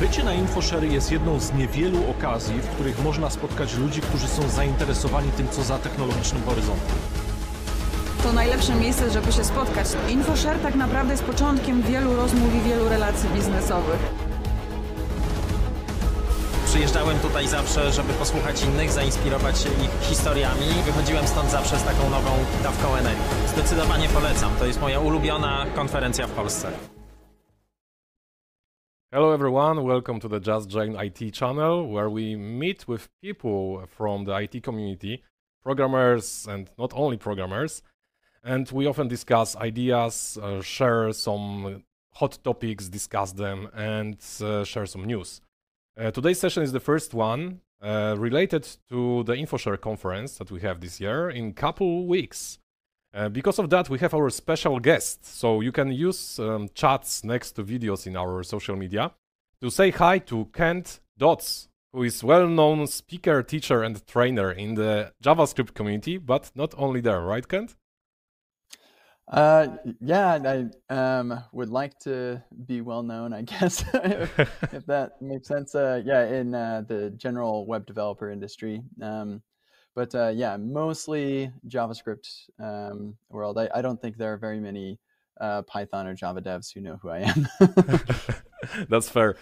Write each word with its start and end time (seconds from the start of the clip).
Bycie 0.00 0.24
na 0.24 0.34
InfoShare 0.34 0.84
jest 0.84 1.12
jedną 1.12 1.40
z 1.40 1.52
niewielu 1.52 2.10
okazji, 2.10 2.60
w 2.60 2.66
których 2.66 3.04
można 3.04 3.30
spotkać 3.30 3.74
ludzi, 3.74 4.00
którzy 4.00 4.28
są 4.28 4.48
zainteresowani 4.48 5.30
tym, 5.32 5.48
co 5.48 5.62
za 5.64 5.78
technologicznym 5.78 6.42
horyzontem. 6.42 6.96
To 8.22 8.32
najlepsze 8.32 8.74
miejsce, 8.74 9.10
żeby 9.10 9.32
się 9.32 9.44
spotkać. 9.44 9.86
InfoShare 10.08 10.58
tak 10.58 10.74
naprawdę 10.74 11.12
jest 11.12 11.24
początkiem 11.24 11.82
wielu 11.82 12.16
rozmów 12.16 12.54
i 12.54 12.68
wielu 12.68 12.88
relacji 12.88 13.28
biznesowych. 13.28 13.98
Przyjeżdżałem 16.66 17.18
tutaj 17.18 17.48
zawsze, 17.48 17.92
żeby 17.92 18.12
posłuchać 18.12 18.62
innych, 18.62 18.92
zainspirować 18.92 19.58
się 19.58 19.68
ich 19.68 20.08
historiami. 20.08 20.66
Wychodziłem 20.86 21.28
stąd 21.28 21.50
zawsze 21.50 21.78
z 21.78 21.82
taką 21.82 22.10
nową 22.10 22.30
dawką 22.62 22.94
energii. 22.94 23.24
Zdecydowanie 23.48 24.08
polecam. 24.08 24.50
To 24.58 24.66
jest 24.66 24.80
moja 24.80 25.00
ulubiona 25.00 25.66
konferencja 25.74 26.26
w 26.26 26.30
Polsce. 26.30 26.95
Hello, 29.12 29.30
everyone. 29.30 29.84
Welcome 29.84 30.18
to 30.18 30.26
the 30.26 30.40
Just 30.40 30.68
Join 30.68 30.96
IT 30.96 31.32
channel, 31.32 31.86
where 31.86 32.10
we 32.10 32.34
meet 32.34 32.88
with 32.88 33.08
people 33.22 33.86
from 33.86 34.24
the 34.24 34.34
IT 34.34 34.64
community, 34.64 35.22
programmers 35.62 36.44
and 36.50 36.68
not 36.76 36.92
only 36.92 37.16
programmers. 37.16 37.82
And 38.42 38.68
we 38.72 38.84
often 38.86 39.06
discuss 39.06 39.54
ideas, 39.54 40.36
uh, 40.42 40.60
share 40.60 41.12
some 41.12 41.84
hot 42.14 42.40
topics, 42.42 42.88
discuss 42.88 43.30
them, 43.30 43.68
and 43.76 44.16
uh, 44.40 44.64
share 44.64 44.86
some 44.86 45.04
news. 45.04 45.40
Uh, 45.96 46.10
today's 46.10 46.40
session 46.40 46.64
is 46.64 46.72
the 46.72 46.80
first 46.80 47.14
one 47.14 47.60
uh, 47.80 48.16
related 48.18 48.66
to 48.88 49.22
the 49.22 49.34
InfoShare 49.34 49.80
conference 49.80 50.36
that 50.38 50.50
we 50.50 50.60
have 50.62 50.80
this 50.80 51.00
year 51.00 51.30
in 51.30 51.52
couple 51.52 52.08
weeks. 52.08 52.58
Uh, 53.14 53.28
because 53.28 53.58
of 53.58 53.70
that, 53.70 53.88
we 53.88 53.98
have 53.98 54.14
our 54.14 54.30
special 54.30 54.78
guest. 54.78 55.24
So 55.24 55.60
you 55.60 55.72
can 55.72 55.90
use 55.90 56.38
um, 56.38 56.68
chats 56.74 57.24
next 57.24 57.52
to 57.52 57.64
videos 57.64 58.06
in 58.06 58.16
our 58.16 58.42
social 58.42 58.76
media 58.76 59.12
to 59.60 59.70
say 59.70 59.90
hi 59.90 60.18
to 60.18 60.46
Kent 60.52 61.00
Dodds, 61.16 61.68
who 61.92 62.02
is 62.02 62.22
well-known 62.22 62.86
speaker, 62.86 63.42
teacher, 63.42 63.82
and 63.82 64.06
trainer 64.06 64.52
in 64.52 64.74
the 64.74 65.12
JavaScript 65.22 65.72
community, 65.72 66.18
but 66.18 66.50
not 66.54 66.74
only 66.76 67.00
there, 67.00 67.22
right, 67.22 67.48
Kent? 67.48 67.74
Uh, 69.28 69.68
yeah, 70.00 70.38
I 70.90 70.94
um, 70.94 71.42
would 71.52 71.68
like 71.68 71.98
to 72.00 72.42
be 72.66 72.80
well 72.80 73.02
known, 73.02 73.32
I 73.32 73.42
guess, 73.52 73.84
if, 73.94 74.38
if 74.72 74.86
that 74.86 75.20
makes 75.20 75.48
sense. 75.48 75.74
Uh, 75.74 76.02
yeah, 76.04 76.26
in 76.26 76.54
uh, 76.54 76.82
the 76.86 77.10
general 77.10 77.66
web 77.66 77.86
developer 77.86 78.30
industry. 78.30 78.82
Um, 79.02 79.42
but 79.96 80.14
uh, 80.14 80.28
yeah, 80.28 80.56
mostly 80.58 81.50
JavaScript 81.66 82.28
um, 82.60 83.16
world. 83.30 83.58
I, 83.58 83.68
I 83.74 83.82
don't 83.82 84.00
think 84.00 84.18
there 84.18 84.32
are 84.34 84.36
very 84.36 84.60
many 84.60 85.00
uh, 85.40 85.62
Python 85.62 86.06
or 86.06 86.14
Java 86.14 86.42
devs 86.42 86.72
who 86.72 86.80
know 86.82 86.98
who 87.00 87.08
I 87.08 87.20
am. 87.20 87.48
That's 88.88 89.08
fair. 89.08 89.36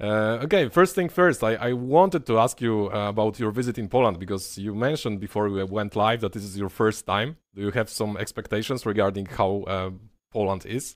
Uh, 0.00 0.44
okay, 0.44 0.68
first 0.68 0.94
thing 0.94 1.08
first, 1.08 1.42
I, 1.42 1.54
I 1.54 1.72
wanted 1.72 2.24
to 2.26 2.38
ask 2.38 2.60
you 2.60 2.88
uh, 2.92 3.08
about 3.08 3.40
your 3.40 3.50
visit 3.50 3.76
in 3.78 3.88
Poland 3.88 4.20
because 4.20 4.56
you 4.56 4.72
mentioned 4.72 5.18
before 5.18 5.48
we 5.48 5.64
went 5.64 5.96
live 5.96 6.20
that 6.20 6.32
this 6.32 6.44
is 6.44 6.56
your 6.56 6.68
first 6.68 7.04
time. 7.04 7.36
Do 7.56 7.62
you 7.62 7.72
have 7.72 7.90
some 7.90 8.16
expectations 8.16 8.86
regarding 8.86 9.26
how 9.26 9.64
uh, 9.66 9.90
Poland 10.32 10.64
is? 10.64 10.94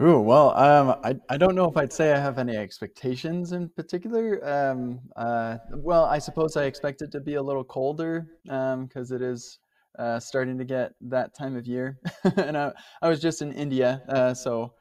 Ooh, 0.00 0.20
well, 0.20 0.56
um, 0.56 0.94
I, 1.02 1.16
I 1.28 1.36
don't 1.36 1.56
know 1.56 1.64
if 1.64 1.76
I'd 1.76 1.92
say 1.92 2.12
I 2.12 2.18
have 2.20 2.38
any 2.38 2.56
expectations 2.56 3.50
in 3.50 3.68
particular. 3.70 4.46
Um, 4.48 5.00
uh, 5.16 5.56
well, 5.74 6.04
I 6.04 6.20
suppose 6.20 6.56
I 6.56 6.64
expect 6.64 7.02
it 7.02 7.10
to 7.12 7.20
be 7.20 7.34
a 7.34 7.42
little 7.42 7.64
colder 7.64 8.24
because 8.44 9.10
um, 9.10 9.16
it 9.16 9.22
is 9.22 9.58
uh, 9.98 10.20
starting 10.20 10.56
to 10.58 10.64
get 10.64 10.92
that 11.00 11.34
time 11.34 11.56
of 11.56 11.66
year. 11.66 11.98
and 12.36 12.56
I, 12.56 12.72
I 13.02 13.08
was 13.08 13.20
just 13.20 13.42
in 13.42 13.52
India, 13.52 14.00
uh, 14.08 14.34
so 14.34 14.74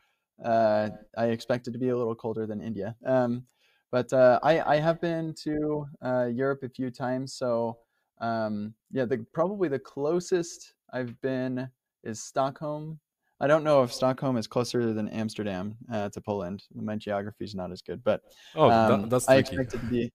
uh, 0.46 0.90
I 1.18 1.26
expect 1.28 1.68
it 1.68 1.72
to 1.72 1.80
be 1.80 1.90
a 1.90 1.98
little 1.98 2.16
colder 2.16 2.46
than 2.46 2.62
India. 2.62 2.96
Um, 3.04 3.46
but 3.92 4.14
uh, 4.14 4.40
I, 4.44 4.76
I 4.76 4.76
have 4.76 5.02
been 5.02 5.34
to 5.46 5.88
uh, 6.06 6.26
Europe 6.26 6.62
a 6.62 6.70
few 6.70 6.92
times, 6.92 7.34
so 7.34 7.80
um, 8.22 8.76
yeah, 8.92 9.06
the 9.06 9.26
probably 9.34 9.68
the 9.68 9.80
closest 9.80 10.74
I've 10.94 11.20
been 11.22 11.70
is 12.04 12.22
Stockholm. 12.22 13.00
I 13.40 13.48
don't 13.48 13.64
know 13.64 13.84
if 13.84 13.94
Stockholm 13.94 14.38
is 14.38 14.48
closer 14.48 14.94
than 14.94 15.08
Amsterdam 15.10 15.76
uh, 15.92 16.10
to 16.10 16.22
Poland. 16.22 16.64
My 16.74 16.96
geography 16.96 17.46
is 17.46 17.56
not 17.56 17.72
as 17.72 17.82
good, 17.82 18.04
but 18.04 18.22
oh, 18.56 18.70
um, 18.70 19.02
that, 19.02 19.10
that's 19.10 19.30
I 19.30 19.42
tricky. 19.42 19.62
expect 19.62 19.74
it 19.76 19.86
to 19.86 19.92
be 19.92 20.12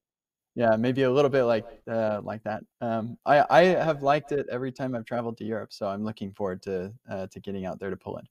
yeah 0.54 0.76
maybe 0.76 1.04
a 1.04 1.10
little 1.10 1.30
bit 1.30 1.44
like 1.44 1.66
uh, 1.90 2.20
like 2.22 2.42
that. 2.44 2.62
Um, 2.80 3.16
I 3.24 3.44
I 3.48 3.62
have 3.64 4.02
liked 4.02 4.32
it 4.32 4.46
every 4.50 4.72
time 4.72 4.94
I've 4.94 5.04
traveled 5.04 5.36
to 5.38 5.44
Europe, 5.44 5.72
so 5.72 5.88
I'm 5.88 6.04
looking 6.04 6.32
forward 6.32 6.62
to 6.62 6.92
uh, 7.10 7.26
to 7.28 7.40
getting 7.40 7.64
out 7.66 7.78
there 7.78 7.90
to 7.90 7.96
Poland. 7.96 8.28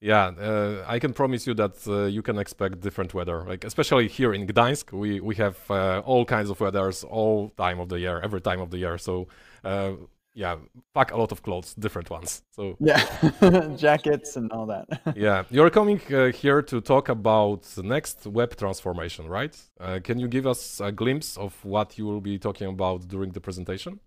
Yeah, 0.00 0.26
uh, 0.28 0.84
I 0.86 1.00
can 1.00 1.12
promise 1.12 1.44
you 1.44 1.54
that 1.54 1.88
uh, 1.88 2.04
you 2.04 2.22
can 2.22 2.38
expect 2.38 2.80
different 2.80 3.14
weather. 3.14 3.44
Like 3.48 3.64
especially 3.64 4.06
here 4.06 4.32
in 4.32 4.46
Gdańsk, 4.46 4.92
we 4.92 5.20
we 5.20 5.34
have 5.36 5.58
uh, 5.70 6.02
all 6.04 6.24
kinds 6.24 6.50
of 6.50 6.60
weathers 6.60 7.02
all 7.02 7.50
time 7.56 7.80
of 7.80 7.88
the 7.88 7.98
year, 7.98 8.20
every 8.20 8.40
time 8.40 8.60
of 8.60 8.70
the 8.70 8.78
year. 8.78 8.96
So 8.98 9.26
uh, 9.64 9.92
yeah, 10.34 10.56
pack 10.94 11.12
a 11.12 11.16
lot 11.16 11.32
of 11.32 11.42
clothes, 11.42 11.74
different 11.74 12.10
ones. 12.10 12.42
So 12.52 12.76
yeah, 12.80 13.02
jackets 13.76 14.36
and 14.36 14.50
all 14.52 14.66
that. 14.66 14.86
yeah, 15.16 15.44
you're 15.50 15.70
coming 15.70 16.00
uh, 16.12 16.32
here 16.32 16.62
to 16.62 16.80
talk 16.80 17.08
about 17.08 17.62
the 17.62 17.82
next 17.82 18.26
web 18.26 18.56
transformation, 18.56 19.26
right? 19.26 19.56
Uh, 19.80 19.98
can 20.02 20.18
you 20.18 20.28
give 20.28 20.46
us 20.46 20.80
a 20.80 20.92
glimpse 20.92 21.36
of 21.36 21.64
what 21.64 21.98
you 21.98 22.06
will 22.06 22.20
be 22.20 22.38
talking 22.38 22.68
about 22.68 23.08
during 23.08 23.32
the 23.32 23.40
presentation? 23.40 24.00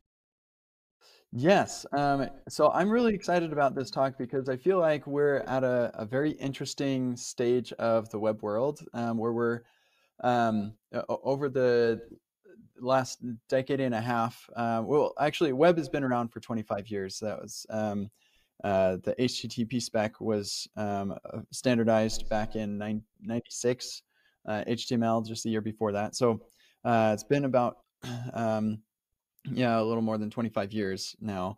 Yes. 1.34 1.86
Um, 1.94 2.28
so 2.50 2.72
I'm 2.72 2.90
really 2.90 3.14
excited 3.14 3.54
about 3.54 3.74
this 3.74 3.90
talk 3.90 4.18
because 4.18 4.50
I 4.50 4.58
feel 4.58 4.80
like 4.80 5.08
we're 5.08 5.38
at 5.48 5.64
a, 5.64 5.92
a 5.94 6.06
very 6.06 6.32
interesting 6.32 7.16
stage 7.16 7.72
of 7.74 8.10
the 8.10 8.20
web 8.20 8.42
world 8.42 8.82
um, 8.94 9.18
where 9.18 9.32
we're 9.32 9.62
um, 10.24 10.74
over 11.08 11.48
the 11.50 12.02
last 12.82 13.24
decade 13.48 13.80
and 13.80 13.96
a 13.96 14.02
half. 14.02 14.50
Uh, 14.56 14.82
well, 14.84 15.14
actually, 15.20 15.54
web 15.54 15.78
has 15.78 15.90
been 15.90 16.04
around 16.04 16.30
for 16.30 16.40
25 16.40 16.90
years. 16.90 17.20
That 17.20 17.40
was 17.40 17.66
um, 17.70 18.10
uh, 18.64 18.98
the 19.04 19.16
HTTP 19.20 19.82
spec 19.82 20.20
was 20.20 20.68
um, 20.76 21.12
uh, 21.12 21.40
standardized 21.52 22.28
back 22.30 22.56
in 22.56 22.78
96. 23.22 24.04
Uh, 24.48 24.64
HTML 24.68 25.26
just 25.26 25.44
the 25.44 25.50
year 25.50 25.62
before 25.62 25.92
that. 25.92 26.16
So 26.16 26.42
uh, 26.84 27.12
it's 27.14 27.24
been 27.24 27.46
about 27.46 27.78
um, 28.34 28.80
yeah, 29.46 29.80
a 29.80 29.84
little 29.84 30.02
more 30.02 30.18
than 30.18 30.30
25 30.30 30.74
years 30.74 31.16
now. 31.20 31.58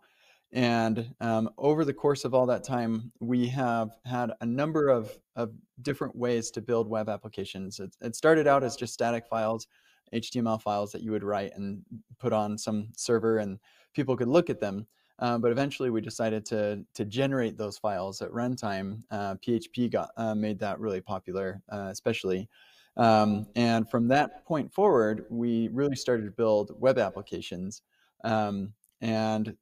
And 0.52 1.12
um, 1.20 1.50
over 1.58 1.84
the 1.84 1.92
course 1.92 2.24
of 2.24 2.32
all 2.32 2.46
that 2.46 2.62
time, 2.62 3.10
we 3.20 3.48
have 3.48 3.90
had 4.04 4.30
a 4.40 4.46
number 4.46 4.88
of, 4.88 5.10
of 5.34 5.52
different 5.82 6.14
ways 6.14 6.50
to 6.52 6.62
build 6.62 6.88
web 6.88 7.08
applications. 7.08 7.80
It, 7.80 7.94
it, 8.00 8.14
started 8.14 8.46
out 8.46 8.62
as 8.62 8.76
just 8.76 8.94
static 8.94 9.26
files, 9.26 9.66
HTML 10.12 10.60
files 10.60 10.92
that 10.92 11.02
you 11.02 11.10
would 11.12 11.24
write 11.24 11.52
and 11.56 11.82
put 12.18 12.32
on 12.32 12.58
some 12.58 12.88
server 12.96 13.38
and 13.38 13.58
people 13.94 14.16
could 14.16 14.28
look 14.28 14.50
at 14.50 14.60
them. 14.60 14.86
Uh, 15.20 15.38
but 15.38 15.52
eventually 15.52 15.90
we 15.90 16.00
decided 16.00 16.44
to, 16.44 16.84
to 16.94 17.04
generate 17.04 17.56
those 17.56 17.78
files 17.78 18.20
at 18.20 18.30
runtime. 18.30 19.00
Uh, 19.10 19.36
PHP 19.36 19.90
got 19.90 20.10
uh, 20.16 20.34
made 20.34 20.58
that 20.58 20.80
really 20.80 21.00
popular, 21.00 21.62
uh, 21.70 21.88
especially. 21.90 22.48
Um, 22.96 23.46
and 23.54 23.88
from 23.88 24.08
that 24.08 24.44
point 24.44 24.72
forward, 24.72 25.24
we 25.30 25.68
really 25.68 25.96
started 25.96 26.24
to 26.24 26.30
build 26.30 26.72
web 26.80 26.98
applications. 26.98 27.82
Um, 28.24 28.72
and 29.00 29.56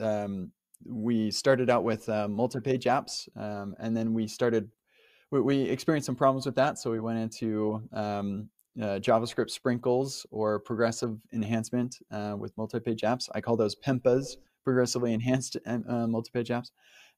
um, 0.00 0.50
we 0.84 1.30
started 1.30 1.70
out 1.70 1.84
with 1.84 2.08
uh, 2.08 2.28
multi-page 2.28 2.84
apps, 2.84 3.28
um, 3.36 3.74
and 3.78 3.96
then 3.96 4.14
we 4.14 4.26
started. 4.26 4.70
We, 5.32 5.40
we, 5.40 5.62
experienced 5.62 6.06
some 6.06 6.14
problems 6.14 6.46
with 6.46 6.54
that, 6.54 6.78
so 6.78 6.90
we 6.90 7.00
went 7.00 7.18
into 7.18 7.82
um, 7.92 8.48
uh, 8.80 8.98
JavaScript 8.98 9.50
sprinkles 9.50 10.26
or 10.30 10.58
progressive 10.60 11.18
enhancement 11.32 11.98
uh, 12.10 12.34
with 12.38 12.56
multi-page 12.56 13.02
apps. 13.02 13.28
I 13.34 13.40
call 13.40 13.56
those 13.56 13.74
PEMPAs, 13.74 14.36
progressively 14.64 15.12
enhanced 15.12 15.56
uh, 15.66 16.06
multi-page 16.06 16.48
apps. 16.48 16.70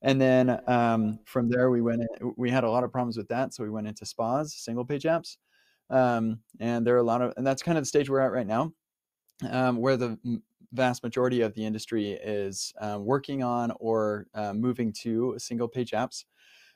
And 0.02 0.20
then 0.20 0.60
um, 0.68 1.18
from 1.24 1.48
there, 1.48 1.70
we 1.70 1.80
went. 1.80 2.02
In, 2.02 2.32
we 2.36 2.50
had 2.50 2.64
a 2.64 2.70
lot 2.70 2.84
of 2.84 2.92
problems 2.92 3.16
with 3.16 3.28
that, 3.28 3.52
so 3.52 3.64
we 3.64 3.70
went 3.70 3.88
into 3.88 4.06
SPAs, 4.06 4.54
single-page 4.54 5.02
apps. 5.02 5.38
Um, 5.90 6.40
and 6.60 6.86
there 6.86 6.94
are 6.94 6.98
a 6.98 7.02
lot 7.02 7.22
of, 7.22 7.32
and 7.36 7.46
that's 7.46 7.62
kind 7.62 7.78
of 7.78 7.82
the 7.82 7.88
stage 7.88 8.08
we're 8.08 8.20
at 8.20 8.32
right 8.32 8.46
now, 8.46 8.72
um, 9.50 9.78
where 9.78 9.96
the 9.96 10.18
vast 10.72 11.02
majority 11.02 11.40
of 11.40 11.54
the 11.54 11.64
industry 11.64 12.12
is 12.12 12.72
uh, 12.80 12.98
working 13.00 13.42
on 13.42 13.72
or 13.80 14.26
uh, 14.34 14.52
moving 14.52 14.92
to 14.92 15.34
single 15.38 15.68
page 15.68 15.92
apps. 15.92 16.24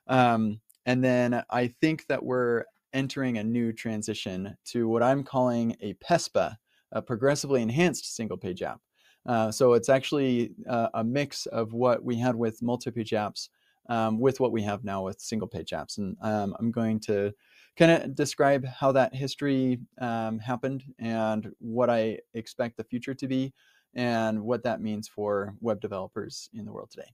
Um, 0.08 0.60
and 0.86 1.04
then 1.04 1.44
I 1.50 1.68
think 1.80 2.06
that 2.08 2.24
we're 2.24 2.64
entering 2.92 3.38
a 3.38 3.44
new 3.44 3.72
transition 3.72 4.56
to 4.66 4.88
what 4.88 5.02
I'm 5.02 5.24
calling 5.24 5.76
a 5.80 5.94
PESPA, 5.94 6.56
a 6.92 7.02
progressively 7.02 7.62
enhanced 7.62 8.14
single 8.14 8.36
page 8.36 8.62
app. 8.62 8.80
Uh, 9.24 9.50
so 9.50 9.74
it's 9.74 9.88
actually 9.88 10.52
uh, 10.68 10.88
a 10.94 11.04
mix 11.04 11.46
of 11.46 11.72
what 11.72 12.04
we 12.04 12.16
had 12.16 12.34
with 12.34 12.62
multi-page 12.62 13.10
apps 13.10 13.48
um, 13.88 14.18
with 14.18 14.40
what 14.40 14.52
we 14.52 14.62
have 14.62 14.84
now 14.84 15.02
with 15.04 15.20
single 15.20 15.48
page 15.48 15.70
apps. 15.70 15.98
And 15.98 16.16
um, 16.22 16.54
I'm 16.58 16.70
going 16.70 17.00
to 17.00 17.32
kind 17.76 17.90
of 17.90 18.14
describe 18.14 18.64
how 18.66 18.92
that 18.92 19.14
history 19.14 19.80
um, 20.00 20.38
happened 20.38 20.84
and 20.98 21.50
what 21.58 21.90
I 21.90 22.18
expect 22.34 22.76
the 22.76 22.84
future 22.84 23.14
to 23.14 23.26
be 23.26 23.52
and 23.94 24.42
what 24.42 24.62
that 24.64 24.80
means 24.80 25.08
for 25.08 25.54
web 25.60 25.80
developers 25.80 26.48
in 26.54 26.64
the 26.64 26.72
world 26.72 26.90
today. 26.90 27.08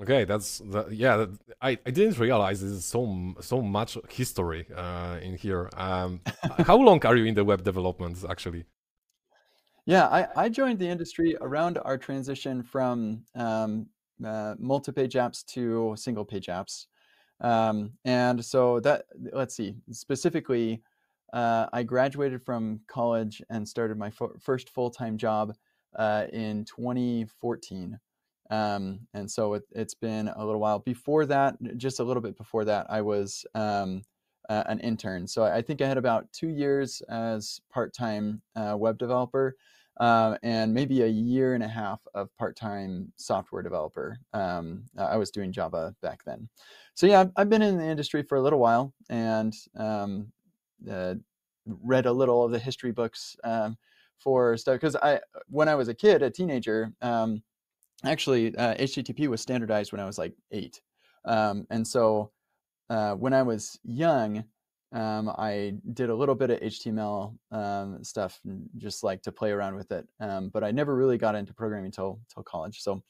Okay, 0.00 0.24
that's 0.24 0.58
the, 0.58 0.86
yeah. 0.90 1.26
I, 1.62 1.78
I 1.86 1.90
didn't 1.90 2.18
realize 2.18 2.60
there's 2.60 2.84
so 2.84 3.34
so 3.40 3.62
much 3.62 3.96
history 4.10 4.66
uh, 4.74 5.18
in 5.22 5.36
here. 5.36 5.70
Um, 5.76 6.20
how 6.66 6.76
long 6.76 7.04
are 7.06 7.16
you 7.16 7.26
in 7.26 7.34
the 7.34 7.44
web 7.44 7.62
development 7.62 8.24
actually? 8.28 8.64
Yeah, 9.86 10.06
I, 10.06 10.26
I 10.44 10.48
joined 10.48 10.80
the 10.80 10.88
industry 10.88 11.36
around 11.40 11.78
our 11.84 11.96
transition 11.96 12.62
from 12.62 13.22
um, 13.36 13.86
uh, 14.24 14.54
multi-page 14.58 15.12
apps 15.14 15.44
to 15.46 15.94
single-page 15.96 16.46
apps, 16.46 16.86
um, 17.40 17.92
and 18.04 18.44
so 18.44 18.80
that 18.80 19.04
let's 19.32 19.54
see 19.54 19.76
specifically, 19.92 20.82
uh, 21.34 21.66
I 21.72 21.84
graduated 21.84 22.42
from 22.42 22.80
college 22.88 23.42
and 23.48 23.68
started 23.68 23.96
my 23.96 24.10
first 24.40 24.70
full-time 24.70 25.16
job 25.18 25.54
uh, 25.96 26.26
in 26.32 26.64
2014. 26.64 28.00
Um, 28.50 29.00
and 29.14 29.30
so 29.30 29.54
it, 29.54 29.62
has 29.74 29.94
been 29.94 30.28
a 30.28 30.44
little 30.44 30.60
while. 30.60 30.78
Before 30.78 31.26
that, 31.26 31.56
just 31.76 32.00
a 32.00 32.04
little 32.04 32.22
bit 32.22 32.36
before 32.36 32.64
that, 32.66 32.86
I 32.88 33.00
was 33.00 33.44
um, 33.54 34.02
uh, 34.48 34.64
an 34.66 34.80
intern. 34.80 35.26
So 35.26 35.44
I 35.44 35.62
think 35.62 35.80
I 35.80 35.88
had 35.88 35.98
about 35.98 36.30
two 36.32 36.48
years 36.48 37.00
as 37.08 37.60
part-time 37.72 38.42
uh, 38.56 38.76
web 38.78 38.98
developer, 38.98 39.56
uh, 40.00 40.36
and 40.42 40.74
maybe 40.74 41.02
a 41.02 41.06
year 41.06 41.54
and 41.54 41.62
a 41.62 41.68
half 41.68 42.00
of 42.14 42.28
part-time 42.36 43.12
software 43.16 43.62
developer. 43.62 44.18
Um, 44.32 44.84
I 44.98 45.16
was 45.16 45.30
doing 45.30 45.52
Java 45.52 45.94
back 46.02 46.24
then. 46.24 46.48
So 46.94 47.06
yeah, 47.06 47.26
I've 47.36 47.48
been 47.48 47.62
in 47.62 47.78
the 47.78 47.86
industry 47.86 48.22
for 48.22 48.36
a 48.36 48.42
little 48.42 48.58
while 48.58 48.92
and 49.08 49.54
um, 49.76 50.32
uh, 50.90 51.14
read 51.66 52.06
a 52.06 52.12
little 52.12 52.44
of 52.44 52.50
the 52.50 52.58
history 52.58 52.92
books 52.92 53.36
um, 53.44 53.76
for 54.18 54.56
stuff 54.56 54.74
because 54.74 54.96
I, 54.96 55.20
when 55.48 55.68
I 55.68 55.74
was 55.74 55.88
a 55.88 55.94
kid, 55.94 56.22
a 56.22 56.30
teenager. 56.30 56.92
Actually 58.04 58.54
uh, 58.56 58.74
http 58.74 59.28
was 59.28 59.40
standardized 59.40 59.92
when 59.92 60.00
i 60.00 60.04
was 60.04 60.18
like 60.18 60.34
eight 60.52 60.80
um, 61.24 61.66
and 61.70 61.86
so 61.86 62.30
uh, 62.90 63.14
when 63.14 63.32
i 63.32 63.42
was 63.42 63.78
young 63.84 64.44
um, 64.92 65.28
i 65.38 65.74
did 65.94 66.10
a 66.10 66.14
little 66.14 66.34
bit 66.34 66.50
of 66.50 66.60
html 66.60 67.36
um, 67.50 68.02
stuff 68.02 68.40
just 68.76 69.02
like 69.02 69.22
to 69.22 69.32
play 69.32 69.50
around 69.50 69.74
with 69.74 69.90
it 69.92 70.06
um, 70.20 70.50
but 70.50 70.62
i 70.62 70.70
never 70.70 70.94
really 70.94 71.18
got 71.18 71.34
into 71.34 71.54
programming 71.54 71.86
until 71.86 72.20
till 72.32 72.42
college 72.42 72.80
so 72.80 73.02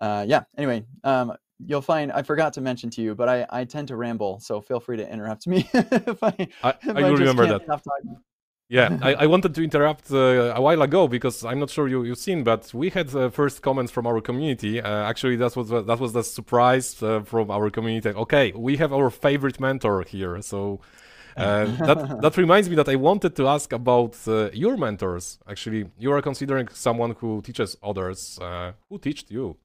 uh, 0.00 0.24
yeah 0.26 0.42
anyway 0.58 0.84
um, 1.04 1.32
you'll 1.64 1.80
find 1.82 2.12
i 2.12 2.22
forgot 2.22 2.52
to 2.52 2.60
mention 2.60 2.90
to 2.90 3.00
you 3.00 3.14
but 3.14 3.28
i, 3.28 3.46
I 3.50 3.64
tend 3.64 3.88
to 3.88 3.96
ramble 3.96 4.40
so 4.40 4.60
feel 4.60 4.80
free 4.80 4.98
to 4.98 5.10
interrupt 5.10 5.46
me 5.46 5.68
if 5.74 6.22
i, 6.22 6.28
I, 6.62 6.70
if 6.82 6.96
I, 6.96 7.00
I 7.00 7.08
remember 7.08 7.46
that 7.46 7.66
yeah, 8.68 8.98
I, 9.02 9.14
I, 9.14 9.26
wanted 9.26 9.54
to 9.54 9.62
interrupt 9.62 10.10
uh, 10.10 10.54
a 10.54 10.60
while 10.60 10.82
ago 10.82 11.06
because 11.06 11.44
I'm 11.44 11.60
not 11.60 11.70
sure 11.70 11.86
you, 11.88 12.02
you've 12.02 12.18
seen, 12.18 12.42
but 12.42 12.72
we 12.74 12.90
had 12.90 13.14
uh, 13.14 13.30
first 13.30 13.62
comments 13.62 13.92
from 13.92 14.06
our 14.06 14.20
community. 14.20 14.80
Uh, 14.80 14.88
actually, 15.04 15.36
that 15.36 15.54
was 15.56 15.68
that 15.70 16.00
was 16.00 16.12
the 16.12 16.24
surprise 16.24 17.00
uh, 17.02 17.20
from 17.20 17.50
our 17.50 17.70
community. 17.70 18.08
Okay, 18.08 18.52
we 18.56 18.76
have 18.76 18.92
our 18.92 19.10
favorite 19.10 19.60
mentor 19.60 20.02
here, 20.02 20.40
so 20.42 20.80
uh, 21.36 21.64
that 21.86 22.20
that 22.22 22.36
reminds 22.36 22.68
me 22.68 22.76
that 22.76 22.88
I 22.88 22.96
wanted 22.96 23.36
to 23.36 23.46
ask 23.46 23.72
about 23.72 24.16
uh, 24.26 24.50
your 24.52 24.76
mentors. 24.76 25.38
Actually, 25.48 25.86
you 25.98 26.10
are 26.12 26.22
considering 26.22 26.68
someone 26.68 27.14
who 27.20 27.42
teaches 27.42 27.76
others. 27.82 28.38
who 28.88 28.98
taught 28.98 29.30
you? 29.30 29.56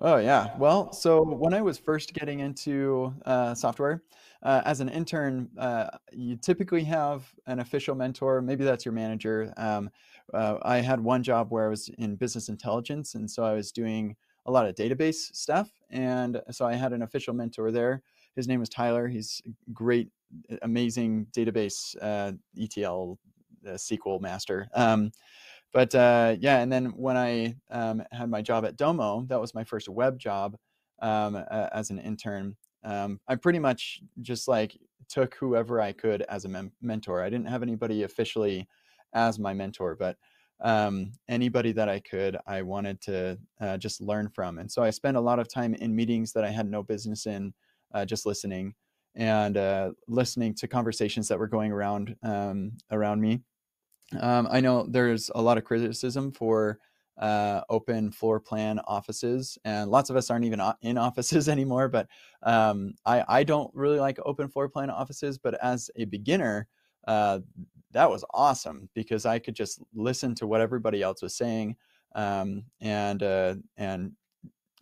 Oh 0.00 0.18
yeah. 0.18 0.56
Well, 0.58 0.92
so 0.92 1.22
when 1.22 1.54
I 1.54 1.62
was 1.62 1.78
first 1.78 2.12
getting 2.12 2.40
into 2.40 3.14
software 3.54 4.02
uh, 4.42 4.62
as 4.64 4.80
an 4.80 4.88
intern, 4.88 5.48
uh, 5.58 5.88
you 6.12 6.36
typically 6.36 6.84
have 6.84 7.32
an 7.46 7.60
official 7.60 7.94
mentor. 7.94 8.42
Maybe 8.42 8.64
that's 8.64 8.84
your 8.84 8.92
manager. 8.92 9.52
Um, 9.56 9.90
uh, 10.34 10.58
I 10.62 10.78
had 10.78 11.00
one 11.00 11.22
job 11.22 11.50
where 11.50 11.66
I 11.66 11.68
was 11.68 11.88
in 11.98 12.16
business 12.16 12.48
intelligence, 12.48 13.14
and 13.14 13.30
so 13.30 13.44
I 13.44 13.54
was 13.54 13.72
doing 13.72 14.16
a 14.44 14.50
lot 14.50 14.66
of 14.66 14.74
database 14.74 15.34
stuff. 15.34 15.70
And 15.90 16.40
so 16.50 16.66
I 16.66 16.74
had 16.74 16.92
an 16.92 17.02
official 17.02 17.34
mentor 17.34 17.70
there. 17.72 18.02
His 18.34 18.46
name 18.46 18.60
was 18.60 18.68
Tyler. 18.68 19.08
He's 19.08 19.40
great, 19.72 20.10
amazing 20.62 21.26
database 21.36 21.96
uh, 22.02 22.32
ETL 22.60 23.18
uh, 23.66 23.70
SQL 23.70 24.20
master. 24.20 24.68
Um, 24.74 25.10
but 25.72 25.94
uh, 25.94 26.36
yeah, 26.40 26.58
and 26.60 26.72
then 26.72 26.86
when 26.96 27.16
I 27.16 27.56
um, 27.70 28.02
had 28.12 28.30
my 28.30 28.42
job 28.42 28.64
at 28.64 28.76
Domo, 28.76 29.26
that 29.28 29.40
was 29.40 29.54
my 29.54 29.64
first 29.64 29.88
web 29.88 30.18
job 30.18 30.56
um, 31.02 31.36
as 31.36 31.90
an 31.90 31.98
intern 31.98 32.56
um, 32.86 33.20
I 33.26 33.34
pretty 33.34 33.58
much 33.58 34.00
just 34.22 34.46
like 34.46 34.78
took 35.08 35.34
whoever 35.34 35.80
I 35.80 35.92
could 35.92 36.22
as 36.22 36.44
a 36.44 36.48
mem- 36.48 36.72
mentor. 36.80 37.22
I 37.22 37.28
didn't 37.28 37.48
have 37.48 37.62
anybody 37.62 38.04
officially 38.04 38.68
as 39.12 39.38
my 39.38 39.52
mentor, 39.54 39.96
but 39.96 40.16
um, 40.62 41.12
anybody 41.28 41.72
that 41.72 41.88
I 41.88 42.00
could, 42.00 42.36
I 42.46 42.62
wanted 42.62 43.00
to 43.02 43.38
uh, 43.60 43.76
just 43.76 44.00
learn 44.00 44.28
from. 44.28 44.58
And 44.58 44.70
so 44.70 44.82
I 44.82 44.90
spent 44.90 45.16
a 45.16 45.20
lot 45.20 45.40
of 45.40 45.48
time 45.48 45.74
in 45.74 45.94
meetings 45.94 46.32
that 46.32 46.44
I 46.44 46.50
had 46.50 46.70
no 46.70 46.82
business 46.82 47.26
in, 47.26 47.52
uh, 47.92 48.04
just 48.04 48.24
listening 48.24 48.74
and 49.16 49.56
uh, 49.56 49.90
listening 50.08 50.54
to 50.54 50.68
conversations 50.68 51.28
that 51.28 51.38
were 51.38 51.48
going 51.48 51.72
around 51.72 52.14
um, 52.22 52.72
around 52.90 53.20
me. 53.20 53.40
Um, 54.20 54.48
I 54.50 54.60
know 54.60 54.86
there's 54.88 55.30
a 55.34 55.42
lot 55.42 55.58
of 55.58 55.64
criticism 55.64 56.32
for 56.32 56.78
uh, 57.18 57.62
open 57.70 58.12
floor 58.12 58.38
plan 58.38 58.78
offices, 58.80 59.58
and 59.64 59.90
lots 59.90 60.10
of 60.10 60.16
us 60.16 60.30
aren't 60.30 60.44
even 60.44 60.60
in 60.82 60.98
offices 60.98 61.48
anymore. 61.48 61.88
But 61.88 62.08
um, 62.42 62.94
I, 63.04 63.24
I 63.26 63.44
don't 63.44 63.74
really 63.74 63.98
like 63.98 64.18
open 64.24 64.48
floor 64.48 64.68
plan 64.68 64.90
offices. 64.90 65.38
But 65.38 65.54
as 65.62 65.90
a 65.96 66.04
beginner, 66.04 66.68
uh, 67.06 67.40
that 67.92 68.10
was 68.10 68.24
awesome 68.34 68.88
because 68.94 69.26
I 69.26 69.38
could 69.38 69.54
just 69.54 69.80
listen 69.94 70.34
to 70.36 70.46
what 70.46 70.60
everybody 70.60 71.02
else 71.02 71.22
was 71.22 71.36
saying 71.36 71.76
um, 72.14 72.64
and 72.80 73.22
uh, 73.22 73.54
and 73.76 74.12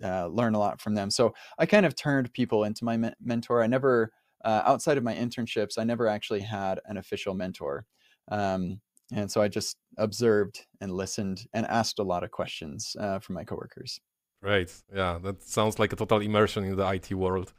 uh, 0.02 0.26
learn 0.26 0.54
a 0.54 0.58
lot 0.58 0.80
from 0.80 0.94
them. 0.94 1.10
So 1.10 1.34
I 1.58 1.66
kind 1.66 1.86
of 1.86 1.94
turned 1.94 2.32
people 2.32 2.64
into 2.64 2.84
my 2.84 2.96
me- 2.96 3.14
mentor. 3.22 3.62
I 3.62 3.66
never, 3.66 4.12
uh, 4.44 4.62
outside 4.64 4.98
of 4.98 5.04
my 5.04 5.14
internships, 5.14 5.78
I 5.78 5.84
never 5.84 6.08
actually 6.08 6.40
had 6.40 6.80
an 6.86 6.96
official 6.96 7.34
mentor. 7.34 7.86
Um, 8.28 8.80
and 9.14 9.30
so 9.30 9.40
I 9.40 9.48
just 9.48 9.76
observed 9.96 10.66
and 10.80 10.90
listened 10.92 11.46
and 11.52 11.66
asked 11.66 11.98
a 11.98 12.02
lot 12.02 12.24
of 12.24 12.30
questions 12.30 12.96
uh, 12.98 13.18
from 13.20 13.34
my 13.36 13.44
coworkers. 13.44 14.00
Right. 14.42 14.70
Yeah, 14.94 15.18
that 15.22 15.42
sounds 15.42 15.78
like 15.78 15.92
a 15.92 15.96
total 15.96 16.20
immersion 16.20 16.64
in 16.64 16.76
the 16.76 16.86
IT 16.86 17.12
world. 17.14 17.52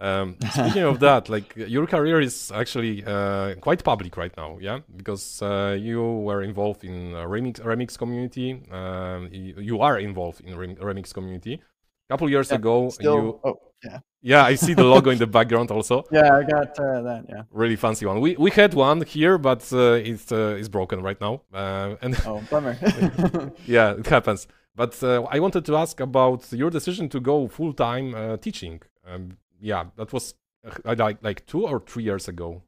Um, 0.00 0.36
speaking 0.52 0.82
of 0.82 1.00
that, 1.00 1.28
like 1.28 1.54
your 1.56 1.86
career 1.86 2.20
is 2.20 2.52
actually 2.54 3.04
uh, 3.04 3.54
quite 3.56 3.82
public 3.82 4.16
right 4.16 4.36
now, 4.36 4.58
yeah, 4.60 4.80
because 4.96 5.42
uh, 5.42 5.76
you 5.78 6.02
were 6.02 6.42
involved 6.42 6.84
in 6.84 7.12
remix 7.12 7.60
remix 7.60 7.98
community. 7.98 8.62
Um, 8.70 9.28
you, 9.32 9.54
you, 9.58 9.80
are 9.80 9.98
involved 9.98 10.40
in 10.42 10.54
remix 10.56 11.12
community. 11.12 11.54
A 11.54 12.12
couple 12.12 12.30
years 12.30 12.50
yeah, 12.50 12.58
ago, 12.58 12.90
still, 12.90 13.16
you 13.16 13.40
oh 13.44 13.67
yeah 13.84 14.00
yeah, 14.20 14.44
I 14.44 14.56
see 14.56 14.74
the 14.74 14.84
logo 14.84 15.10
in 15.10 15.18
the 15.18 15.26
background 15.26 15.70
also. 15.70 16.04
Yeah, 16.12 16.36
I 16.36 16.42
got 16.42 16.78
uh, 16.78 17.02
that. 17.02 17.24
Yeah, 17.28 17.42
really 17.52 17.76
fancy 17.76 18.04
one. 18.06 18.20
We 18.20 18.36
we 18.36 18.50
had 18.50 18.74
one 18.74 19.02
here, 19.02 19.38
but 19.38 19.72
uh, 19.72 19.92
it's 19.92 20.32
uh, 20.32 20.56
it's 20.58 20.68
broken 20.68 21.02
right 21.02 21.20
now. 21.20 21.42
Uh, 21.52 21.96
and 22.02 22.16
oh, 22.26 22.42
bummer. 22.50 22.76
yeah, 23.66 23.92
it 23.92 24.06
happens. 24.06 24.48
But 24.74 25.02
uh, 25.02 25.22
I 25.30 25.38
wanted 25.40 25.64
to 25.66 25.76
ask 25.76 26.00
about 26.00 26.52
your 26.52 26.70
decision 26.70 27.08
to 27.10 27.20
go 27.20 27.48
full 27.48 27.72
time 27.72 28.14
uh, 28.14 28.36
teaching. 28.38 28.82
Um, 29.06 29.38
yeah, 29.60 29.84
that 29.96 30.12
was 30.12 30.34
like 30.84 31.18
like 31.22 31.46
two 31.46 31.66
or 31.66 31.80
three 31.80 32.04
years 32.04 32.28
ago. 32.28 32.62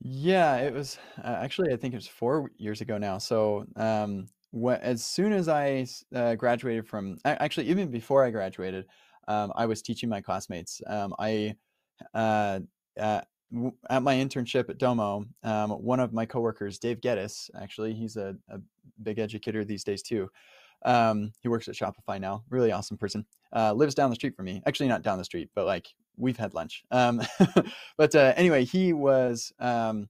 Yeah, 0.00 0.58
it 0.58 0.72
was 0.72 0.98
actually 1.24 1.72
I 1.72 1.76
think 1.76 1.94
it 1.94 1.96
was 1.96 2.06
four 2.06 2.50
years 2.58 2.80
ago 2.80 2.98
now. 2.98 3.18
So 3.18 3.64
um, 3.74 4.26
as 4.80 5.04
soon 5.04 5.32
as 5.32 5.48
I 5.48 5.86
graduated 6.36 6.86
from, 6.86 7.18
actually 7.24 7.68
even 7.70 7.90
before 7.90 8.24
I 8.24 8.30
graduated 8.30 8.86
um, 9.28 9.52
I 9.54 9.66
was 9.66 9.82
teaching 9.82 10.08
my 10.08 10.20
classmates. 10.20 10.82
Um, 10.86 11.14
I 11.18 11.54
uh, 12.14 12.60
uh, 12.98 13.20
at 13.88 14.02
my 14.02 14.14
internship 14.14 14.68
at 14.68 14.78
Domo, 14.78 15.24
um, 15.42 15.70
one 15.70 16.00
of 16.00 16.12
my 16.12 16.26
coworkers, 16.26 16.78
Dave 16.78 17.00
Geddes, 17.00 17.50
actually, 17.60 17.94
he's 17.94 18.16
a, 18.16 18.36
a 18.48 18.58
big 19.02 19.18
educator 19.18 19.64
these 19.64 19.84
days 19.84 20.02
too. 20.02 20.28
Um, 20.84 21.32
he 21.40 21.48
works 21.48 21.68
at 21.68 21.74
Shopify 21.74 22.20
now. 22.20 22.44
Really 22.50 22.72
awesome 22.72 22.96
person. 22.96 23.26
Uh, 23.54 23.72
lives 23.72 23.94
down 23.94 24.10
the 24.10 24.16
street 24.16 24.36
from 24.36 24.44
me. 24.44 24.62
Actually, 24.66 24.88
not 24.88 25.02
down 25.02 25.18
the 25.18 25.24
street, 25.24 25.50
but 25.54 25.66
like 25.66 25.88
we've 26.16 26.36
had 26.36 26.54
lunch. 26.54 26.84
Um, 26.90 27.22
but 27.96 28.14
uh, 28.14 28.32
anyway, 28.36 28.64
he 28.64 28.92
was 28.92 29.52
um, 29.58 30.08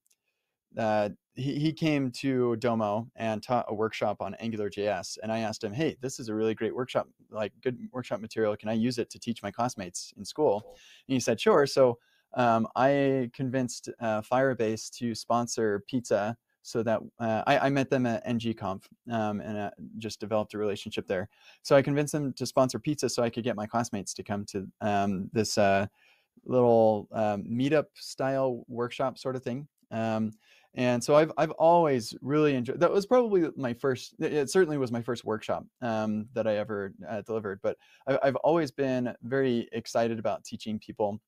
uh, 0.78 1.10
he, 1.34 1.58
he 1.58 1.72
came 1.72 2.10
to 2.12 2.56
Domo 2.56 3.08
and 3.16 3.42
taught 3.42 3.66
a 3.68 3.74
workshop 3.74 4.18
on 4.20 4.36
AngularJS. 4.42 5.18
And 5.22 5.32
I 5.32 5.40
asked 5.40 5.62
him, 5.62 5.72
hey, 5.72 5.96
this 6.00 6.18
is 6.18 6.28
a 6.28 6.34
really 6.34 6.54
great 6.54 6.74
workshop, 6.74 7.08
like 7.30 7.52
good 7.62 7.78
workshop 7.92 8.20
material. 8.20 8.56
Can 8.56 8.68
I 8.68 8.74
use 8.74 8.98
it 8.98 9.10
to 9.10 9.18
teach 9.18 9.42
my 9.42 9.50
classmates 9.50 10.12
in 10.16 10.24
school? 10.24 10.62
And 11.08 11.14
he 11.14 11.20
said, 11.20 11.40
sure. 11.40 11.66
So 11.66 11.98
um, 12.34 12.66
I 12.76 13.30
convinced 13.32 13.88
uh, 14.00 14.20
Firebase 14.20 14.90
to 14.98 15.14
sponsor 15.14 15.84
pizza 15.88 16.36
so 16.62 16.82
that 16.82 17.00
uh, 17.18 17.42
I, 17.46 17.58
I, 17.58 17.70
met 17.70 17.88
them 17.88 18.04
at 18.04 18.26
ngconf 18.26 18.82
um, 19.10 19.40
and 19.40 19.56
uh, 19.56 19.70
just 19.96 20.20
developed 20.20 20.52
a 20.52 20.58
relationship 20.58 21.06
there. 21.06 21.28
So 21.62 21.74
I 21.74 21.80
convinced 21.80 22.12
them 22.12 22.34
to 22.34 22.44
sponsor 22.44 22.78
pizza 22.78 23.08
so 23.08 23.22
I 23.22 23.30
could 23.30 23.44
get 23.44 23.56
my 23.56 23.66
classmates 23.66 24.12
to 24.14 24.22
come 24.22 24.44
to 24.46 24.66
um, 24.82 25.30
this 25.32 25.56
uh, 25.56 25.86
little 26.44 27.08
um, 27.12 27.44
meetup 27.44 27.86
style 27.94 28.64
workshop 28.68 29.18
sort 29.18 29.36
of 29.36 29.42
thing. 29.42 29.66
And 30.74 31.02
so 31.02 31.14
I've 31.16 31.32
I've 31.36 31.50
always 31.52 32.14
really 32.20 32.54
enjoyed. 32.54 32.80
That 32.80 32.92
was 32.92 33.06
probably 33.06 33.48
my 33.56 33.72
first. 33.74 34.14
It 34.20 34.50
certainly 34.50 34.78
was 34.78 34.92
my 34.92 35.02
first 35.02 35.24
workshop 35.24 35.64
um, 35.82 36.28
that 36.34 36.46
I 36.46 36.56
ever 36.56 36.92
uh, 37.08 37.22
delivered. 37.22 37.60
But 37.62 37.76
I, 38.06 38.18
I've 38.22 38.36
always 38.36 38.70
been 38.70 39.14
very 39.22 39.68
excited 39.72 40.18
about 40.18 40.44
teaching 40.44 40.78
people, 40.78 41.20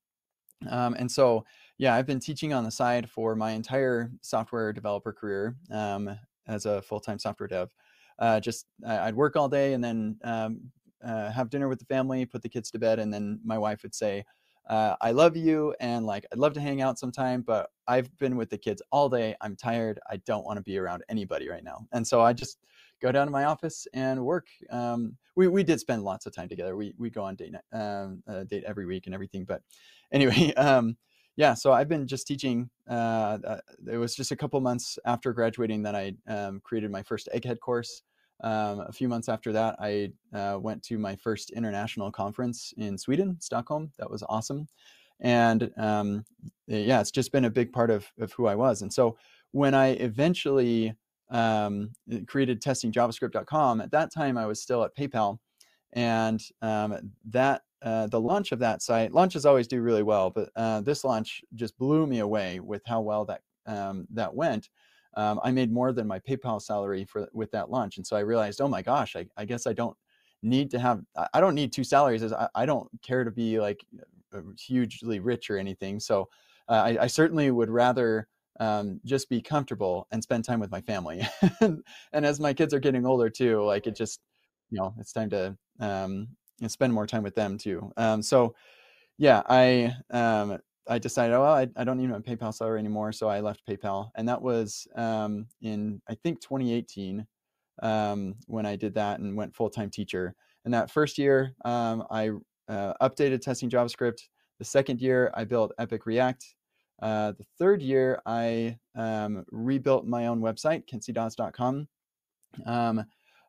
um, 0.68 0.94
and 0.94 1.10
so 1.10 1.44
yeah, 1.78 1.94
I've 1.94 2.06
been 2.06 2.20
teaching 2.20 2.52
on 2.52 2.64
the 2.64 2.70
side 2.70 3.08
for 3.08 3.34
my 3.34 3.52
entire 3.52 4.10
software 4.20 4.72
developer 4.72 5.12
career 5.12 5.56
um, 5.70 6.16
as 6.46 6.66
a 6.66 6.82
full 6.82 7.00
time 7.00 7.18
software 7.18 7.48
dev. 7.48 7.70
Uh, 8.18 8.38
just 8.40 8.66
I'd 8.86 9.14
work 9.14 9.36
all 9.36 9.48
day 9.48 9.72
and 9.72 9.82
then 9.82 10.18
um, 10.22 10.70
uh, 11.02 11.30
have 11.30 11.48
dinner 11.48 11.68
with 11.68 11.78
the 11.78 11.86
family, 11.86 12.26
put 12.26 12.42
the 12.42 12.48
kids 12.48 12.70
to 12.72 12.78
bed, 12.78 12.98
and 12.98 13.12
then 13.12 13.40
my 13.42 13.56
wife 13.56 13.82
would 13.82 13.94
say, 13.94 14.24
uh, 14.68 14.96
I 15.00 15.10
love 15.10 15.36
you 15.36 15.74
and 15.80 16.06
like 16.06 16.26
I'd 16.32 16.38
love 16.38 16.52
to 16.54 16.60
hang 16.60 16.80
out 16.80 16.98
sometime, 16.98 17.42
but 17.42 17.70
I've 17.88 18.16
been 18.18 18.36
with 18.36 18.50
the 18.50 18.58
kids 18.58 18.82
all 18.92 19.08
day. 19.08 19.34
I'm 19.40 19.56
tired. 19.56 19.98
I 20.08 20.18
don't 20.18 20.44
want 20.44 20.58
to 20.58 20.62
be 20.62 20.78
around 20.78 21.02
anybody 21.08 21.48
right 21.48 21.64
now. 21.64 21.86
And 21.92 22.06
so 22.06 22.20
I 22.20 22.32
just 22.32 22.58
go 23.00 23.10
down 23.10 23.26
to 23.26 23.32
my 23.32 23.44
office 23.44 23.86
and 23.94 24.24
work. 24.24 24.46
Um, 24.70 25.16
we, 25.34 25.48
we 25.48 25.64
did 25.64 25.80
spend 25.80 26.04
lots 26.04 26.26
of 26.26 26.34
time 26.34 26.48
together. 26.48 26.76
We, 26.76 26.94
we 26.98 27.10
go 27.10 27.24
on 27.24 27.34
date, 27.34 27.54
um, 27.72 28.22
uh, 28.28 28.44
date 28.44 28.64
every 28.66 28.86
week 28.86 29.06
and 29.06 29.14
everything. 29.14 29.44
But 29.44 29.62
anyway, 30.12 30.52
um, 30.54 30.96
yeah, 31.36 31.54
so 31.54 31.72
I've 31.72 31.88
been 31.88 32.06
just 32.06 32.26
teaching. 32.26 32.68
Uh, 32.88 33.38
uh, 33.46 33.60
it 33.90 33.96
was 33.96 34.14
just 34.14 34.30
a 34.30 34.36
couple 34.36 34.60
months 34.60 34.98
after 35.06 35.32
graduating 35.32 35.82
that 35.84 35.94
I 35.94 36.12
um, 36.28 36.60
created 36.62 36.90
my 36.90 37.02
first 37.02 37.28
Egghead 37.34 37.60
course. 37.60 38.02
Um, 38.42 38.80
a 38.80 38.92
few 38.92 39.08
months 39.08 39.28
after 39.28 39.52
that, 39.52 39.76
I 39.78 40.12
uh, 40.32 40.58
went 40.60 40.82
to 40.84 40.98
my 40.98 41.16
first 41.16 41.50
international 41.50 42.10
conference 42.10 42.72
in 42.76 42.96
Sweden, 42.96 43.36
Stockholm. 43.40 43.92
That 43.98 44.10
was 44.10 44.22
awesome. 44.28 44.66
And 45.20 45.70
um, 45.76 46.24
yeah, 46.66 47.00
it's 47.00 47.10
just 47.10 47.32
been 47.32 47.44
a 47.44 47.50
big 47.50 47.72
part 47.72 47.90
of, 47.90 48.06
of 48.18 48.32
who 48.32 48.46
I 48.46 48.54
was. 48.54 48.82
And 48.82 48.92
so 48.92 49.18
when 49.52 49.74
I 49.74 49.88
eventually 49.88 50.94
um, 51.30 51.90
created 52.26 52.62
testingjavascript.com, 52.62 53.80
at 53.80 53.90
that 53.90 54.12
time 54.12 54.38
I 54.38 54.46
was 54.46 54.62
still 54.62 54.82
at 54.84 54.96
PayPal. 54.96 55.38
And 55.92 56.40
um, 56.62 57.12
that 57.30 57.62
uh, 57.82 58.06
the 58.06 58.20
launch 58.20 58.52
of 58.52 58.58
that 58.60 58.82
site, 58.82 59.12
launches 59.12 59.46
always 59.46 59.66
do 59.66 59.80
really 59.82 60.02
well, 60.02 60.30
but 60.30 60.50
uh, 60.54 60.80
this 60.82 61.04
launch 61.04 61.42
just 61.54 61.76
blew 61.78 62.06
me 62.06 62.20
away 62.20 62.60
with 62.60 62.82
how 62.86 63.00
well 63.00 63.24
that 63.24 63.42
um, 63.66 64.06
that 64.10 64.34
went 64.34 64.68
um, 65.14 65.40
I 65.42 65.50
made 65.50 65.72
more 65.72 65.92
than 65.92 66.06
my 66.06 66.18
PayPal 66.20 66.60
salary 66.60 67.04
for 67.04 67.28
with 67.32 67.50
that 67.52 67.70
launch. 67.70 67.96
And 67.96 68.06
so 68.06 68.16
I 68.16 68.20
realized, 68.20 68.60
oh 68.60 68.68
my 68.68 68.82
gosh, 68.82 69.16
I, 69.16 69.26
I 69.36 69.44
guess 69.44 69.66
I 69.66 69.72
don't 69.72 69.96
need 70.42 70.70
to 70.70 70.78
have, 70.78 71.02
I 71.34 71.40
don't 71.40 71.54
need 71.54 71.72
two 71.72 71.84
salaries. 71.84 72.32
I, 72.32 72.48
I 72.54 72.66
don't 72.66 72.88
care 73.02 73.24
to 73.24 73.30
be 73.30 73.60
like 73.60 73.84
uh, 74.34 74.40
hugely 74.58 75.20
rich 75.20 75.50
or 75.50 75.58
anything. 75.58 76.00
So 76.00 76.28
uh, 76.68 76.82
I, 76.84 76.98
I, 77.02 77.06
certainly 77.08 77.50
would 77.50 77.68
rather 77.68 78.28
um, 78.60 79.00
just 79.04 79.28
be 79.28 79.42
comfortable 79.42 80.06
and 80.12 80.22
spend 80.22 80.44
time 80.44 80.60
with 80.60 80.70
my 80.70 80.80
family. 80.80 81.26
and 81.60 81.82
as 82.12 82.38
my 82.38 82.54
kids 82.54 82.72
are 82.72 82.80
getting 82.80 83.04
older 83.04 83.28
too, 83.28 83.62
like 83.64 83.86
it 83.86 83.96
just, 83.96 84.20
you 84.70 84.78
know, 84.78 84.94
it's 84.98 85.12
time 85.12 85.30
to 85.30 85.56
um, 85.80 86.28
spend 86.68 86.92
more 86.92 87.06
time 87.06 87.24
with 87.24 87.34
them 87.34 87.58
too. 87.58 87.90
Um, 87.96 88.22
so 88.22 88.54
yeah, 89.18 89.42
I 89.48 89.94
um, 90.10 90.58
I 90.88 90.98
decided, 90.98 91.34
oh, 91.34 91.42
I, 91.42 91.68
I 91.76 91.84
don't 91.84 91.98
need 91.98 92.10
my 92.10 92.18
PayPal 92.18 92.54
salary 92.54 92.78
anymore. 92.78 93.12
So 93.12 93.28
I 93.28 93.40
left 93.40 93.66
PayPal. 93.66 94.10
And 94.16 94.28
that 94.28 94.40
was 94.40 94.86
um, 94.96 95.46
in, 95.62 96.00
I 96.08 96.14
think, 96.14 96.40
2018 96.40 97.26
um, 97.82 98.34
when 98.46 98.66
I 98.66 98.76
did 98.76 98.94
that 98.94 99.20
and 99.20 99.36
went 99.36 99.54
full 99.54 99.70
time 99.70 99.90
teacher. 99.90 100.34
And 100.64 100.74
that 100.74 100.90
first 100.90 101.18
year, 101.18 101.54
um, 101.64 102.04
I 102.10 102.30
uh, 102.68 102.94
updated 103.02 103.40
testing 103.40 103.70
JavaScript. 103.70 104.20
The 104.58 104.64
second 104.64 105.00
year, 105.00 105.30
I 105.34 105.44
built 105.44 105.72
Epic 105.78 106.06
React. 106.06 106.44
Uh, 107.02 107.32
the 107.32 107.46
third 107.58 107.80
year, 107.80 108.20
I 108.26 108.78
um, 108.94 109.44
rebuilt 109.50 110.06
my 110.06 110.26
own 110.26 110.40
website, 110.40 110.84
kentcdodds.com, 110.86 111.88
um, 112.66 113.04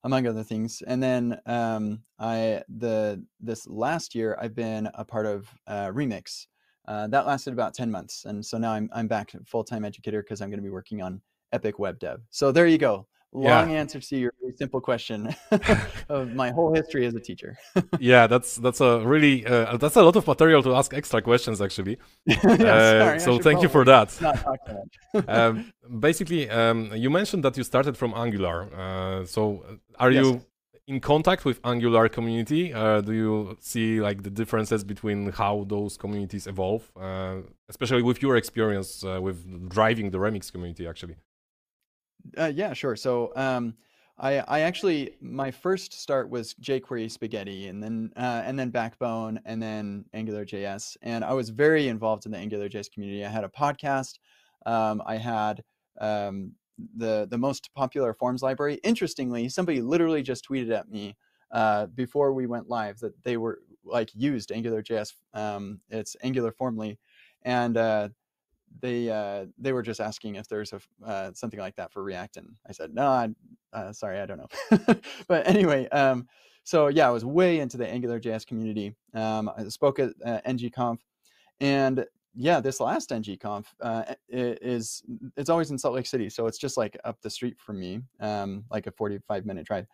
among 0.05 0.27
other 0.27 0.43
things. 0.43 0.81
And 0.87 1.03
then 1.03 1.39
um, 1.45 1.99
I 2.17 2.63
the 2.69 3.23
this 3.41 3.67
last 3.67 4.15
year, 4.15 4.37
I've 4.41 4.55
been 4.55 4.89
a 4.93 5.03
part 5.03 5.25
of 5.25 5.49
uh, 5.67 5.87
Remix, 5.87 6.47
uh, 6.87 7.07
that 7.07 7.27
lasted 7.27 7.53
about 7.53 7.73
10 7.73 7.91
months. 7.91 8.25
And 8.25 8.45
so 8.45 8.57
now 8.57 8.71
I'm, 8.71 8.89
I'm 8.93 9.07
back 9.07 9.33
full-time 9.45 9.85
educator 9.85 10.21
because 10.21 10.41
I'm 10.41 10.49
going 10.49 10.59
to 10.59 10.63
be 10.63 10.69
working 10.69 11.01
on 11.01 11.21
Epic 11.51 11.79
Web 11.79 11.99
Dev. 11.99 12.21
So 12.29 12.51
there 12.51 12.67
you 12.67 12.77
go. 12.77 13.07
Long 13.33 13.71
yeah. 13.71 13.77
answer 13.77 14.01
to 14.01 14.17
your 14.17 14.33
simple 14.57 14.81
question 14.81 15.33
of 16.09 16.33
my 16.35 16.51
whole 16.51 16.73
history 16.73 17.05
as 17.05 17.15
a 17.15 17.19
teacher. 17.19 17.57
yeah, 17.97 18.27
that's 18.27 18.57
that's 18.57 18.81
a 18.81 18.99
really 19.05 19.45
uh, 19.45 19.77
that's 19.77 19.95
a 19.95 20.03
lot 20.03 20.17
of 20.17 20.27
material 20.27 20.61
to 20.63 20.75
ask 20.75 20.93
extra 20.93 21.21
questions 21.21 21.61
actually. 21.61 21.97
yeah, 22.25 22.35
uh, 22.43 22.99
sorry, 22.99 23.19
so 23.21 23.39
thank 23.39 23.61
you 23.61 23.69
for 23.69 23.85
that. 23.85 24.09
um, 25.29 25.71
basically, 25.99 26.49
um, 26.49 26.91
you 26.93 27.09
mentioned 27.09 27.45
that 27.45 27.55
you 27.55 27.63
started 27.63 27.95
from 27.95 28.13
Angular. 28.13 28.67
Uh, 28.75 29.25
so 29.25 29.63
are 29.97 30.11
yes. 30.11 30.25
you 30.25 30.41
in 30.87 30.99
contact 30.99 31.45
with 31.45 31.59
Angular 31.63 32.09
community? 32.09 32.73
Uh, 32.73 33.01
do 33.01 33.13
you 33.13 33.57
see 33.59 34.01
like 34.01 34.23
the 34.23 34.29
differences 34.29 34.83
between 34.83 35.31
how 35.31 35.65
those 35.67 35.97
communities 35.97 36.47
evolve, 36.47 36.91
uh, 36.99 37.37
especially 37.69 38.01
with 38.01 38.21
your 38.21 38.35
experience 38.35 39.03
uh, 39.03 39.19
with 39.21 39.69
driving 39.69 40.11
the 40.11 40.17
Remix 40.17 40.51
community, 40.51 40.87
actually? 40.87 41.15
Uh, 42.37 42.51
yeah, 42.53 42.73
sure. 42.73 42.95
So 42.95 43.31
um, 43.35 43.75
I, 44.17 44.39
I 44.47 44.59
actually 44.61 45.15
my 45.21 45.51
first 45.51 45.93
start 45.93 46.29
was 46.29 46.53
jQuery 46.55 47.09
Spaghetti, 47.09 47.67
and 47.67 47.81
then 47.81 48.11
uh, 48.15 48.43
and 48.45 48.57
then 48.57 48.69
Backbone, 48.69 49.39
and 49.45 49.61
then 49.61 50.05
AngularJS, 50.13 50.97
and 51.01 51.23
I 51.23 51.33
was 51.33 51.49
very 51.49 51.87
involved 51.87 52.25
in 52.25 52.31
the 52.31 52.37
AngularJS 52.37 52.91
community. 52.91 53.25
I 53.25 53.29
had 53.29 53.43
a 53.43 53.49
podcast. 53.49 54.19
Um, 54.65 55.01
I 55.05 55.17
had 55.17 55.63
um, 55.99 56.53
the 56.95 57.27
the 57.29 57.37
most 57.37 57.73
popular 57.75 58.13
forms 58.13 58.41
library. 58.41 58.79
Interestingly, 58.83 59.49
somebody 59.49 59.81
literally 59.81 60.21
just 60.21 60.47
tweeted 60.47 60.71
at 60.71 60.89
me 60.89 61.15
uh, 61.51 61.87
before 61.87 62.33
we 62.33 62.47
went 62.47 62.69
live 62.69 62.99
that 62.99 63.21
they 63.23 63.37
were 63.37 63.59
like 63.83 64.09
used 64.13 64.49
AngularJS. 64.49 65.13
Um, 65.33 65.81
it's 65.89 66.15
Angular 66.23 66.51
Formly, 66.51 66.97
and 67.43 67.77
uh, 67.77 68.09
they 68.79 69.09
uh, 69.09 69.45
they 69.57 69.73
were 69.73 69.81
just 69.81 69.99
asking 69.99 70.35
if 70.35 70.47
there's 70.47 70.73
a 70.73 70.79
uh, 71.05 71.31
something 71.33 71.59
like 71.59 71.75
that 71.75 71.91
for 71.91 72.03
React, 72.03 72.37
and 72.37 72.55
I 72.67 72.71
said 72.71 72.93
no, 72.93 73.07
I, 73.07 73.29
uh, 73.73 73.93
sorry, 73.93 74.19
I 74.19 74.25
don't 74.25 74.37
know. 74.37 74.95
but 75.27 75.47
anyway, 75.47 75.87
um, 75.89 76.27
so 76.63 76.87
yeah, 76.87 77.07
I 77.07 77.11
was 77.11 77.25
way 77.25 77.59
into 77.59 77.77
the 77.77 77.85
AngularJS 77.85 78.45
community. 78.45 78.95
Um, 79.13 79.51
I 79.57 79.63
spoke 79.69 79.99
at 79.99 80.11
uh, 80.25 80.39
ngconf, 80.47 80.99
and 81.59 82.05
yeah, 82.35 82.59
this 82.59 82.79
last 82.79 83.09
ngconf 83.09 83.65
uh, 83.81 84.03
is 84.29 85.03
it's 85.35 85.49
always 85.49 85.71
in 85.71 85.77
Salt 85.77 85.95
Lake 85.95 86.05
City, 86.05 86.29
so 86.29 86.47
it's 86.47 86.57
just 86.57 86.77
like 86.77 86.97
up 87.03 87.21
the 87.21 87.29
street 87.29 87.57
from 87.59 87.79
me, 87.79 88.01
um, 88.19 88.63
like 88.71 88.87
a 88.87 88.91
45 88.91 89.45
minute 89.45 89.65
drive. 89.65 89.85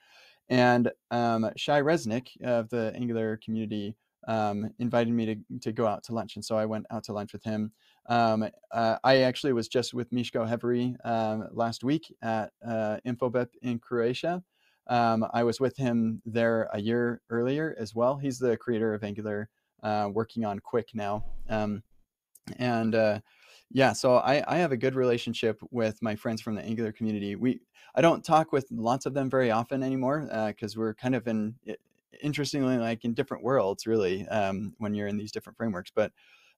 And 0.50 0.92
um, 1.12 1.50
Shai 1.58 1.82
Reznik 1.82 2.30
of 2.44 2.70
the 2.70 2.94
Angular 2.96 3.38
community 3.44 3.96
um, 4.28 4.70
invited 4.80 5.14
me 5.14 5.26
to, 5.26 5.60
to 5.62 5.72
go 5.72 5.88
out 5.88 6.04
to 6.06 6.14
lunch, 6.14 6.36
and 6.36 6.46
so 6.46 6.58
I 6.58 6.66
went 6.66 6.86
out 6.92 7.04
to 7.06 7.14
lunch 7.14 7.34
with 7.34 7.44
him. 7.44 7.72
Um, 8.08 8.48
uh, 8.72 8.98
I 9.04 9.18
actually 9.18 9.54
was 9.54 9.68
just 9.68 9.94
with 9.94 10.12
Miško 10.12 10.48
Hevery 10.48 10.96
um, 11.04 11.48
last 11.52 11.84
week 11.84 12.14
at 12.22 12.52
uh, 12.66 12.98
Infobip 13.06 13.50
in 13.64 13.80
Croatia. 13.80 14.44
Um, 14.88 15.26
I 15.34 15.44
was 15.44 15.60
with 15.60 15.76
him 15.76 16.22
there 16.26 16.70
a 16.72 16.80
year 16.80 17.22
earlier 17.30 17.76
as 17.78 17.94
well. 17.94 18.16
He's 18.18 18.40
the 18.40 18.56
creator 18.58 18.94
of 18.94 19.04
Angular, 19.04 19.50
uh, 19.84 20.10
working 20.14 20.46
on 20.46 20.60
Qwik 20.60 20.94
now. 20.94 21.26
And 22.58 22.96
uh, 22.96 23.20
yeah, 23.72 23.94
so 23.94 24.18
I, 24.18 24.44
I 24.48 24.58
have 24.58 24.72
a 24.72 24.78
good 24.78 24.96
relationship 24.96 25.60
with 25.72 26.02
my 26.02 26.16
friends 26.16 26.42
from 26.42 26.56
the 26.56 26.64
Angular 26.64 26.92
community. 26.92 27.36
We 27.36 27.62
I 27.96 28.02
don't 28.02 28.24
talk 28.24 28.52
with 28.52 28.68
lots 28.72 29.06
of 29.06 29.14
them 29.14 29.30
very 29.30 29.52
often 29.52 29.84
anymore 29.84 30.22
because 30.48 30.76
uh, 30.76 30.80
we're 30.80 30.94
kind 30.94 31.16
of 31.16 31.28
in 31.28 31.56
interestingly 32.22 32.78
like 32.78 33.06
in 33.06 33.14
different 33.14 33.44
worlds 33.44 33.86
really 33.86 34.28
um, 34.28 34.74
when 34.78 34.94
you're 34.94 35.08
in 35.08 35.18
these 35.18 35.32
different 35.32 35.58
frameworks. 35.58 35.92
But 35.94 36.12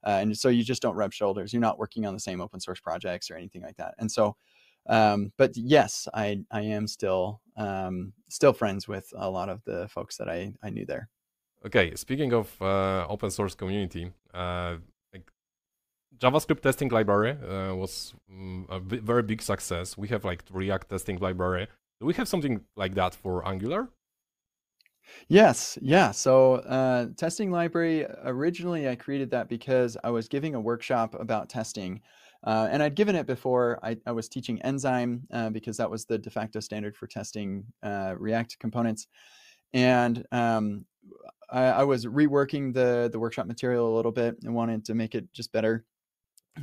uh, 0.06 0.20
and 0.22 0.38
so 0.38 0.50
you 0.50 0.64
just 0.64 0.82
don't 0.82 0.96
rub 0.96 1.14
shoulders. 1.14 1.52
You're 1.52 1.62
not 1.62 1.80
working 1.80 2.06
on 2.06 2.14
the 2.14 2.20
same 2.20 2.42
open 2.42 2.60
source 2.60 2.80
projects 2.80 3.30
or 3.30 3.36
anything 3.36 3.62
like 3.62 3.78
that. 3.78 3.96
And 4.00 4.10
so, 4.12 4.38
um, 4.88 5.32
but 5.38 5.58
yes, 5.58 6.08
I 6.14 6.42
I 6.52 6.62
am 6.62 6.88
still 6.88 7.42
um, 7.58 8.14
still 8.30 8.54
friends 8.54 8.88
with 8.88 9.12
a 9.16 9.30
lot 9.30 9.50
of 9.50 9.64
the 9.66 9.88
folks 9.90 10.18
that 10.18 10.30
I 10.30 10.54
I 10.64 10.70
knew 10.70 10.86
there. 10.86 11.10
Okay, 11.66 11.94
speaking 11.96 12.32
of 12.32 12.56
uh, 12.62 13.06
open 13.10 13.30
source 13.32 13.56
community, 13.56 14.12
uh, 14.34 14.78
JavaScript 16.18 16.62
testing 16.62 16.90
library 16.90 17.32
uh, 17.32 17.76
was 17.76 18.14
um, 18.30 18.68
a 18.70 18.80
very 18.80 19.24
big 19.24 19.42
success. 19.42 19.98
We 19.98 20.08
have 20.10 20.26
like 20.26 20.44
React 20.52 20.90
testing 20.90 21.18
library. 21.18 21.68
Do 22.00 22.06
we 22.06 22.14
have 22.16 22.28
something 22.28 22.62
like 22.76 22.96
that 22.96 23.16
for 23.16 23.48
Angular? 23.48 23.90
Yes, 25.28 25.78
yeah. 25.82 26.12
So 26.12 26.56
uh, 26.56 27.08
testing 27.18 27.52
library, 27.52 28.06
originally 28.24 28.88
I 28.88 28.96
created 28.96 29.32
that 29.32 29.50
because 29.50 29.98
I 30.04 30.10
was 30.12 30.28
giving 30.28 30.56
a 30.56 30.62
workshop 30.62 31.16
about 31.20 31.50
testing. 31.50 32.02
Uh, 32.44 32.70
and 32.72 32.82
I'd 32.82 32.96
given 32.96 33.16
it 33.16 33.28
before. 33.28 33.80
I, 33.84 33.98
I 34.06 34.12
was 34.12 34.30
teaching 34.30 34.62
Enzyme 34.62 35.24
uh, 35.32 35.50
because 35.50 35.78
that 35.78 35.92
was 35.92 36.06
the 36.06 36.18
de 36.18 36.30
facto 36.30 36.60
standard 36.60 36.96
for 36.96 37.06
testing 37.06 37.66
uh, 37.84 38.16
React 38.18 38.60
components. 38.60 39.08
And 39.74 40.26
um, 40.32 40.86
I, 41.50 41.64
I, 41.64 41.84
was 41.84 42.06
reworking 42.06 42.74
the, 42.74 43.10
the 43.12 43.20
workshop 43.20 43.46
material 43.46 43.94
a 43.94 43.96
little 43.96 44.12
bit 44.12 44.38
and 44.44 44.56
wanted 44.56 44.86
to 44.86 44.96
make 44.96 45.16
it 45.16 45.32
just 45.34 45.52
better. 45.52 45.86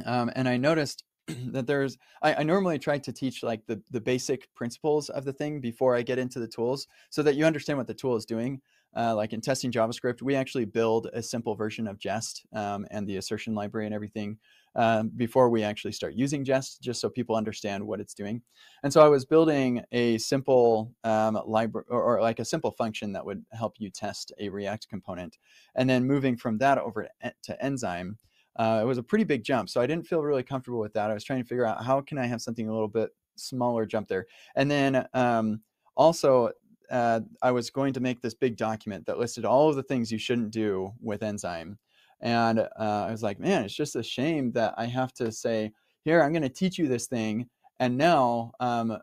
Um, 0.05 0.31
and 0.35 0.49
I 0.49 0.57
noticed 0.57 1.05
that 1.29 1.67
there's 1.67 1.99
I, 2.23 2.35
I 2.35 2.43
normally 2.43 2.79
try 2.79 2.99
to 2.99 3.13
teach 3.13 3.43
like 3.43 3.67
the 3.67 3.81
the 3.91 4.01
basic 4.01 4.53
principles 4.55 5.09
of 5.09 5.25
the 5.25 5.33
thing 5.33 5.61
before 5.61 5.97
I 5.97 6.03
get 6.03 6.19
into 6.19 6.39
the 6.39 6.49
tools 6.49 6.87
so 7.11 7.23
that 7.23 7.37
you 7.37 7.45
understand 7.45 7.79
what 7.79 7.87
the 7.87 7.95
tool 7.95 8.17
is 8.17 8.25
doing. 8.25 8.61
Uh, 8.97 9.15
like 9.15 9.35
in 9.35 9.43
testing 9.43 9.71
JavaScript, 9.71 10.23
we 10.23 10.35
actually 10.35 10.65
build 10.65 11.09
a 11.13 11.23
simple 11.23 11.55
version 11.55 11.87
of 11.87 11.99
Jest 11.99 12.47
um, 12.55 12.87
and 12.91 13.07
the 13.07 13.19
assertion 13.19 13.55
library 13.55 13.85
and 13.85 13.95
everything 13.95 14.39
um, 14.75 15.11
before 15.17 15.51
we 15.51 15.63
actually 15.63 15.93
start 15.93 16.15
using 16.15 16.45
Jest, 16.45 16.81
just 16.81 17.01
so 17.01 17.11
people 17.11 17.37
understand 17.37 17.87
what 17.87 18.01
it's 18.01 18.15
doing. 18.15 18.41
And 18.83 18.91
so 18.91 19.05
I 19.05 19.09
was 19.09 19.27
building 19.27 19.83
a 19.93 20.17
simple 20.17 20.93
um, 21.05 21.39
library 21.47 21.85
or, 21.91 22.03
or, 22.03 22.23
like 22.23 22.39
a 22.39 22.45
simple 22.45 22.71
function 22.71 23.13
that 23.13 23.27
would 23.27 23.45
help 23.53 23.75
you 23.79 23.91
test 23.91 24.33
a 24.39 24.49
React 24.49 24.89
component. 24.89 25.37
And 25.75 25.91
then 25.91 26.07
moving 26.07 26.37
from 26.39 26.57
that 26.59 26.79
over 26.79 27.07
to 27.43 27.65
Enzyme, 27.65 28.17
uh, 28.59 28.81
it 28.83 28.87
was 28.87 28.99
a 28.99 29.03
pretty 29.03 29.25
big 29.25 29.45
jump. 29.45 29.69
So 29.69 29.81
I 29.81 29.87
didn't 29.87 30.07
feel 30.07 30.23
really 30.23 30.43
comfortable 30.43 30.79
with 30.79 30.93
that. 30.95 31.11
I 31.11 31.15
was 31.15 31.25
trying 31.25 31.43
to 31.43 31.49
figure 31.49 31.67
out 31.67 31.85
how 31.85 32.01
can 32.01 32.19
I 32.19 32.27
have 32.27 32.41
something 32.41 32.69
a 32.69 32.73
little 32.73 32.89
bit 32.89 33.11
smaller 33.37 33.87
jump 33.87 34.09
there. 34.09 34.27
And 34.55 34.71
then 34.71 35.07
um, 35.15 35.61
also 35.97 36.51
uh, 36.91 37.21
I 37.43 37.51
was 37.51 37.71
going 37.71 37.93
to 37.95 38.01
make 38.01 38.21
this 38.21 38.35
big 38.35 38.57
document 38.57 39.07
that 39.07 39.19
listed 39.19 39.45
all 39.45 39.69
of 39.69 39.77
the 39.77 39.83
things 39.83 40.13
you 40.13 40.19
shouldn't 40.19 40.51
do 40.51 40.93
with 41.01 41.23
Enzyme. 41.23 41.79
And 42.21 42.61
uh, 42.61 42.69
I 43.09 43.11
was 43.11 43.23
like, 43.23 43.39
man, 43.39 43.65
it's 43.65 43.75
just 43.75 43.97
a 43.97 44.03
shame 44.03 44.53
that 44.53 44.75
I 44.77 44.87
have 44.87 45.13
to 45.15 45.31
say, 45.31 45.73
here, 46.05 46.23
I'm 46.23 46.33
going 46.33 46.43
to 46.43 46.49
teach 46.49 46.79
you 46.79 46.89
this 46.89 47.07
thing. 47.07 47.49
And 47.81 47.99
now, 47.99 48.53
um, 48.61 48.97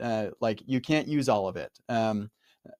uh, 0.00 0.26
like, 0.40 0.62
you 0.66 0.80
can't 0.80 1.08
use 1.08 1.28
all 1.28 1.48
of 1.48 1.56
it. 1.56 1.70
Um, 1.88 2.30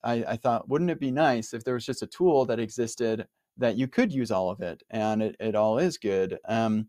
I, 0.04 0.24
I, 0.28 0.36
thought, 0.36 0.68
wouldn't 0.68 0.90
it 0.90 1.00
be 1.00 1.10
nice 1.10 1.54
if 1.54 1.64
there 1.64 1.74
was 1.74 1.86
just 1.86 2.02
a 2.02 2.06
tool 2.06 2.44
that 2.46 2.60
existed 2.60 3.26
that 3.60 3.76
you 3.76 3.86
could 3.86 4.12
use 4.12 4.30
all 4.30 4.50
of 4.50 4.60
it 4.60 4.82
and 4.90 5.22
it, 5.22 5.36
it 5.38 5.54
all 5.54 5.78
is 5.78 5.98
good. 5.98 6.38
Um, 6.48 6.88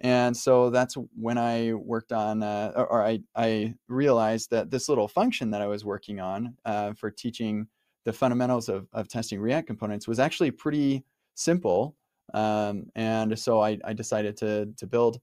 and 0.00 0.36
so 0.36 0.68
that's 0.68 0.94
when 1.14 1.38
I 1.38 1.72
worked 1.72 2.12
on, 2.12 2.42
uh, 2.42 2.72
or, 2.76 2.86
or 2.86 3.02
I, 3.02 3.20
I 3.34 3.74
realized 3.88 4.50
that 4.50 4.70
this 4.70 4.88
little 4.88 5.08
function 5.08 5.50
that 5.52 5.62
I 5.62 5.66
was 5.66 5.84
working 5.84 6.20
on 6.20 6.54
uh, 6.64 6.92
for 6.92 7.10
teaching 7.10 7.66
the 8.04 8.12
fundamentals 8.12 8.68
of, 8.68 8.86
of 8.92 9.08
testing 9.08 9.40
React 9.40 9.66
components 9.66 10.06
was 10.06 10.18
actually 10.18 10.50
pretty 10.50 11.04
simple. 11.34 11.96
Um, 12.34 12.86
and 12.94 13.38
so 13.38 13.60
I, 13.60 13.78
I 13.84 13.94
decided 13.94 14.36
to, 14.38 14.66
to 14.76 14.86
build 14.86 15.20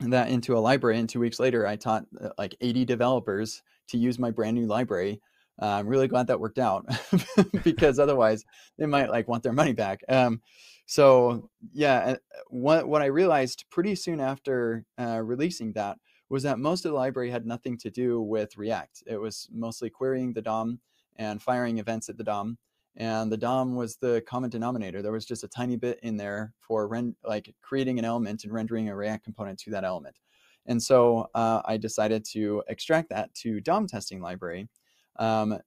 that 0.00 0.28
into 0.28 0.56
a 0.56 0.60
library. 0.60 0.98
And 0.98 1.08
two 1.08 1.20
weeks 1.20 1.38
later, 1.38 1.66
I 1.66 1.76
taught 1.76 2.04
uh, 2.20 2.30
like 2.36 2.56
80 2.60 2.84
developers 2.84 3.62
to 3.88 3.98
use 3.98 4.18
my 4.18 4.30
brand 4.30 4.56
new 4.56 4.66
library. 4.66 5.20
Uh, 5.60 5.66
I'm 5.66 5.86
really 5.86 6.08
glad 6.08 6.26
that 6.26 6.40
worked 6.40 6.58
out 6.58 6.86
because 7.64 7.98
otherwise 7.98 8.44
they 8.78 8.86
might 8.86 9.10
like 9.10 9.28
want 9.28 9.42
their 9.42 9.52
money 9.52 9.72
back. 9.72 10.00
Um, 10.08 10.42
so 10.86 11.50
yeah, 11.72 12.16
what 12.48 12.88
what 12.88 13.02
I 13.02 13.06
realized 13.06 13.64
pretty 13.70 13.94
soon 13.94 14.20
after 14.20 14.84
uh, 14.98 15.20
releasing 15.22 15.72
that 15.72 15.98
was 16.28 16.42
that 16.42 16.58
most 16.58 16.84
of 16.84 16.92
the 16.92 16.98
library 16.98 17.30
had 17.30 17.46
nothing 17.46 17.78
to 17.78 17.90
do 17.90 18.20
with 18.20 18.56
React. 18.56 19.04
It 19.06 19.16
was 19.16 19.48
mostly 19.52 19.90
querying 19.90 20.32
the 20.32 20.42
DOM 20.42 20.80
and 21.16 21.40
firing 21.40 21.78
events 21.78 22.08
at 22.08 22.18
the 22.18 22.24
DOM 22.24 22.58
and 22.96 23.30
the 23.30 23.36
DOM 23.36 23.74
was 23.74 23.96
the 23.96 24.22
common 24.26 24.50
denominator. 24.50 25.02
There 25.02 25.12
was 25.12 25.26
just 25.26 25.42
a 25.42 25.48
tiny 25.48 25.76
bit 25.76 25.98
in 26.02 26.16
there 26.16 26.52
for 26.60 26.86
ren- 26.86 27.16
like 27.24 27.52
creating 27.60 27.98
an 27.98 28.04
element 28.04 28.44
and 28.44 28.52
rendering 28.52 28.88
a 28.88 28.96
React 28.96 29.24
component 29.24 29.58
to 29.60 29.70
that 29.70 29.84
element. 29.84 30.20
And 30.66 30.82
so 30.82 31.28
uh, 31.34 31.60
I 31.64 31.76
decided 31.76 32.24
to 32.32 32.62
extract 32.68 33.10
that 33.10 33.34
to 33.34 33.60
DOM 33.60 33.86
testing 33.86 34.20
library. 34.20 34.68
Um, 35.16 35.58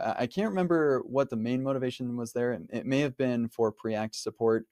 I 0.00 0.26
can't 0.26 0.48
remember 0.48 1.02
what 1.04 1.30
the 1.30 1.36
main 1.36 1.62
motivation 1.62 2.16
was 2.16 2.32
there. 2.32 2.58
It 2.70 2.86
may 2.86 3.00
have 3.00 3.16
been 3.16 3.48
for 3.48 3.72
Preact 3.72 4.14
support. 4.14 4.66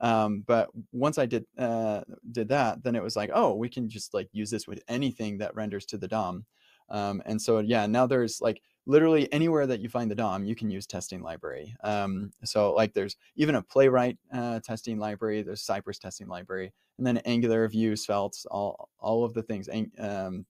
Um, 0.00 0.44
but 0.46 0.68
once 0.92 1.18
I 1.18 1.26
did 1.26 1.46
uh, 1.56 2.02
did 2.32 2.48
that, 2.48 2.82
then 2.82 2.94
it 2.94 3.02
was 3.02 3.16
like, 3.16 3.30
oh, 3.32 3.54
we 3.54 3.68
can 3.68 3.88
just 3.88 4.12
like 4.12 4.28
use 4.32 4.50
this 4.50 4.66
with 4.66 4.82
anything 4.88 5.38
that 5.38 5.54
renders 5.54 5.86
to 5.86 5.98
the 5.98 6.08
DOM. 6.08 6.44
Um, 6.88 7.22
and 7.26 7.40
so 7.40 7.60
yeah, 7.60 7.86
now 7.86 8.06
there's 8.06 8.40
like 8.40 8.60
literally 8.84 9.32
anywhere 9.32 9.66
that 9.66 9.80
you 9.80 9.88
find 9.88 10.10
the 10.10 10.14
DOM, 10.14 10.44
you 10.44 10.54
can 10.54 10.70
use 10.70 10.86
testing 10.86 11.22
library. 11.22 11.74
Um, 11.82 12.30
so 12.44 12.72
like 12.74 12.92
there's 12.92 13.16
even 13.36 13.56
a 13.56 13.62
Playwright 13.62 14.18
uh, 14.32 14.60
testing 14.60 14.98
library, 14.98 15.42
there's 15.42 15.62
Cypress 15.62 15.98
testing 15.98 16.28
library, 16.28 16.72
and 16.98 17.06
then 17.06 17.18
Angular, 17.18 17.66
Vue, 17.68 17.96
Svelte, 17.96 18.44
all 18.50 18.90
all 18.98 19.24
of 19.24 19.34
the 19.34 19.42
things. 19.42 19.68
Um, 19.98 20.44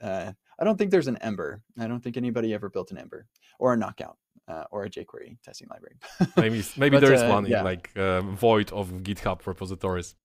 uh, 0.00 0.32
I 0.60 0.64
don't 0.64 0.76
think 0.76 0.90
there's 0.90 1.08
an 1.08 1.16
Ember. 1.18 1.62
I 1.78 1.86
don't 1.86 2.00
think 2.00 2.16
anybody 2.16 2.52
ever 2.54 2.68
built 2.68 2.90
an 2.90 2.98
Ember 2.98 3.26
or 3.58 3.72
a 3.72 3.76
Knockout. 3.76 4.16
Uh, 4.48 4.64
or 4.72 4.82
a 4.82 4.90
jQuery 4.90 5.36
testing 5.44 5.68
library. 5.70 5.94
maybe 6.36 6.64
maybe 6.76 6.96
but, 6.96 7.00
there 7.02 7.12
is 7.12 7.22
uh, 7.22 7.28
one 7.28 7.46
yeah. 7.46 7.60
in 7.60 7.64
like 7.64 7.92
uh, 7.94 8.20
void 8.20 8.72
of 8.72 8.90
GitHub 9.04 9.46
repositories. 9.46 10.16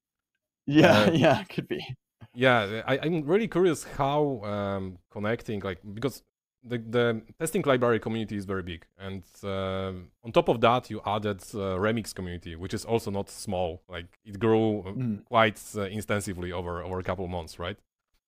Yeah, 0.66 1.02
uh, 1.02 1.12
yeah, 1.14 1.44
could 1.44 1.68
be. 1.68 1.86
Yeah, 2.34 2.82
I, 2.88 2.96
am 3.06 3.22
really 3.24 3.48
curious 3.48 3.84
how 3.84 4.42
um, 4.44 4.98
connecting 5.12 5.60
like 5.60 5.78
because 5.94 6.24
the, 6.66 6.80
the 6.80 7.22
testing 7.40 7.62
library 7.66 8.00
community 8.00 8.36
is 8.36 8.46
very 8.46 8.64
big 8.64 8.86
and 8.98 9.24
uh, 9.44 9.92
on 10.24 10.32
top 10.34 10.50
of 10.50 10.60
that 10.62 10.90
you 10.90 11.00
added 11.06 11.40
uh, 11.54 11.78
remix 11.78 12.14
community 12.14 12.56
which 12.56 12.74
is 12.74 12.84
also 12.86 13.12
not 13.12 13.30
small 13.30 13.84
like 13.88 14.08
it 14.26 14.40
grew 14.40 14.84
mm. 14.84 15.24
quite 15.26 15.62
uh, 15.76 15.82
extensively 15.82 16.52
over 16.52 16.84
over 16.84 17.00
a 17.00 17.04
couple 17.04 17.24
of 17.24 17.32
months 17.32 17.60
right 17.60 17.78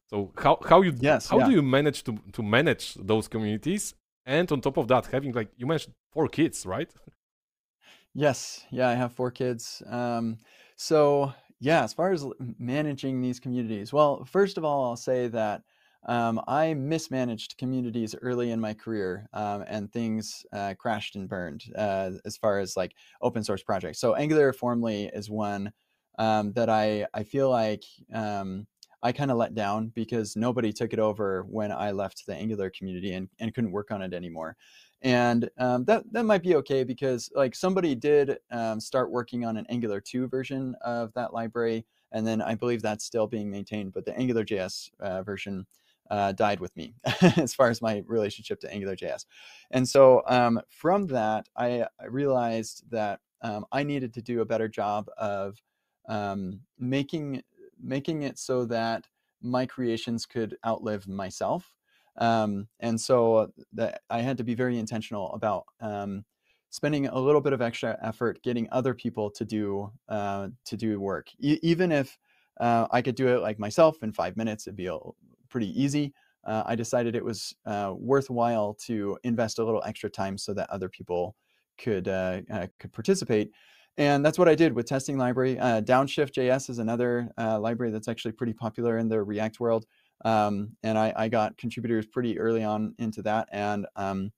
so 0.07 0.31
how 0.37 0.57
how 0.67 0.81
you 0.81 0.93
yes, 0.99 1.27
how 1.27 1.39
yeah. 1.39 1.45
do 1.45 1.51
you 1.51 1.61
manage 1.61 2.03
to 2.03 2.17
to 2.31 2.41
manage 2.41 2.95
those 2.95 3.27
communities 3.27 3.93
and 4.25 4.51
on 4.51 4.61
top 4.61 4.77
of 4.77 4.87
that 4.87 5.05
having 5.07 5.31
like 5.33 5.49
you 5.57 5.65
mentioned 5.65 5.93
four 6.11 6.27
kids 6.27 6.65
right 6.65 6.91
yes 8.13 8.65
yeah 8.71 8.89
i 8.89 8.95
have 8.95 9.11
four 9.11 9.31
kids 9.31 9.83
um, 9.87 10.37
so 10.75 11.31
yeah 11.59 11.83
as 11.83 11.93
far 11.93 12.11
as 12.11 12.25
managing 12.57 13.21
these 13.21 13.39
communities 13.39 13.91
well 13.93 14.23
first 14.25 14.57
of 14.57 14.63
all 14.63 14.85
i'll 14.85 14.95
say 14.95 15.27
that 15.27 15.61
um, 16.07 16.39
I 16.47 16.73
mismanaged 16.73 17.57
communities 17.57 18.15
early 18.21 18.51
in 18.51 18.61
my 18.61 18.73
career, 18.73 19.27
um, 19.33 19.65
and 19.67 19.91
things 19.91 20.45
uh, 20.53 20.73
crashed 20.77 21.15
and 21.15 21.27
burned 21.27 21.65
uh, 21.75 22.11
as 22.23 22.37
far 22.37 22.59
as 22.59 22.77
like 22.77 22.93
open 23.21 23.43
source 23.43 23.61
projects. 23.61 23.99
So 23.99 24.15
Angular 24.15 24.53
Formly 24.53 25.09
is 25.13 25.29
one 25.29 25.73
um, 26.17 26.53
that 26.53 26.69
I 26.69 27.05
I 27.13 27.23
feel 27.23 27.49
like 27.49 27.83
um, 28.13 28.67
I 29.03 29.11
kind 29.11 29.31
of 29.31 29.37
let 29.37 29.53
down 29.53 29.89
because 29.95 30.35
nobody 30.35 30.73
took 30.73 30.93
it 30.93 30.99
over 30.99 31.43
when 31.43 31.71
I 31.71 31.91
left 31.91 32.25
the 32.25 32.35
Angular 32.35 32.69
community 32.69 33.13
and, 33.13 33.29
and 33.39 33.53
couldn't 33.53 33.71
work 33.71 33.91
on 33.91 34.01
it 34.01 34.13
anymore. 34.13 34.55
And 35.03 35.49
um, 35.59 35.85
that 35.85 36.11
that 36.11 36.23
might 36.23 36.41
be 36.41 36.55
okay 36.55 36.83
because 36.83 37.29
like 37.35 37.53
somebody 37.53 37.93
did 37.93 38.39
um, 38.49 38.79
start 38.79 39.11
working 39.11 39.45
on 39.45 39.55
an 39.55 39.67
Angular 39.69 40.01
2 40.01 40.27
version 40.27 40.75
of 40.81 41.13
that 41.13 41.33
library, 41.33 41.85
and 42.11 42.25
then 42.25 42.41
I 42.41 42.55
believe 42.55 42.81
that's 42.81 43.05
still 43.05 43.27
being 43.27 43.51
maintained. 43.51 43.93
But 43.93 44.05
the 44.05 44.17
Angular 44.17 44.43
JS 44.43 44.89
uh, 44.99 45.21
version 45.21 45.67
uh, 46.09 46.31
died 46.31 46.59
with 46.59 46.75
me 46.75 46.93
as 47.37 47.53
far 47.53 47.69
as 47.69 47.81
my 47.81 48.03
relationship 48.07 48.59
to 48.61 48.67
AngularJS. 48.67 49.25
And 49.71 49.87
so 49.87 50.23
um, 50.27 50.61
from 50.69 51.07
that, 51.07 51.47
I, 51.55 51.85
I 51.99 52.05
realized 52.07 52.83
that 52.91 53.19
um, 53.41 53.65
I 53.71 53.83
needed 53.83 54.13
to 54.15 54.21
do 54.21 54.41
a 54.41 54.45
better 54.45 54.67
job 54.67 55.09
of 55.17 55.61
um, 56.07 56.61
making 56.79 57.43
making 57.81 58.23
it 58.23 58.39
so 58.39 58.65
that 58.65 59.07
my 59.41 59.65
creations 59.65 60.25
could 60.25 60.57
outlive 60.65 61.07
myself. 61.07 61.73
Um, 62.17 62.67
and 62.79 62.99
so 62.99 63.51
that 63.73 64.01
I 64.09 64.21
had 64.21 64.37
to 64.37 64.43
be 64.43 64.55
very 64.55 64.79
intentional 64.79 65.31
about 65.33 65.65
um, 65.81 66.25
spending 66.69 67.07
a 67.07 67.19
little 67.19 67.41
bit 67.41 67.53
of 67.53 67.61
extra 67.61 67.97
effort 68.01 68.41
getting 68.43 68.67
other 68.71 68.93
people 68.93 69.29
to 69.31 69.45
do 69.45 69.91
uh, 70.09 70.47
to 70.65 70.77
do 70.77 70.99
work, 70.99 71.27
e- 71.39 71.59
even 71.61 71.91
if 71.91 72.17
uh, 72.59 72.87
I 72.91 73.01
could 73.01 73.15
do 73.15 73.27
it 73.27 73.41
like 73.41 73.59
myself 73.59 74.01
in 74.01 74.11
five 74.11 74.35
minutes. 74.35 74.65
It'd 74.67 74.75
be 74.75 74.89
pretty 75.49 75.79
easy. 75.81 76.13
Uh, 76.45 76.63
I 76.65 76.75
decided 76.75 77.15
it 77.15 77.25
was 77.25 77.55
uh, 77.65 77.93
worthwhile 77.95 78.75
to 78.85 79.17
invest 79.23 79.59
a 79.59 79.65
little 79.65 79.83
extra 79.85 80.09
time 80.09 80.37
so 80.37 80.53
that 80.53 80.69
other 80.69 80.89
people 80.89 81.35
could 81.77 82.07
uh, 82.07 82.41
uh 82.51 82.67
could 82.79 82.91
participate. 82.93 83.51
And 83.97 84.23
that's 84.23 84.37
what 84.37 84.47
I 84.47 84.55
did 84.55 84.73
with 84.73 84.85
testing 84.85 85.17
library. 85.17 85.57
Uh, 85.57 85.81
Downshift.js 85.81 86.69
is 86.69 86.77
another 86.77 87.31
uh, 87.37 87.59
library 87.59 87.91
that's 87.91 88.07
actually 88.07 88.33
pretty 88.33 88.53
popular 88.53 88.97
in 88.97 89.09
the 89.09 89.21
React 89.21 89.59
world. 89.59 89.85
Um, 90.23 90.75
and 90.83 90.97
I, 90.97 91.13
I, 91.15 91.27
got 91.29 91.57
contributors 91.57 92.05
pretty 92.05 92.39
early 92.39 92.63
on 92.63 92.95
into 92.97 93.21
that. 93.23 93.49
And 93.51 93.85
um, 93.95 94.31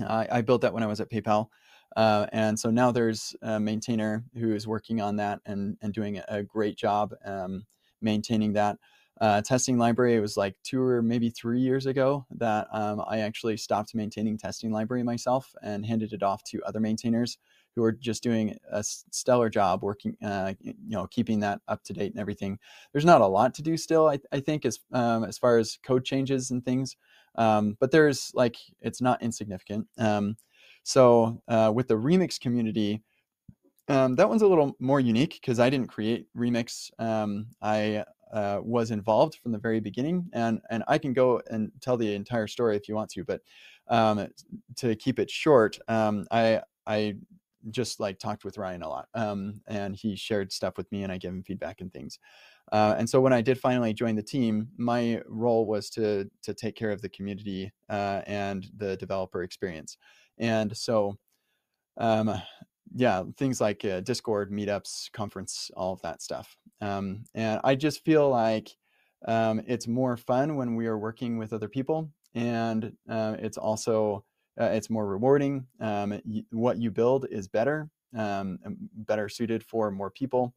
I, 0.00 0.28
I, 0.30 0.40
built 0.42 0.60
that 0.60 0.74
when 0.74 0.82
I 0.82 0.86
was 0.86 1.00
at 1.00 1.10
PayPal. 1.10 1.48
and 1.96 2.58
so 2.58 2.70
now 2.70 2.90
there's 2.90 3.34
a 3.40 3.58
maintainer 3.58 4.24
who 4.38 4.54
is 4.54 4.66
working 4.66 5.00
on 5.00 5.16
that 5.16 5.40
and, 5.46 5.78
and 5.80 5.94
doing 5.94 6.20
a 6.28 6.42
great 6.42 6.76
job 6.76 7.14
um, 7.24 7.64
maintaining 8.02 8.52
that 8.54 8.76
uh, 9.20 9.40
testing 9.42 9.78
library. 9.78 10.14
It 10.14 10.20
was 10.20 10.36
like 10.36 10.54
two 10.62 10.82
or 10.82 11.02
maybe 11.02 11.30
three 11.30 11.60
years 11.60 11.86
ago 11.86 12.26
that 12.36 12.68
um, 12.72 13.02
I 13.06 13.20
actually 13.20 13.56
stopped 13.56 13.94
maintaining 13.94 14.36
testing 14.36 14.70
library 14.70 15.02
myself 15.02 15.54
and 15.62 15.86
handed 15.86 16.12
it 16.12 16.22
off 16.22 16.42
to 16.44 16.62
other 16.64 16.80
maintainers 16.80 17.38
who 17.76 17.84
are 17.84 17.92
just 17.92 18.22
doing 18.22 18.56
a 18.72 18.82
stellar 18.82 19.50
job 19.50 19.82
working, 19.82 20.16
uh, 20.24 20.54
you 20.60 20.74
know, 20.88 21.06
keeping 21.06 21.40
that 21.40 21.60
up 21.68 21.84
to 21.84 21.92
date 21.92 22.10
and 22.12 22.20
everything. 22.20 22.58
There's 22.92 23.04
not 23.04 23.20
a 23.20 23.26
lot 23.26 23.54
to 23.54 23.62
do 23.62 23.76
still, 23.76 24.08
I, 24.08 24.18
I 24.32 24.40
think, 24.40 24.64
as 24.64 24.80
um, 24.92 25.22
as 25.24 25.38
far 25.38 25.58
as 25.58 25.78
code 25.84 26.04
changes 26.04 26.50
and 26.50 26.64
things, 26.64 26.96
um, 27.36 27.76
but 27.78 27.90
there's 27.92 28.32
like 28.34 28.56
it's 28.80 29.02
not 29.02 29.22
insignificant. 29.22 29.86
Um, 29.98 30.36
so 30.82 31.42
uh, 31.46 31.70
with 31.72 31.88
the 31.88 31.94
remix 31.94 32.40
community. 32.40 33.02
Um, 33.88 34.16
that 34.16 34.28
one's 34.28 34.42
a 34.42 34.48
little 34.48 34.74
more 34.80 34.98
unique 34.98 35.38
because 35.40 35.60
I 35.60 35.70
didn't 35.70 35.86
create 35.86 36.26
Remix. 36.36 36.90
Um, 36.98 37.46
I 37.62 38.04
uh, 38.32 38.58
was 38.60 38.90
involved 38.90 39.36
from 39.36 39.52
the 39.52 39.58
very 39.58 39.78
beginning, 39.78 40.28
and 40.32 40.60
and 40.70 40.82
I 40.88 40.98
can 40.98 41.12
go 41.12 41.40
and 41.48 41.70
tell 41.80 41.96
the 41.96 42.12
entire 42.12 42.48
story 42.48 42.76
if 42.76 42.88
you 42.88 42.96
want 42.96 43.10
to, 43.10 43.22
but 43.22 43.42
um, 43.88 44.26
to 44.76 44.96
keep 44.96 45.20
it 45.20 45.30
short, 45.30 45.78
um, 45.86 46.26
I 46.32 46.62
I 46.86 47.14
just 47.70 48.00
like 48.00 48.18
talked 48.18 48.44
with 48.44 48.58
Ryan 48.58 48.82
a 48.82 48.88
lot, 48.88 49.08
um, 49.14 49.60
and 49.66 49.96
he 49.96 50.16
shared 50.16 50.52
stuff 50.52 50.76
with 50.76 50.90
me, 50.92 51.02
and 51.02 51.12
I 51.12 51.18
gave 51.18 51.30
him 51.30 51.42
feedback 51.42 51.80
and 51.80 51.92
things. 51.92 52.18
Uh, 52.72 52.96
and 52.98 53.08
so 53.08 53.20
when 53.20 53.32
I 53.32 53.42
did 53.42 53.60
finally 53.60 53.94
join 53.94 54.16
the 54.16 54.22
team, 54.22 54.68
my 54.76 55.20
role 55.26 55.66
was 55.66 55.88
to 55.90 56.28
to 56.42 56.54
take 56.54 56.74
care 56.74 56.90
of 56.90 57.00
the 57.00 57.08
community 57.08 57.72
uh, 57.88 58.22
and 58.26 58.66
the 58.76 58.96
developer 58.96 59.42
experience. 59.42 59.98
And 60.38 60.76
so, 60.76 61.16
um, 61.96 62.34
yeah, 62.94 63.22
things 63.38 63.60
like 63.60 63.84
uh, 63.84 64.00
Discord, 64.00 64.52
meetups, 64.52 65.12
conference, 65.12 65.70
all 65.76 65.92
of 65.92 66.02
that 66.02 66.22
stuff. 66.22 66.56
Um, 66.80 67.24
and 67.34 67.60
I 67.64 67.74
just 67.74 68.04
feel 68.04 68.28
like 68.28 68.70
um, 69.26 69.62
it's 69.66 69.88
more 69.88 70.16
fun 70.16 70.56
when 70.56 70.76
we 70.76 70.86
are 70.86 70.98
working 70.98 71.38
with 71.38 71.52
other 71.52 71.68
people, 71.68 72.10
and 72.34 72.92
uh, 73.08 73.36
it's 73.38 73.58
also 73.58 74.24
uh, 74.60 74.64
it's 74.64 74.90
more 74.90 75.06
rewarding. 75.06 75.66
Um, 75.80 76.20
what 76.50 76.78
you 76.78 76.90
build 76.90 77.26
is 77.30 77.48
better, 77.48 77.88
um, 78.16 78.58
better 78.94 79.28
suited 79.28 79.62
for 79.62 79.90
more 79.90 80.10
people. 80.10 80.54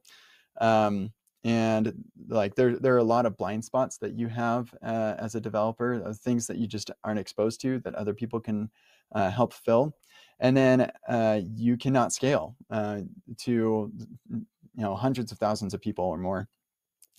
Um, 0.60 1.12
and 1.44 1.94
like 2.28 2.56
there 2.56 2.78
there 2.78 2.94
are 2.96 2.98
a 2.98 3.04
lot 3.04 3.26
of 3.26 3.38
blind 3.38 3.64
spots 3.64 3.98
that 3.98 4.14
you 4.14 4.28
have 4.28 4.74
uh, 4.84 5.16
as 5.18 5.36
a 5.36 5.42
developer 5.42 6.04
uh, 6.06 6.14
things 6.14 6.48
that 6.48 6.58
you 6.58 6.68
just 6.68 6.92
aren't 7.04 7.20
exposed 7.20 7.62
to 7.62 7.80
that 7.80 7.96
other 7.96 8.14
people 8.14 8.40
can 8.40 8.70
uh, 9.14 9.30
help 9.30 9.54
fill 9.54 9.96
and 10.42 10.56
then 10.56 10.92
uh, 11.08 11.40
you 11.56 11.78
cannot 11.78 12.12
scale 12.12 12.56
uh, 12.72 13.00
to 13.38 13.92
you 14.30 14.46
know 14.76 14.96
hundreds 14.96 15.32
of 15.32 15.38
thousands 15.38 15.74
of 15.74 15.82
people 15.82 16.04
or 16.04 16.18
more 16.18 16.48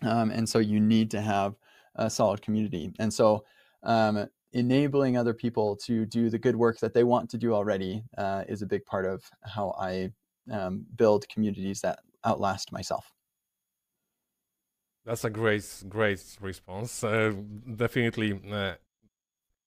um, 0.02 0.30
and 0.30 0.46
so 0.46 0.58
you 0.58 0.80
need 0.80 1.10
to 1.10 1.20
have 1.20 1.54
a 1.96 2.10
solid 2.10 2.42
community 2.42 2.92
and 2.98 3.12
so 3.12 3.42
um, 3.84 4.26
enabling 4.52 5.16
other 5.16 5.34
people 5.34 5.76
to 5.76 6.04
do 6.06 6.28
the 6.28 6.38
good 6.38 6.56
work 6.56 6.78
that 6.80 6.92
they 6.92 7.04
want 7.04 7.30
to 7.30 7.38
do 7.38 7.54
already 7.54 8.02
uh, 8.18 8.44
is 8.48 8.62
a 8.62 8.66
big 8.66 8.84
part 8.84 9.06
of 9.06 9.22
how 9.44 9.74
i 9.78 10.10
um, 10.50 10.84
build 10.96 11.28
communities 11.28 11.80
that 11.80 12.00
outlast 12.24 12.72
myself 12.72 13.12
that's 15.04 15.24
a 15.24 15.30
great, 15.30 15.64
great 15.88 16.22
response. 16.40 17.02
Uh, 17.02 17.32
definitely, 17.76 18.38
uh, 18.50 18.74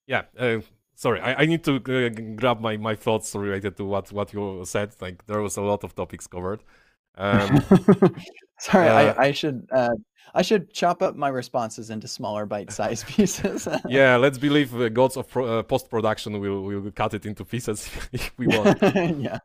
yeah. 0.06 0.22
Uh, 0.38 0.60
sorry, 0.94 1.20
I, 1.20 1.42
I, 1.42 1.46
need 1.46 1.64
to 1.64 1.76
uh, 1.76 2.08
grab 2.36 2.60
my, 2.60 2.76
my 2.76 2.94
thoughts 2.94 3.34
related 3.34 3.76
to 3.78 3.84
what, 3.84 4.12
what 4.12 4.32
you 4.32 4.64
said. 4.64 4.94
Like 5.00 5.26
there 5.26 5.40
was 5.40 5.56
a 5.56 5.62
lot 5.62 5.82
of 5.84 5.94
topics 5.94 6.26
covered. 6.26 6.62
Um, 7.16 7.62
sorry, 8.60 8.88
I, 8.88 9.08
uh, 9.08 9.14
I 9.18 9.32
should 9.32 9.66
uh, 9.72 9.94
I 10.32 10.42
should 10.42 10.72
chop 10.72 11.02
up 11.02 11.16
my 11.16 11.28
responses 11.28 11.90
into 11.90 12.08
smaller 12.08 12.46
bite-sized 12.46 13.06
pieces. 13.14 13.68
yeah, 13.88 14.16
let's 14.16 14.38
believe 14.38 14.70
the 14.70 14.90
gods 14.90 15.16
of 15.16 15.28
post 15.68 15.90
production 15.90 16.40
will 16.40 16.62
will 16.62 16.90
cut 16.92 17.14
it 17.14 17.26
into 17.26 17.44
pieces 17.44 17.90
if 18.12 18.32
we 18.38 18.46
want. 18.46 18.80
yeah. 19.20 19.38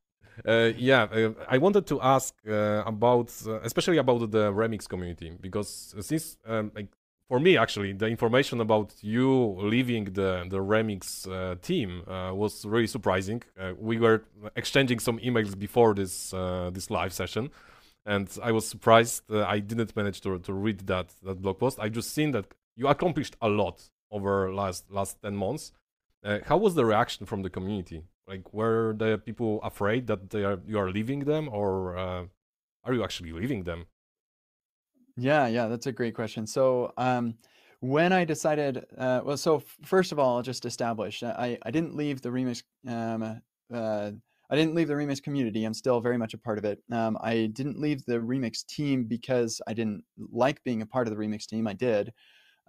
Uh, 0.48 0.72
yeah, 0.78 1.04
uh, 1.04 1.34
I 1.48 1.58
wanted 1.58 1.86
to 1.88 2.02
ask 2.02 2.34
uh, 2.48 2.84
about, 2.86 3.32
uh, 3.46 3.60
especially 3.62 3.98
about 3.98 4.32
the 4.32 4.52
remix 4.52 4.88
community, 4.88 5.34
because 5.40 5.94
since, 6.00 6.38
um, 6.46 6.72
like, 6.76 6.88
for 7.28 7.40
me 7.40 7.58
actually, 7.58 7.94
the 7.94 8.08
information 8.08 8.60
about 8.60 8.94
you 9.02 9.56
leaving 9.60 10.06
the 10.06 10.48
the 10.50 10.58
remix 10.58 11.28
uh, 11.28 11.56
team 11.62 12.02
uh, 12.08 12.34
was 12.34 12.66
really 12.66 12.88
surprising. 12.88 13.44
we 13.78 14.00
were 14.00 14.24
exchanging 14.56 15.00
some 15.00 15.20
emails 15.20 15.58
before 15.58 15.94
this 15.94 16.32
this 16.74 16.90
live 16.90 17.14
session, 17.14 17.52
and 18.10 18.28
I 18.42 18.52
was 18.52 18.68
surprised. 18.68 19.24
I 19.32 19.60
didn't 19.60 19.96
manage 19.96 20.20
to 20.22 20.40
to 20.40 20.54
read 20.66 20.80
that 20.92 21.08
that 21.24 21.42
blog 21.44 21.58
post. 21.60 21.80
I 21.80 21.88
just 21.90 22.10
seen 22.18 22.32
that 22.32 22.46
you 22.76 22.88
accomplished 22.88 23.36
a 23.42 23.50
lot 23.62 23.78
over 24.12 24.54
last 24.62 24.82
last 24.90 25.22
ten 25.22 25.36
months. 25.36 25.72
how 26.50 26.58
was 26.66 26.74
the 26.76 26.86
reaction 26.86 27.26
from 27.26 27.44
the 27.46 27.50
community? 27.58 28.00
Like, 28.32 28.54
were 28.54 28.94
the 29.04 29.18
people 29.18 29.52
afraid 29.72 30.08
that 30.08 30.30
they 30.30 30.44
are 30.44 30.60
you 30.68 30.78
are 30.80 30.92
leaving 30.92 31.22
them, 31.32 31.50
or 31.60 31.98
uh, 31.98 32.24
are 32.84 32.94
you 32.94 33.04
actually 33.04 33.32
leaving 33.32 33.64
them? 33.64 33.86
Yeah, 35.18 35.48
yeah, 35.48 35.68
that's 35.68 35.88
a 35.88 35.92
great 35.92 36.16
question. 36.16 36.48
So, 36.48 36.94
um, 36.98 37.36
when 37.80 38.12
I 38.14 38.26
decided, 38.26 38.86
uh, 38.98 39.22
well, 39.26 39.38
so 39.38 39.64
first 39.84 40.12
of 40.12 40.20
all, 40.20 40.38
I'll 40.38 40.44
just 40.44 40.66
establish 40.66 41.24
uh, 41.24 41.36
I 41.38 41.58
I 41.68 41.72
didn't 41.72 41.96
leave 41.96 42.22
the 42.22 42.30
Remix. 42.30 42.64
Um, 42.88 43.42
uh, 43.74 44.12
I 44.50 44.56
didn't 44.56 44.76
leave 44.76 44.88
the 44.88 44.96
Remix 44.96 45.22
community. 45.22 45.64
I'm 45.64 45.74
still 45.74 46.02
very 46.02 46.18
much 46.18 46.34
a 46.34 46.38
part 46.38 46.58
of 46.58 46.66
it. 46.66 46.82
Um, 46.92 47.18
I 47.22 47.48
didn't 47.54 47.80
leave 47.80 48.04
the 48.06 48.20
Remix 48.20 48.66
team 48.66 49.04
because 49.04 49.62
I 49.68 49.74
didn't 49.74 50.04
like 50.32 50.64
being 50.64 50.82
a 50.82 50.88
part 50.88 51.08
of 51.08 51.16
the 51.16 51.20
Remix 51.20 51.46
team. 51.46 51.68
I 51.68 51.74
did. 51.74 52.12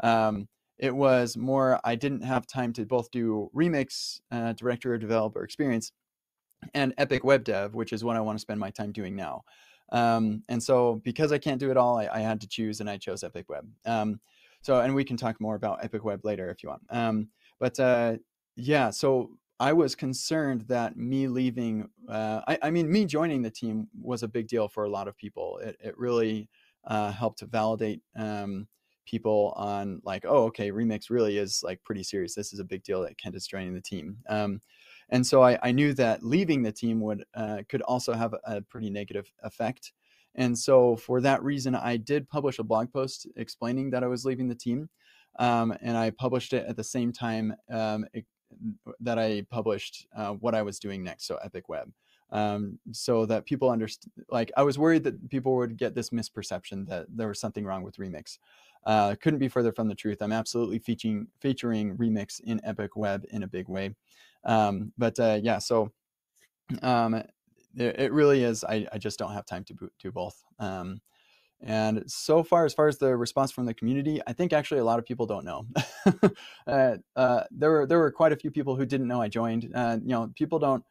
Um, 0.03 0.49
it 0.81 0.95
was 0.95 1.37
more 1.37 1.79
I 1.85 1.95
didn't 1.95 2.23
have 2.23 2.47
time 2.47 2.73
to 2.75 2.87
both 2.87 3.11
do 3.11 3.51
remix, 3.55 4.21
uh, 4.33 4.55
director 4.55 4.95
or 4.95 4.99
developer 4.99 5.45
experience, 5.45 5.93
and 6.73 6.95
Epic 6.97 7.23
Web 7.23 7.45
Dev, 7.45 7.75
which 7.75 7.93
is 7.93 8.03
what 8.03 8.17
I 8.17 8.21
want 8.21 8.39
to 8.39 8.41
spend 8.41 8.59
my 8.59 8.71
time 8.71 8.91
doing 8.91 9.15
now. 9.15 9.43
Um, 9.93 10.43
and 10.49 10.63
so 10.63 11.01
because 11.05 11.33
I 11.33 11.39
can't 11.39 11.61
do 11.61 11.71
it 11.71 11.77
all, 11.77 11.99
I, 11.99 12.09
I, 12.11 12.21
had 12.21 12.41
to 12.43 12.49
choose, 12.49 12.81
and 12.81 12.89
I 12.89 12.97
chose 12.97 13.25
Epic 13.25 13.49
Web. 13.49 13.67
Um, 13.85 14.21
so 14.63 14.81
and 14.81 14.95
we 14.95 15.05
can 15.05 15.17
talk 15.17 15.41
more 15.41 15.57
about 15.57 15.85
Epic 15.85 16.05
Web 16.05 16.25
later 16.25 16.49
if 16.49 16.63
you 16.63 16.71
want. 16.71 16.83
Um, 16.91 17.29
but 17.59 17.79
uh, 17.79 18.17
yeah, 18.57 18.91
so 18.91 19.33
I 19.61 19.75
was 19.75 19.95
concerned 19.95 20.63
that 20.69 20.97
me 20.97 21.29
leaving, 21.29 21.87
uh, 22.09 22.41
I, 22.49 22.59
I, 22.63 22.71
mean, 22.71 22.91
me 22.91 23.05
joining 23.05 23.43
the 23.43 23.51
team 23.51 23.89
was 24.01 24.23
a 24.23 24.29
big 24.29 24.49
deal 24.49 24.69
for 24.69 24.85
a 24.85 24.89
lot 24.89 25.07
of 25.07 25.19
people. 25.19 25.59
It, 25.59 25.77
it 25.81 25.99
really 25.99 26.49
uh, 26.87 27.13
helped 27.13 27.41
to 27.41 27.47
validate 27.47 28.01
um, 28.17 28.67
people 29.05 29.53
on 29.57 30.01
like, 30.03 30.25
oh, 30.27 30.45
okay, 30.45 30.73
Remix 30.73 31.11
really 31.11 31.37
is 31.37 31.63
like 31.63 31.85
pretty 31.85 32.03
serious. 32.03 32.35
This 32.35 32.55
is 32.55 32.59
a 32.59 32.65
big 32.65 32.83
deal 32.85 33.03
that 33.03 33.19
Kent 33.19 33.37
is 33.37 33.47
joining 33.47 33.75
the 33.75 33.83
team. 33.83 34.17
Um, 34.31 34.61
and 35.11 35.27
so 35.27 35.43
I, 35.43 35.59
I, 35.63 35.73
knew 35.73 35.93
that 35.95 36.23
leaving 36.23 36.63
the 36.63 36.73
team 36.73 37.01
would 37.03 37.25
uh, 37.35 37.59
could 37.69 37.83
also 37.83 38.15
have 38.15 38.35
a, 38.45 38.63
pretty 38.63 38.89
negative 38.89 39.31
effect. 39.43 39.93
And 40.37 40.59
so 40.59 40.97
for 40.97 41.21
that 41.21 41.43
reason, 41.43 41.75
I 41.75 41.99
did 41.99 42.31
publish 42.31 42.61
a 42.61 42.65
blog 42.65 42.91
post 42.93 43.27
explaining 43.37 43.91
that 43.91 44.05
I 44.05 44.07
was 44.07 44.25
leaving 44.25 44.49
the 44.49 44.55
team, 44.55 44.89
um, 45.39 45.75
and 45.83 45.99
I 45.99 46.11
published 46.11 46.53
it 46.53 46.65
at 46.67 46.77
the 46.77 46.85
same 46.85 47.13
time 47.13 47.53
um, 47.71 48.07
that 49.01 49.19
I 49.19 49.43
published 49.51 50.07
uh, 50.17 50.33
what 50.33 50.55
I 50.55 50.63
was 50.63 50.79
doing 50.79 51.03
next, 51.03 51.27
so 51.27 51.37
Epic 51.37 51.69
Web. 51.69 51.93
Um, 52.33 52.79
so 52.93 53.27
that 53.27 53.45
people 53.45 53.71
understand, 53.71 54.13
like 54.31 54.53
I 54.57 54.63
was 54.63 54.79
worried 54.79 55.03
that 55.05 55.31
people 55.31 55.57
would 55.57 55.77
get 55.77 55.97
this 55.97 56.11
misperception 56.11 56.87
that 56.87 57.07
there 57.09 57.27
was 57.27 57.41
something 57.41 57.65
wrong 57.65 57.83
with 57.83 57.97
Remix. 57.97 58.39
Uh, 58.87 59.17
couldn't 59.21 59.41
be 59.41 59.49
further 59.49 59.73
from 59.73 59.89
the 59.89 59.95
truth. 59.95 60.23
I'm 60.23 60.33
absolutely 60.33 60.79
featuring 60.79 61.27
featuring 61.41 61.97
Remix 61.97 62.41
in 62.41 62.61
Epic 62.65 62.97
Web 62.97 63.25
in 63.31 63.43
a 63.43 63.49
big 63.49 63.69
way. 63.69 63.95
Um, 64.45 64.93
but 64.97 65.19
uh, 65.19 65.41
yeah, 65.43 65.59
so 65.59 65.91
um, 66.83 67.15
it, 67.15 67.29
it, 67.77 68.13
really 68.13 68.45
is. 68.45 68.65
I, 68.65 68.87
I, 68.93 68.99
just 68.99 69.19
don't 69.19 69.33
have 69.33 69.45
time 69.45 69.65
to 69.65 69.91
do 69.99 70.11
both. 70.11 70.43
Um, 70.59 71.01
and 71.63 72.05
so 72.07 72.43
far, 72.43 72.65
as 72.65 72.73
far 72.73 72.89
as 72.89 72.99
the 72.99 73.15
response 73.17 73.53
from 73.53 73.67
the 73.67 73.75
community, 73.75 74.21
I 74.27 74.33
think 74.33 74.53
actually 74.53 74.81
a 74.81 74.85
lot 74.85 74.99
of 74.99 75.05
people 75.05 75.27
don't 75.27 75.45
know. 75.45 75.67
uh, 76.67 76.97
uh, 77.17 77.45
there 77.51 77.71
were 77.71 77.87
there 77.87 77.99
were 77.99 78.11
quite 78.11 78.33
a 78.33 78.37
few 78.37 78.51
people 78.51 78.77
who 78.77 78.87
didn't 78.87 79.09
know 79.09 79.21
I 79.21 79.29
joined. 79.29 79.71
Uh, 79.75 79.99
you 80.03 80.09
know, 80.09 80.31
people 80.35 80.59
don't 80.59 80.85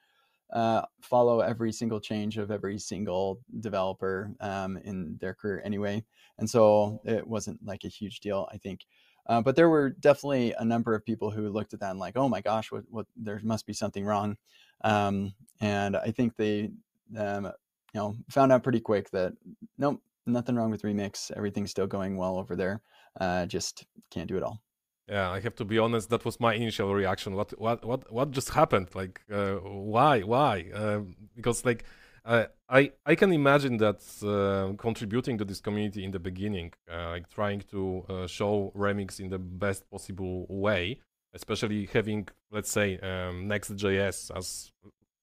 uh, 0.53 0.83
follow 1.01 1.41
every 1.41 1.71
single 1.71 1.99
change 1.99 2.37
of 2.37 2.51
every 2.51 2.77
single 2.79 3.39
developer 3.59 4.31
um, 4.39 4.77
in 4.77 5.17
their 5.19 5.33
career 5.33 5.61
anyway. 5.63 6.03
And 6.37 6.49
so 6.49 7.01
it 7.03 7.25
wasn't 7.25 7.59
like 7.65 7.83
a 7.83 7.89
huge 7.89 8.19
deal, 8.19 8.47
I 8.51 8.57
think. 8.57 8.85
Uh, 9.27 9.41
but 9.41 9.55
there 9.55 9.69
were 9.69 9.91
definitely 9.91 10.53
a 10.57 10.65
number 10.65 10.95
of 10.95 11.05
people 11.05 11.29
who 11.29 11.49
looked 11.49 11.73
at 11.73 11.79
that 11.81 11.91
and 11.91 11.99
like, 11.99 12.17
oh 12.17 12.27
my 12.27 12.41
gosh, 12.41 12.71
what, 12.71 12.83
what 12.89 13.05
there 13.15 13.39
must 13.43 13.67
be 13.67 13.73
something 13.73 14.05
wrong. 14.05 14.37
Um, 14.83 15.33
and 15.61 15.95
I 15.95 16.11
think 16.11 16.35
they, 16.35 16.71
um, 17.15 17.45
you 17.45 17.99
know, 17.99 18.15
found 18.29 18.51
out 18.51 18.63
pretty 18.63 18.79
quick 18.79 19.11
that 19.11 19.33
nope, 19.77 20.01
nothing 20.29 20.55
wrong 20.55 20.71
with 20.71 20.83
Remix. 20.83 21.31
Everything's 21.35 21.71
still 21.71 21.87
going 21.87 22.17
well 22.17 22.37
over 22.37 22.55
there. 22.55 22.81
Uh, 23.19 23.45
just 23.45 23.85
can't 24.11 24.27
do 24.27 24.37
it 24.37 24.43
all. 24.43 24.61
Yeah, 25.07 25.31
I 25.31 25.39
have 25.39 25.55
to 25.55 25.65
be 25.65 25.79
honest. 25.79 26.09
That 26.09 26.23
was 26.23 26.39
my 26.39 26.53
initial 26.53 26.93
reaction. 26.93 27.35
What 27.35 27.59
what 27.59 27.83
what 27.83 28.11
what 28.13 28.31
just 28.31 28.49
happened? 28.49 28.89
Like, 28.93 29.21
uh, 29.31 29.55
why 29.55 30.21
why? 30.21 30.67
Uh, 30.73 31.01
because 31.35 31.65
like, 31.65 31.83
uh, 32.25 32.45
I 32.69 32.91
I 33.07 33.15
can 33.15 33.31
imagine 33.31 33.77
that 33.77 34.01
uh, 34.23 34.75
contributing 34.77 35.39
to 35.39 35.45
this 35.45 35.61
community 35.61 36.03
in 36.05 36.11
the 36.11 36.19
beginning, 36.19 36.73
uh, 36.91 37.09
like 37.09 37.29
trying 37.29 37.61
to 37.71 38.05
uh, 38.07 38.27
show 38.27 38.71
Remix 38.75 39.19
in 39.19 39.29
the 39.29 39.39
best 39.39 39.89
possible 39.89 40.45
way, 40.47 40.99
especially 41.33 41.89
having 41.91 42.27
let's 42.51 42.71
say 42.71 42.99
um, 42.99 43.47
Next.js 43.47 44.29
as 44.37 44.71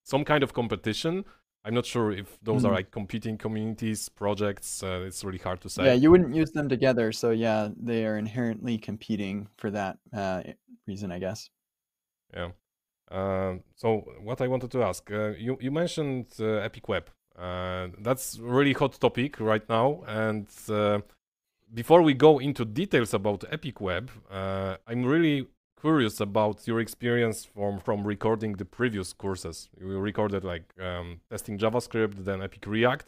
some 0.03 0.25
kind 0.25 0.43
of 0.43 0.53
competition 0.53 1.25
I'm 1.67 1.75
not 1.75 1.85
sure 1.85 2.13
if 2.13 2.39
those 2.43 2.63
mm. 2.63 2.69
are 2.69 2.73
like 2.73 2.93
competing 2.93 3.37
communities, 3.37 4.09
projects. 4.09 4.85
Uh, 4.85 5.03
it's 5.05 5.25
really 5.25 5.39
hard 5.39 5.61
to 5.63 5.69
say. 5.69 5.85
Yeah, 5.85 5.95
you 5.95 6.13
wouldn't 6.13 6.35
use 6.35 6.53
them 6.53 6.69
together. 6.69 7.11
So 7.11 7.31
yeah, 7.31 7.71
they 7.77 8.07
are 8.07 8.19
inherently 8.19 8.79
competing 8.79 9.49
for 9.57 9.73
that 9.73 9.99
uh, 10.13 10.43
reason, 10.87 11.11
I 11.11 11.19
guess. 11.19 11.51
Yeah. 12.33 12.51
Uh, 13.11 13.57
so 13.75 14.05
what 14.23 14.41
I 14.41 14.47
wanted 14.47 14.71
to 14.71 14.83
ask, 14.85 15.11
uh, 15.11 15.31
you 15.31 15.59
you 15.61 15.73
mentioned 15.73 16.27
uh, 16.39 16.67
Epic 16.69 16.89
Web. 16.89 17.11
Uh, 17.37 17.89
that's 18.01 18.39
really 18.39 18.73
hot 18.73 18.99
topic 19.01 19.41
right 19.41 19.69
now, 19.69 20.03
and 20.07 20.47
before 21.75 22.01
we 22.01 22.15
go 22.15 22.39
into 22.39 22.65
details 22.65 23.13
about 23.13 23.45
Epic 23.51 23.81
Web, 23.81 24.11
uh, 24.31 24.77
I'm 24.87 25.05
really 25.05 25.49
curious 25.81 26.21
about 26.21 26.67
your 26.67 26.81
experience 26.81 27.45
from 27.45 27.79
from 27.79 28.07
recording 28.07 28.53
the 28.57 28.65
previous 28.65 29.13
courses. 29.13 29.69
You 29.79 29.99
recorded 29.99 30.45
like 30.45 30.65
um, 30.81 31.21
testing 31.31 31.59
JavaScript, 31.59 32.25
then 32.25 32.43
Epic 32.43 32.67
React. 32.67 33.07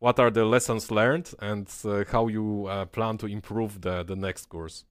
What 0.00 0.18
are 0.20 0.30
the 0.30 0.44
lessons 0.44 0.90
learned, 0.90 1.34
and 1.40 1.68
uh, 1.84 2.04
how 2.10 2.28
you 2.28 2.66
uh, 2.66 2.86
plan 2.86 3.18
to 3.18 3.26
improve 3.26 3.80
the 3.80 4.04
the 4.04 4.16
next 4.16 4.48
course? 4.48 4.84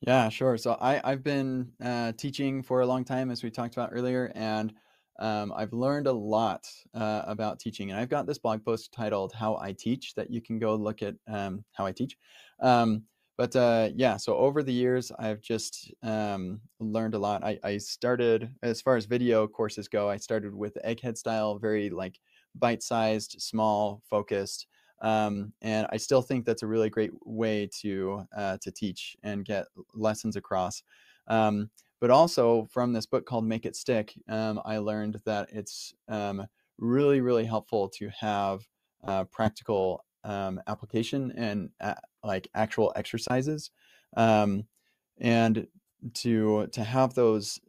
Yeah, 0.00 0.28
sure. 0.30 0.56
So 0.56 0.76
I 0.80 1.00
I've 1.04 1.22
been 1.22 1.72
uh, 1.82 2.12
teaching 2.12 2.62
for 2.62 2.80
a 2.80 2.86
long 2.86 3.04
time, 3.04 3.30
as 3.30 3.42
we 3.42 3.50
talked 3.50 3.74
about 3.74 3.90
earlier, 3.92 4.32
and 4.34 4.72
um, 5.18 5.52
I've 5.54 5.74
learned 5.74 6.06
a 6.06 6.12
lot 6.12 6.66
uh, 6.94 7.22
about 7.26 7.60
teaching. 7.60 7.90
And 7.90 8.00
I've 8.00 8.08
got 8.08 8.26
this 8.26 8.38
blog 8.38 8.64
post 8.64 8.92
titled 8.92 9.32
"How 9.32 9.56
I 9.58 9.72
Teach" 9.72 10.14
that 10.14 10.30
you 10.30 10.40
can 10.40 10.58
go 10.58 10.74
look 10.74 11.02
at 11.02 11.14
um, 11.28 11.64
how 11.72 11.84
I 11.84 11.92
teach. 11.92 12.16
Um, 12.60 13.04
but 13.40 13.56
uh, 13.56 13.88
yeah, 13.96 14.18
so 14.18 14.36
over 14.36 14.62
the 14.62 14.70
years, 14.70 15.10
I've 15.18 15.40
just 15.40 15.90
um, 16.02 16.60
learned 16.78 17.14
a 17.14 17.18
lot. 17.18 17.42
I, 17.42 17.58
I 17.64 17.78
started 17.78 18.50
as 18.62 18.82
far 18.82 18.96
as 18.96 19.06
video 19.06 19.48
courses 19.48 19.88
go. 19.88 20.10
I 20.10 20.18
started 20.18 20.54
with 20.54 20.76
Egghead 20.84 21.16
style, 21.16 21.58
very 21.58 21.88
like 21.88 22.20
bite-sized, 22.54 23.36
small, 23.38 24.02
focused. 24.04 24.66
Um, 25.00 25.54
and 25.62 25.86
I 25.88 25.96
still 25.96 26.20
think 26.20 26.44
that's 26.44 26.64
a 26.64 26.66
really 26.66 26.90
great 26.90 27.12
way 27.24 27.66
to 27.80 28.26
uh, 28.36 28.58
to 28.60 28.70
teach 28.70 29.16
and 29.22 29.42
get 29.42 29.68
lessons 29.94 30.36
across. 30.36 30.82
Um, 31.26 31.70
but 31.98 32.10
also 32.10 32.66
from 32.70 32.92
this 32.92 33.06
book 33.06 33.24
called 33.24 33.46
Make 33.46 33.64
It 33.64 33.74
Stick, 33.74 34.12
um, 34.28 34.60
I 34.66 34.76
learned 34.76 35.18
that 35.24 35.48
it's 35.50 35.94
um, 36.08 36.46
really 36.76 37.22
really 37.22 37.46
helpful 37.46 37.88
to 38.00 38.10
have 38.20 38.60
uh, 39.02 39.24
practical 39.24 40.04
um, 40.24 40.60
application 40.66 41.32
and 41.36 41.70
uh, 41.80 41.94
like 42.22 42.48
actual 42.54 42.92
exercises, 42.96 43.70
um, 44.16 44.64
and 45.18 45.66
to 46.14 46.66
to 46.68 46.84
have 46.84 47.14
those 47.14 47.60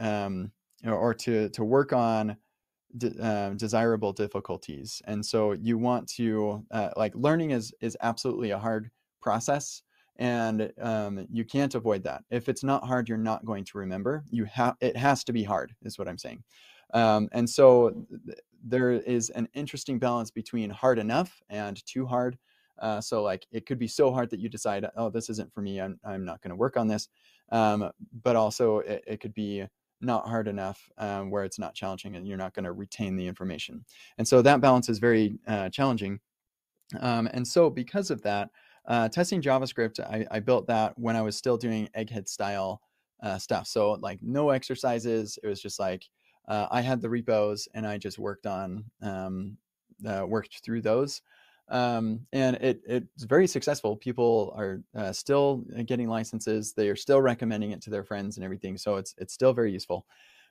or, 0.00 0.50
or 0.84 1.14
to 1.14 1.48
to 1.50 1.64
work 1.64 1.92
on 1.92 2.36
de- 2.96 3.22
uh, 3.22 3.50
desirable 3.50 4.12
difficulties. 4.12 5.02
And 5.06 5.24
so 5.24 5.52
you 5.52 5.78
want 5.78 6.08
to 6.10 6.64
uh, 6.70 6.90
like 6.96 7.14
learning 7.14 7.50
is 7.50 7.72
is 7.80 7.96
absolutely 8.00 8.50
a 8.50 8.58
hard 8.58 8.90
process 9.20 9.82
and 10.20 10.72
um, 10.80 11.26
you 11.30 11.44
can't 11.44 11.76
avoid 11.76 12.02
that. 12.02 12.24
If 12.30 12.48
it's 12.48 12.64
not 12.64 12.84
hard 12.84 13.08
you're 13.08 13.18
not 13.18 13.44
going 13.44 13.64
to 13.64 13.78
remember. 13.78 14.24
You 14.30 14.44
have 14.46 14.76
it 14.80 14.96
has 14.96 15.24
to 15.24 15.32
be 15.32 15.44
hard 15.44 15.74
is 15.82 15.98
what 15.98 16.08
i'm 16.08 16.18
saying. 16.18 16.42
Um, 16.94 17.28
and 17.32 17.48
so 17.48 18.06
there 18.68 18.92
is 18.92 19.30
an 19.30 19.48
interesting 19.54 19.98
balance 19.98 20.30
between 20.30 20.70
hard 20.70 20.98
enough 20.98 21.40
and 21.48 21.84
too 21.86 22.06
hard 22.06 22.38
uh, 22.80 23.00
so 23.00 23.22
like 23.22 23.46
it 23.50 23.66
could 23.66 23.78
be 23.78 23.88
so 23.88 24.12
hard 24.12 24.30
that 24.30 24.40
you 24.40 24.48
decide 24.48 24.86
oh 24.96 25.10
this 25.10 25.30
isn't 25.30 25.52
for 25.52 25.62
me 25.62 25.80
i'm, 25.80 25.98
I'm 26.04 26.24
not 26.24 26.42
going 26.42 26.50
to 26.50 26.56
work 26.56 26.76
on 26.76 26.88
this 26.88 27.08
um, 27.50 27.90
but 28.22 28.36
also 28.36 28.78
it, 28.80 29.02
it 29.06 29.20
could 29.20 29.34
be 29.34 29.66
not 30.00 30.28
hard 30.28 30.48
enough 30.48 30.88
um, 30.98 31.30
where 31.30 31.44
it's 31.44 31.58
not 31.58 31.74
challenging 31.74 32.16
and 32.16 32.26
you're 32.26 32.36
not 32.36 32.54
going 32.54 32.64
to 32.64 32.72
retain 32.72 33.16
the 33.16 33.26
information. 33.26 33.84
And 34.16 34.26
so 34.26 34.42
that 34.42 34.60
balance 34.60 34.88
is 34.88 34.98
very 34.98 35.38
uh, 35.46 35.68
challenging. 35.70 36.20
Um, 37.00 37.28
and 37.32 37.46
so 37.46 37.68
because 37.68 38.10
of 38.10 38.22
that, 38.22 38.50
uh, 38.86 39.08
testing 39.08 39.42
JavaScript, 39.42 40.00
I, 40.00 40.26
I, 40.30 40.40
built 40.40 40.66
that 40.68 40.98
when 40.98 41.14
I 41.14 41.20
was 41.20 41.36
still 41.36 41.58
doing 41.58 41.90
egghead 41.94 42.26
style 42.26 42.80
uh, 43.22 43.36
stuff. 43.36 43.66
So 43.66 43.92
like 44.00 44.18
no 44.22 44.48
exercises. 44.48 45.38
It 45.42 45.46
was 45.46 45.60
just 45.60 45.78
like 45.78 46.04
uh, 46.48 46.66
I 46.70 46.80
had 46.80 47.00
the 47.00 47.10
repos 47.10 47.68
and 47.74 47.86
I 47.86 47.98
just 47.98 48.18
worked 48.18 48.46
on 48.46 48.84
um, 49.02 49.56
uh, 50.06 50.24
worked 50.26 50.64
through 50.64 50.82
those 50.82 51.22
um, 51.70 52.20
and 52.32 52.56
it 52.56 52.80
it's 52.86 53.24
very 53.24 53.46
successful. 53.46 53.96
People 53.96 54.54
are 54.56 54.82
uh, 54.96 55.12
still 55.12 55.64
uh, 55.78 55.82
getting 55.82 56.08
licenses. 56.08 56.72
They 56.72 56.88
are 56.88 56.96
still 56.96 57.20
recommending 57.20 57.72
it 57.72 57.82
to 57.82 57.90
their 57.90 58.04
friends 58.04 58.36
and 58.36 58.44
everything. 58.44 58.78
So 58.78 58.96
it's 58.96 59.14
it's 59.18 59.34
still 59.34 59.52
very 59.52 59.72
useful. 59.72 60.06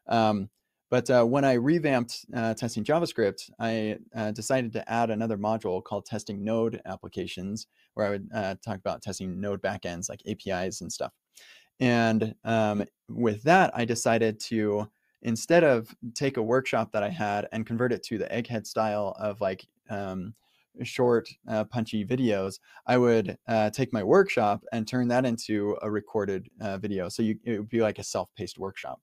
Um, 0.08 0.50
but 0.90 1.10
uh, 1.10 1.26
when 1.26 1.44
I 1.44 1.54
revamped 1.54 2.26
uh, 2.34 2.54
testing 2.54 2.86
JavaScript, 2.86 3.50
I 3.60 3.98
decided 4.34 4.72
to 4.74 4.90
add 4.90 5.10
another 5.10 5.38
module 5.38 5.84
called 5.84 6.06
testing 6.06 6.46
Node 6.46 6.82
applications, 6.86 7.68
where 7.96 8.08
I 8.08 8.10
would 8.12 8.30
talk 8.64 8.78
about 8.78 9.02
testing 9.02 9.42
Node 9.42 9.62
backends 9.62 10.08
like 10.08 10.22
APIs 10.26 10.80
and 10.80 10.92
stuff. 10.92 11.12
And 11.82 12.36
um, 12.46 12.86
with 13.10 13.44
that, 13.44 13.72
I 13.76 13.84
decided 13.84 14.40
to 14.42 14.90
instead 15.22 15.64
of 15.64 15.96
take 16.14 16.38
a 16.38 16.44
workshop 16.44 16.92
that 16.92 17.04
I 17.04 17.10
had 17.10 17.48
and 17.52 17.66
convert 17.66 17.92
it 17.92 18.04
to 18.04 18.18
the 18.18 18.26
egghead 18.26 18.66
style 18.68 19.16
of 19.20 19.42
like 19.42 19.66
um, 19.90 20.34
short, 20.84 21.28
uh, 21.48 21.64
punchy 21.64 22.06
videos, 22.06 22.60
I 22.86 22.98
would 22.98 23.38
uh, 23.48 23.70
take 23.72 23.92
my 23.92 24.04
workshop 24.04 24.64
and 24.72 24.88
turn 24.88 25.08
that 25.08 25.26
into 25.26 25.78
a 25.82 25.90
recorded 25.90 26.50
uh, 26.62 26.78
video. 26.78 27.10
So 27.10 27.24
you, 27.24 27.38
it 27.44 27.58
would 27.58 27.70
be 27.70 27.82
like 27.82 28.00
a 28.00 28.04
self-paced 28.04 28.60
workshop. 28.60 29.02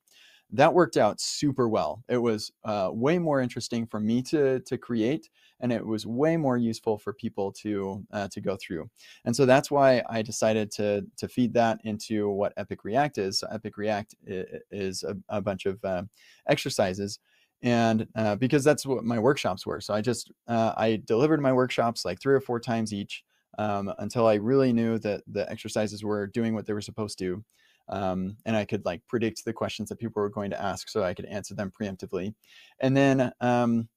That 0.51 0.73
worked 0.73 0.95
out 0.95 1.19
super 1.19 1.67
well. 1.67 2.03
It 2.07 2.17
was 2.17 2.51
uh, 2.63 2.89
way 2.93 3.17
more 3.17 3.41
interesting 3.41 3.87
for 3.87 3.99
me 3.99 4.21
to 4.23 4.59
to 4.61 4.77
create, 4.77 5.29
and 5.61 5.71
it 5.71 5.85
was 5.85 6.05
way 6.05 6.37
more 6.37 6.57
useful 6.57 6.97
for 6.97 7.13
people 7.13 7.51
to 7.51 8.03
uh, 8.11 8.27
to 8.29 8.41
go 8.41 8.57
through. 8.57 8.89
And 9.25 9.35
so 9.35 9.45
that's 9.45 9.71
why 9.71 10.03
I 10.09 10.21
decided 10.21 10.71
to 10.71 11.05
to 11.17 11.27
feed 11.27 11.53
that 11.53 11.79
into 11.83 12.29
what 12.29 12.53
Epic 12.57 12.83
React 12.83 13.17
is. 13.19 13.39
So 13.39 13.47
Epic 13.51 13.77
React 13.77 14.15
is 14.25 15.03
a, 15.03 15.15
a 15.29 15.41
bunch 15.41 15.65
of 15.65 15.83
uh, 15.83 16.03
exercises 16.47 17.19
and 17.65 18.07
uh, 18.15 18.35
because 18.35 18.63
that's 18.63 18.85
what 18.85 19.03
my 19.03 19.19
workshops 19.19 19.65
were 19.65 19.81
so 19.81 19.93
i 19.93 20.01
just 20.01 20.31
uh, 20.47 20.73
i 20.77 21.01
delivered 21.05 21.41
my 21.41 21.51
workshops 21.51 22.05
like 22.05 22.19
three 22.21 22.33
or 22.33 22.39
four 22.39 22.59
times 22.59 22.93
each 22.93 23.23
um, 23.57 23.91
until 23.99 24.27
i 24.27 24.35
really 24.35 24.73
knew 24.73 24.97
that 24.99 25.21
the 25.27 25.49
exercises 25.49 26.03
were 26.03 26.27
doing 26.27 26.53
what 26.53 26.65
they 26.65 26.73
were 26.73 26.81
supposed 26.81 27.17
to 27.17 27.43
um, 27.89 28.35
and 28.45 28.55
i 28.55 28.65
could 28.65 28.85
like 28.85 29.01
predict 29.07 29.43
the 29.45 29.53
questions 29.53 29.89
that 29.89 29.99
people 29.99 30.21
were 30.21 30.29
going 30.29 30.51
to 30.51 30.61
ask 30.61 30.89
so 30.89 31.03
i 31.03 31.13
could 31.13 31.25
answer 31.25 31.55
them 31.55 31.71
preemptively 31.71 32.33
and 32.81 32.95
then 32.95 33.31
um, 33.41 33.87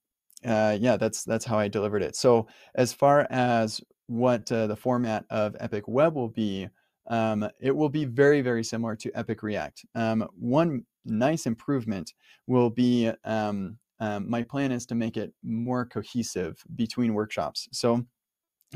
uh, 0.47 0.77
yeah 0.79 0.97
that's 0.97 1.25
that's 1.25 1.45
how 1.45 1.59
i 1.59 1.69
delivered 1.69 2.03
it 2.03 2.17
so 2.17 2.47
as 2.75 2.93
far 2.93 3.27
as 3.31 3.81
what 4.07 4.51
uh, 4.53 4.67
the 4.67 4.77
format 4.77 5.25
of 5.31 5.57
epic 5.61 5.87
web 5.87 6.15
will 6.15 6.29
be 6.29 6.69
um, 7.09 7.49
it 7.59 7.75
will 7.75 7.89
be 7.89 8.05
very, 8.05 8.43
very 8.43 8.63
similar 8.63 8.95
to 8.97 9.11
Epic 9.15 9.43
React. 9.43 9.87
Um, 9.95 10.29
one 10.39 10.85
nice 11.05 11.47
improvement 11.47 12.13
will 12.47 12.71
be 12.71 13.11
um, 13.25 13.79
um, 14.01 14.31
my 14.31 14.43
plan 14.43 14.71
is 14.71 14.87
to 14.87 14.95
make 14.95 15.17
it 15.17 15.33
more 15.43 15.85
cohesive 15.85 16.63
between 16.77 17.15
workshops. 17.15 17.69
So 17.73 18.05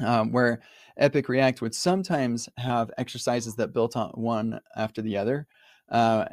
um, 0.02 0.32
where 0.32 0.62
Epic 0.96 1.28
React 1.28 1.62
would 1.62 1.74
sometimes 1.74 2.48
have 2.56 2.90
exercises 2.98 3.54
that 3.56 3.74
built 3.74 3.96
on 3.96 4.10
one 4.10 4.60
after 4.76 5.02
the 5.02 5.16
other. 5.16 5.46
Uh, 5.90 6.24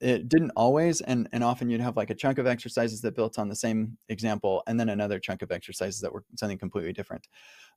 it 0.00 0.28
didn't 0.28 0.52
always, 0.56 1.00
and, 1.00 1.28
and 1.32 1.44
often 1.44 1.70
you'd 1.70 1.80
have 1.80 1.96
like 1.96 2.10
a 2.10 2.14
chunk 2.14 2.38
of 2.38 2.46
exercises 2.46 3.00
that 3.02 3.16
built 3.16 3.38
on 3.38 3.48
the 3.48 3.56
same 3.56 3.96
example, 4.08 4.62
and 4.66 4.78
then 4.78 4.88
another 4.88 5.18
chunk 5.18 5.42
of 5.42 5.52
exercises 5.52 6.00
that 6.00 6.12
were 6.12 6.24
something 6.36 6.58
completely 6.58 6.92
different. 6.92 7.26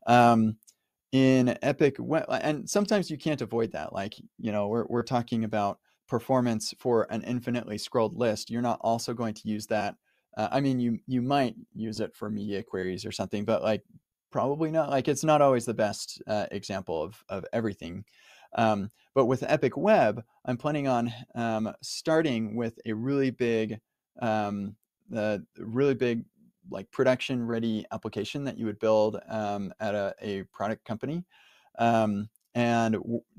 Um, 0.08 0.58
in 1.12 1.58
Epic, 1.62 1.98
and 2.30 2.68
sometimes 2.68 3.12
you 3.12 3.18
can't 3.18 3.42
avoid 3.42 3.72
that. 3.74 3.94
Like, 3.94 4.16
you 4.40 4.52
know, 4.52 4.68
we're, 4.68 4.86
we're 4.88 5.04
talking 5.04 5.44
about 5.44 5.78
performance 6.08 6.74
for 6.78 7.08
an 7.10 7.24
infinitely 7.24 7.78
scrolled 7.78 8.16
list, 8.18 8.50
you're 8.50 8.62
not 8.62 8.80
also 8.82 9.14
going 9.14 9.34
to 9.34 9.48
use 9.48 9.66
that. 9.68 9.96
Uh, 10.38 10.48
I 10.52 10.60
mean, 10.62 10.80
you 10.80 11.00
you 11.08 11.22
might 11.22 11.56
use 11.74 12.00
it 12.00 12.16
for 12.16 12.30
media 12.30 12.64
queries 12.64 13.06
or 13.06 13.12
something, 13.12 13.46
but 13.46 13.62
like 13.62 13.84
probably 14.32 14.72
not. 14.72 14.90
Like 14.90 15.08
it's 15.08 15.24
not 15.24 15.42
always 15.42 15.66
the 15.66 15.74
best 15.74 16.22
uh, 16.28 16.48
example 16.52 17.02
of 17.02 17.24
of 17.30 17.46
everything. 17.54 18.04
Um, 18.56 18.90
but 19.16 19.26
with 19.26 19.44
Epic 19.44 19.78
Web, 19.78 20.24
I'm 20.46 20.58
planning 20.58 20.88
on 20.88 21.14
um, 21.36 21.74
starting 21.82 22.56
with 22.56 22.80
a 22.86 22.94
really 22.94 23.30
big, 23.30 23.80
um, 24.22 24.76
uh, 25.16 25.40
really 25.58 25.94
big 25.94 26.26
like 26.70 26.90
production 26.92 27.46
ready 27.46 27.86
application 27.92 28.44
that 28.46 28.58
you 28.58 28.66
would 28.66 28.80
build 28.80 29.20
um, 29.28 29.74
at 29.80 29.96
a, 29.96 30.16
a 30.22 30.44
product 30.44 30.86
company. 30.86 31.24
Um, 31.78 32.30
and 32.56 32.98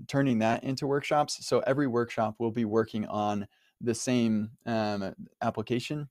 turning 0.09 0.41
that 0.41 0.65
into 0.65 0.87
workshops. 0.87 1.47
So 1.47 1.61
every 1.61 1.87
workshop 1.87 2.35
will 2.39 2.51
be 2.51 2.65
working 2.65 3.07
on 3.07 3.47
the 3.81 3.95
same 3.95 4.51
um, 4.67 5.15
application 5.41 6.09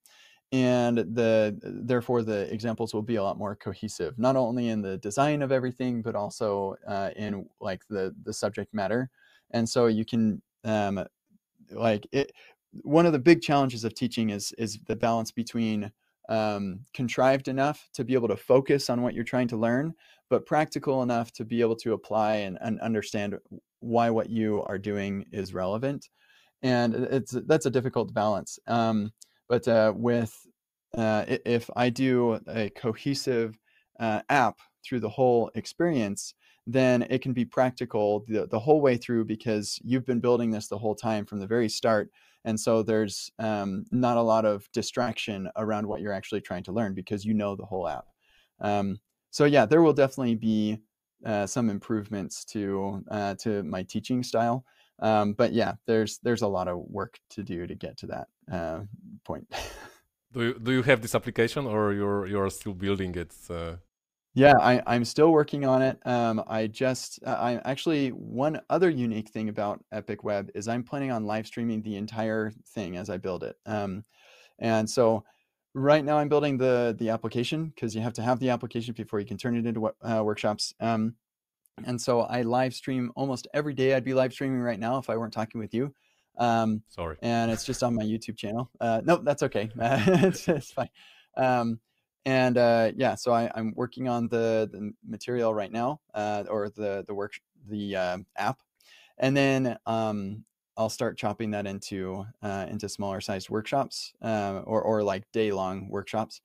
and 0.54 1.00
the 1.00 1.60
therefore 1.64 2.22
the 2.22 2.52
examples 2.54 2.94
will 2.94 3.02
be 3.02 3.16
a 3.16 3.24
lot 3.24 3.38
more 3.38 3.56
cohesive 3.56 4.18
not 4.20 4.36
only 4.36 4.70
in 4.70 4.82
the 4.82 4.98
design 5.00 5.42
of 5.42 5.52
everything 5.52 6.02
but 6.02 6.16
also 6.16 6.76
uh, 6.88 7.10
in 7.16 7.46
like 7.60 7.82
the 7.90 8.16
the 8.24 8.32
subject 8.32 8.74
matter 8.74 9.10
and 9.52 9.68
so 9.68 9.88
you 9.88 10.06
can 10.06 10.42
um, 10.64 11.04
like 11.72 12.08
it 12.12 12.32
one 12.84 13.06
of 13.06 13.14
the 13.14 13.20
big 13.20 13.42
challenges 13.42 13.84
of 13.84 13.94
teaching 13.94 14.30
is 14.30 14.54
is 14.58 14.80
the 14.88 14.96
balance 14.96 15.32
between 15.32 15.92
um, 16.30 16.80
contrived 16.94 17.48
enough 17.48 17.90
to 17.94 18.04
be 18.04 18.14
able 18.14 18.28
to 18.28 18.38
focus 18.38 18.90
on 18.90 19.02
what 19.02 19.14
you're 19.14 19.24
trying 19.24 19.48
to 19.50 19.58
learn, 19.58 19.94
but 20.30 20.46
practical 20.46 21.04
enough 21.04 21.32
to 21.34 21.46
be 21.46 21.62
able 21.62 21.76
to 21.76 21.94
apply 21.94 22.36
and, 22.36 22.58
and 22.62 22.80
understand 22.80 23.38
why 23.80 24.10
what 24.10 24.30
you 24.30 24.64
are 24.64 24.78
doing 24.78 25.26
is 25.32 25.54
relevant. 25.54 26.10
And 26.62 26.96
it's 26.96 27.32
that's 27.46 27.66
a 27.66 27.72
difficult 27.72 28.14
balance. 28.14 28.58
Um, 28.68 29.12
but 29.48 29.68
uh, 29.68 29.94
with 29.96 30.36
uh, 30.98 31.26
if 31.28 31.70
I 31.76 31.90
do 31.90 32.40
a 32.48 32.70
cohesive 32.70 33.58
uh, 34.00 34.22
app 34.30 34.58
through 34.86 35.00
the 35.00 35.10
whole 35.10 35.52
experience, 35.56 36.34
then 36.68 37.04
it 37.10 37.22
can 37.22 37.34
be 37.34 37.46
practical 37.46 38.24
the, 38.28 38.48
the 38.48 38.60
whole 38.60 38.82
way 38.82 38.98
through 38.98 39.26
because 39.26 39.80
you've 39.84 40.06
been 40.06 40.20
building 40.20 40.52
this 40.52 40.68
the 40.68 40.78
whole 40.78 40.96
time 40.96 41.26
from 41.26 41.40
the 41.40 41.48
very 41.48 41.70
start. 41.70 42.10
And 42.46 42.60
so 42.60 42.84
there's 42.84 43.32
um, 43.40 43.86
not 43.92 44.18
a 44.18 44.22
lot 44.22 44.46
of 44.46 44.70
distraction 44.72 45.50
around 45.56 45.88
what 45.88 46.02
you're 46.02 46.14
actually 46.14 46.42
trying 46.42 46.64
to 46.64 46.72
learn 46.72 46.94
because 46.94 47.26
you 47.26 47.34
know 47.34 47.56
the 47.56 47.66
whole 47.66 47.88
app. 47.88 48.06
Um, 48.60 48.98
so 49.32 49.46
yeah, 49.46 49.66
there 49.66 49.82
will 49.82 49.94
definitely 49.94 50.36
be 50.36 50.80
uh, 51.26 51.48
some 51.48 51.70
improvements 51.70 52.44
to 52.46 53.04
uh, 53.10 53.36
to 53.36 53.64
my 53.64 53.84
teaching 53.84 54.24
style. 54.24 54.66
Um, 55.00 55.34
but 55.34 55.54
yeah, 55.54 55.74
there's 55.88 56.20
there's 56.20 56.42
a 56.42 56.48
lot 56.48 56.68
of 56.68 56.80
work 56.80 57.18
to 57.32 57.44
do 57.44 57.66
to 57.66 57.76
get 57.76 57.98
to 57.98 58.08
that 58.08 58.28
uh, 58.52 58.82
point. 59.24 59.48
do 60.34 60.44
you 60.44 60.60
do 60.60 60.72
you 60.72 60.84
have 60.84 61.02
this 61.02 61.16
application 61.16 61.66
or 61.66 61.94
you're 61.94 62.28
you're 62.28 62.50
still 62.50 62.74
building 62.74 63.16
it? 63.16 63.34
Uh? 63.50 63.76
Yeah, 64.36 64.56
I, 64.60 64.82
I'm 64.88 65.06
still 65.06 65.32
working 65.32 65.64
on 65.64 65.84
it. 65.84 66.00
Um, 66.08 66.44
I 66.48 66.66
just, 66.66 67.20
uh, 67.24 67.38
I 67.40 67.62
actually, 67.66 68.10
one 68.10 68.60
other 68.68 68.90
unique 68.90 69.30
thing 69.30 69.48
about 69.48 69.84
Epic 69.92 70.24
Web 70.24 70.50
is 70.56 70.68
I'm 70.68 70.84
planning 70.84 71.12
on 71.12 71.28
live 71.28 71.46
streaming 71.46 71.84
the 71.84 71.98
entire 71.98 72.52
thing 72.70 72.98
as 72.98 73.12
I 73.12 73.18
build 73.18 73.44
it. 73.44 73.56
Um, 73.68 74.04
and 74.58 74.90
so 74.90 75.24
right 75.76 76.04
now 76.04 76.18
I'm 76.18 76.30
building 76.30 76.58
the 76.58 76.96
the 76.98 77.10
application 77.10 77.66
because 77.66 77.96
you 77.96 78.02
have 78.02 78.14
to 78.14 78.24
have 78.24 78.40
the 78.40 78.50
application 78.50 78.94
before 78.96 79.20
you 79.20 79.26
can 79.26 79.38
turn 79.38 79.56
it 79.56 79.68
into 79.68 79.92
uh, 80.02 80.24
workshops. 80.24 80.74
Um, 80.80 81.16
and 81.86 82.02
so 82.02 82.22
I 82.22 82.42
live 82.42 82.74
stream 82.74 83.12
almost 83.16 83.48
every 83.54 83.74
day. 83.74 83.94
I'd 83.94 84.04
be 84.04 84.14
live 84.14 84.34
streaming 84.34 84.62
right 84.62 84.80
now 84.80 84.98
if 84.98 85.10
I 85.10 85.18
weren't 85.18 85.34
talking 85.34 85.60
with 85.60 85.74
you. 85.76 85.94
Um, 86.38 86.84
Sorry. 86.90 87.18
And 87.22 87.52
it's 87.52 87.66
just 87.66 87.84
on 87.84 87.96
my 87.96 88.04
YouTube 88.04 88.38
channel. 88.38 88.70
Uh, 88.80 89.02
nope, 89.04 89.22
that's 89.24 89.44
okay. 89.44 89.70
it's, 89.78 90.48
it's 90.48 90.72
fine. 90.72 90.90
Um, 91.38 91.80
and 92.26 92.58
uh, 92.58 92.92
yeah, 92.96 93.16
so 93.16 93.32
I, 93.34 93.52
am 93.56 93.74
working 93.76 94.08
on 94.08 94.28
the, 94.30 94.70
the 94.72 94.94
material 95.08 95.54
right 95.54 95.72
now, 95.72 96.00
uh, 96.14 96.46
or 96.50 96.70
the 96.70 97.04
the 97.08 97.14
work 97.14 97.34
the 97.70 97.96
uh, 97.96 98.18
app, 98.38 98.60
and 99.18 99.36
then 99.36 99.78
um, 99.86 100.46
I'll 100.78 100.90
start 100.90 101.18
chopping 101.18 101.52
that 101.52 101.68
into 101.68 102.26
uh, 102.42 102.66
into 102.70 102.88
smaller 102.88 103.20
sized 103.20 103.50
workshops, 103.50 104.14
uh, 104.22 104.62
or 104.64 104.82
or 104.82 105.04
like 105.04 105.30
day 105.34 105.52
long 105.52 105.90
workshops. 105.90 106.40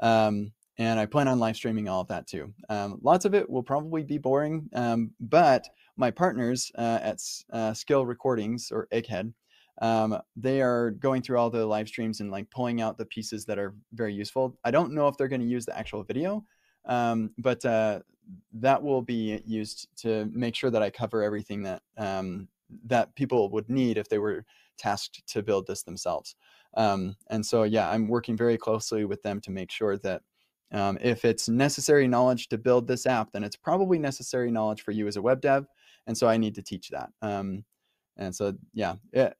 Um, 0.00 0.52
and 0.78 0.98
I 0.98 1.06
plan 1.06 1.28
on 1.28 1.40
live 1.40 1.56
streaming 1.56 1.88
all 1.88 2.00
of 2.00 2.08
that 2.08 2.26
too. 2.26 2.54
Um, 2.68 2.98
lots 3.02 3.24
of 3.24 3.34
it 3.34 3.50
will 3.50 3.64
probably 3.64 4.04
be 4.04 4.16
boring, 4.16 4.68
um, 4.74 5.10
but 5.20 5.68
my 5.98 6.10
partners 6.10 6.72
uh, 6.78 6.98
at 7.02 7.20
Skill 7.76 8.06
Recordings 8.06 8.70
or 8.72 8.88
Egghead 8.92 9.32
um, 9.80 10.18
they 10.36 10.60
are 10.60 10.90
going 10.90 11.22
through 11.22 11.38
all 11.38 11.50
the 11.50 11.64
live 11.64 11.88
streams 11.88 12.20
and 12.20 12.30
like 12.30 12.50
pulling 12.50 12.80
out 12.80 12.98
the 12.98 13.06
pieces 13.06 13.44
that 13.46 13.58
are 13.58 13.74
very 13.92 14.12
useful. 14.12 14.58
I 14.64 14.70
don't 14.70 14.92
know 14.92 15.08
if 15.08 15.16
they're 15.16 15.28
going 15.28 15.40
to 15.40 15.46
use 15.46 15.66
the 15.66 15.78
actual 15.78 16.02
video, 16.02 16.44
um, 16.86 17.30
but 17.38 17.64
uh, 17.64 18.00
that 18.54 18.82
will 18.82 19.02
be 19.02 19.40
used 19.46 19.88
to 19.98 20.28
make 20.32 20.54
sure 20.56 20.70
that 20.70 20.82
I 20.82 20.90
cover 20.90 21.22
everything 21.22 21.62
that 21.62 21.82
um, 21.96 22.48
that 22.86 23.14
people 23.14 23.48
would 23.50 23.70
need 23.70 23.96
if 23.96 24.08
they 24.08 24.18
were 24.18 24.44
tasked 24.76 25.26
to 25.28 25.42
build 25.42 25.66
this 25.66 25.82
themselves. 25.84 26.34
Um, 26.74 27.16
and 27.30 27.44
so, 27.44 27.62
yeah, 27.62 27.88
I'm 27.90 28.08
working 28.08 28.36
very 28.36 28.58
closely 28.58 29.04
with 29.04 29.22
them 29.22 29.40
to 29.42 29.50
make 29.50 29.70
sure 29.70 29.96
that 29.98 30.22
um, 30.70 30.98
if 31.00 31.24
it's 31.24 31.48
necessary 31.48 32.06
knowledge 32.06 32.48
to 32.48 32.58
build 32.58 32.86
this 32.86 33.06
app, 33.06 33.32
then 33.32 33.42
it's 33.42 33.56
probably 33.56 33.98
necessary 33.98 34.50
knowledge 34.50 34.82
for 34.82 34.90
you 34.90 35.06
as 35.06 35.16
a 35.16 35.22
web 35.22 35.40
dev. 35.40 35.66
And 36.08 36.18
so 36.18 36.26
I 36.26 36.36
need 36.36 36.56
to 36.56 36.62
teach 36.62 36.88
that. 36.88 37.10
Um, 37.22 37.64
and 38.16 38.34
so, 38.34 38.54
yeah, 38.74 38.96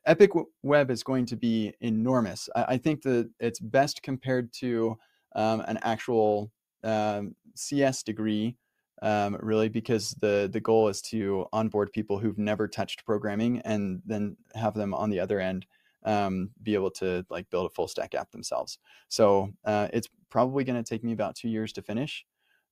Epic 0.06 0.30
Web 0.62 0.92
is 0.92 1.02
going 1.02 1.26
to 1.26 1.36
be 1.36 1.74
enormous. 1.80 2.48
I, 2.54 2.64
I 2.68 2.76
think 2.78 3.02
that 3.02 3.28
it's 3.40 3.58
best 3.58 4.02
compared 4.04 4.52
to 4.60 4.96
um, 5.34 5.62
an 5.62 5.80
actual 5.82 6.52
um, 6.84 7.34
CS 7.56 8.04
degree, 8.04 8.56
um, 9.02 9.36
really, 9.40 9.68
because 9.68 10.10
the 10.20 10.48
the 10.52 10.60
goal 10.60 10.86
is 10.86 11.02
to 11.02 11.46
onboard 11.52 11.92
people 11.92 12.20
who've 12.20 12.38
never 12.38 12.68
touched 12.68 13.04
programming 13.04 13.60
and 13.64 14.00
then 14.06 14.36
have 14.54 14.74
them 14.74 14.94
on 14.94 15.10
the 15.10 15.18
other 15.18 15.40
end 15.40 15.66
um, 16.04 16.50
be 16.62 16.74
able 16.74 16.90
to 16.90 17.24
like 17.30 17.50
build 17.50 17.66
a 17.66 17.74
full 17.74 17.88
stack 17.88 18.14
app 18.14 18.30
themselves. 18.30 18.78
So 19.08 19.52
uh, 19.64 19.88
it's 19.92 20.08
probably 20.30 20.64
going 20.64 20.82
to 20.82 20.88
take 20.88 21.04
me 21.04 21.12
about 21.12 21.34
two 21.34 21.48
years 21.48 21.72
to 21.74 21.82
finish, 21.82 22.24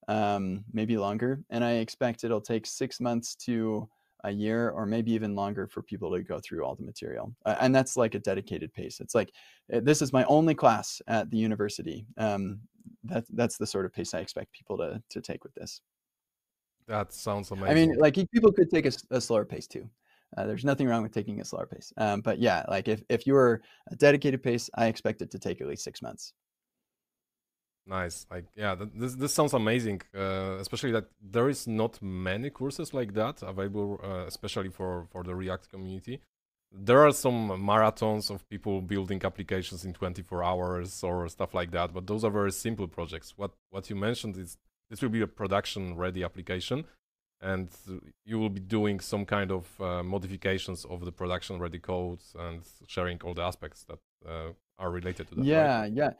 um, 0.09 0.65
maybe 0.73 0.97
longer, 0.97 1.41
and 1.51 1.65
I 1.65 1.73
expect 1.73 2.25
it'll 2.25 2.41
take 2.41 2.67
six 2.67 3.01
months 3.01 3.35
to 3.47 3.89
a 4.25 4.31
year 4.31 4.71
or 4.71 4.87
maybe 4.87 5.13
even 5.13 5.35
longer 5.35 5.67
for 5.67 5.83
people 5.83 6.11
to 6.13 6.23
go 6.23 6.41
through 6.41 6.65
all 6.65 6.75
the 6.75 6.83
material. 6.83 7.33
Uh, 7.45 7.57
and 7.61 7.75
that's 7.75 7.97
like 7.97 8.15
a 8.15 8.19
dedicated 8.19 8.73
pace. 8.75 9.01
It's 9.01 9.15
like, 9.15 9.31
eh, 9.73 9.81
this 9.83 10.03
is 10.03 10.13
my 10.13 10.25
only 10.25 10.55
class 10.55 11.01
at 11.07 11.31
the 11.31 11.37
university. 11.37 12.07
Um, 12.19 12.61
that, 13.05 13.25
that's 13.35 13.57
the 13.57 13.67
sort 13.67 13.87
of 13.87 13.93
pace 13.93 14.15
I 14.15 14.21
expect 14.21 14.53
people 14.53 14.77
to, 14.79 15.01
to 15.11 15.21
take 15.21 15.45
with 15.45 15.55
this. 15.55 15.81
That 16.89 17.13
sounds 17.13 17.51
amazing. 17.51 17.71
I 17.71 17.75
mean, 17.75 17.97
like 17.99 18.15
people 18.33 18.53
could 18.53 18.71
take 18.71 18.87
a, 18.87 18.93
a 19.11 19.21
slower 19.21 19.45
pace 19.45 19.67
too. 19.67 19.89
Uh, 20.37 20.47
there's 20.47 20.65
nothing 20.65 20.89
wrong 20.89 21.03
with 21.03 21.13
taking 21.13 21.41
a 21.41 21.45
slower 21.45 21.67
pace. 21.67 21.93
Um, 21.97 22.21
but 22.21 22.39
yeah, 22.39 22.65
like 22.69 22.89
if, 22.89 23.03
if 23.09 23.27
you're 23.27 23.63
a 23.91 23.97
dedicated 23.97 24.43
pace, 24.43 24.69
I 24.75 24.87
expect 24.87 25.23
it 25.23 25.31
to 25.31 25.39
take 25.39 25.61
at 25.61 25.69
least 25.69 25.85
six 25.85 26.03
months. 26.03 26.33
Nice. 27.87 28.27
Like, 28.31 28.47
yeah, 28.57 28.75
th 28.75 28.89
this 28.95 29.15
this 29.15 29.33
sounds 29.33 29.55
amazing. 29.55 30.03
Uh, 30.15 30.57
especially 30.61 30.93
that 30.93 31.07
there 31.21 31.49
is 31.49 31.67
not 31.67 32.03
many 32.03 32.51
courses 32.51 32.93
like 32.93 33.15
that 33.15 33.43
available, 33.43 34.01
uh, 34.03 34.27
especially 34.27 34.71
for 34.71 35.07
for 35.13 35.23
the 35.23 35.35
React 35.35 35.71
community. 35.71 36.21
There 36.73 37.01
are 37.07 37.13
some 37.13 37.39
marathons 37.71 38.29
of 38.29 38.39
people 38.49 38.83
building 38.83 39.21
applications 39.25 39.85
in 39.85 39.93
24 39.93 40.43
hours 40.43 41.05
or 41.05 41.29
stuff 41.29 41.55
like 41.55 41.71
that, 41.71 41.95
but 41.95 42.07
those 42.07 42.25
are 42.25 42.31
very 42.31 42.53
simple 42.53 42.89
projects. 42.89 43.35
What 43.37 43.53
what 43.71 43.89
you 43.89 43.97
mentioned 43.97 44.37
is 44.37 44.59
this 44.91 45.01
will 45.01 45.15
be 45.19 45.23
a 45.23 45.29
production 45.29 45.97
ready 45.97 46.25
application, 46.25 46.85
and 47.41 47.69
you 48.25 48.39
will 48.41 48.51
be 48.51 48.61
doing 48.61 49.01
some 49.01 49.25
kind 49.25 49.51
of 49.53 49.81
uh, 49.81 50.03
modifications 50.03 50.85
of 50.85 51.05
the 51.05 51.13
production 51.13 51.61
ready 51.61 51.79
codes 51.79 52.35
and 52.39 52.63
sharing 52.87 53.23
all 53.23 53.35
the 53.35 53.43
aspects 53.43 53.85
that 53.85 54.01
uh, 54.29 54.53
are 54.79 54.91
related 54.91 55.29
to 55.29 55.35
that. 55.37 55.45
Yeah, 55.45 55.81
right? 55.81 55.93
yeah. 55.93 56.13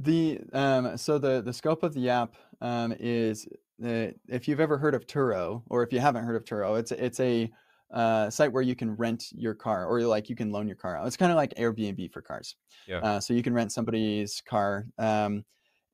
The 0.00 0.40
um, 0.52 0.96
so 0.96 1.18
the 1.18 1.42
the 1.42 1.52
scope 1.52 1.82
of 1.82 1.94
the 1.94 2.10
app 2.10 2.34
um, 2.60 2.94
is 2.98 3.46
uh, 3.84 4.08
if 4.28 4.48
you've 4.48 4.60
ever 4.60 4.78
heard 4.78 4.94
of 4.94 5.06
Turo 5.06 5.62
or 5.68 5.82
if 5.82 5.92
you 5.92 6.00
haven't 6.00 6.24
heard 6.24 6.36
of 6.36 6.44
Turo, 6.44 6.78
it's 6.78 6.92
it's 6.92 7.20
a 7.20 7.50
uh, 7.92 8.28
site 8.30 8.52
where 8.52 8.62
you 8.62 8.74
can 8.74 8.96
rent 8.96 9.26
your 9.32 9.54
car 9.54 9.86
or 9.86 10.00
like 10.02 10.28
you 10.28 10.36
can 10.36 10.50
loan 10.50 10.66
your 10.66 10.76
car 10.76 10.96
out. 10.96 11.06
It's 11.06 11.16
kind 11.16 11.32
of 11.32 11.36
like 11.36 11.54
Airbnb 11.54 12.12
for 12.12 12.20
cars. 12.20 12.56
Yeah. 12.86 12.98
Uh, 12.98 13.20
so 13.20 13.32
you 13.32 13.42
can 13.42 13.54
rent 13.54 13.72
somebody's 13.72 14.42
car. 14.46 14.86
Um, 14.98 15.44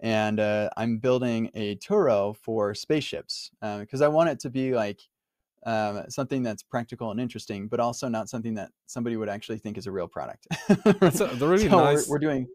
and 0.01 0.41
uh, 0.41 0.69
I'm 0.77 0.99
building 0.99 1.51
a 1.55 1.77
Turo 1.77 2.37
for 2.37 2.75
spaceships 2.75 3.51
because 3.61 4.03
um, 4.03 4.05
I 4.05 4.09
want 4.09 4.31
it 4.31 4.41
to 4.41 4.51
be 4.51 4.75
like 4.75 5.01
um, 5.65 6.05
something 6.09 6.43
that's 6.43 6.63
practical 6.63 7.13
and 7.13 7.21
interesting, 7.21 7.69
but 7.69 7.79
also 7.79 8.09
not 8.09 8.29
something 8.29 8.55
that 8.55 8.71
somebody 8.87 9.17
would 9.17 9.29
actually 9.29 9.59
think 9.59 9.79
is 9.79 9.87
a 9.87 9.93
real 9.93 10.09
product. 10.09 10.49
A, 10.69 10.75
the 10.75 11.39
really 11.49 11.69
so 11.69 11.77
nice. 11.77 12.09
We're, 12.09 12.15
we're 12.15 12.19
doing 12.19 12.49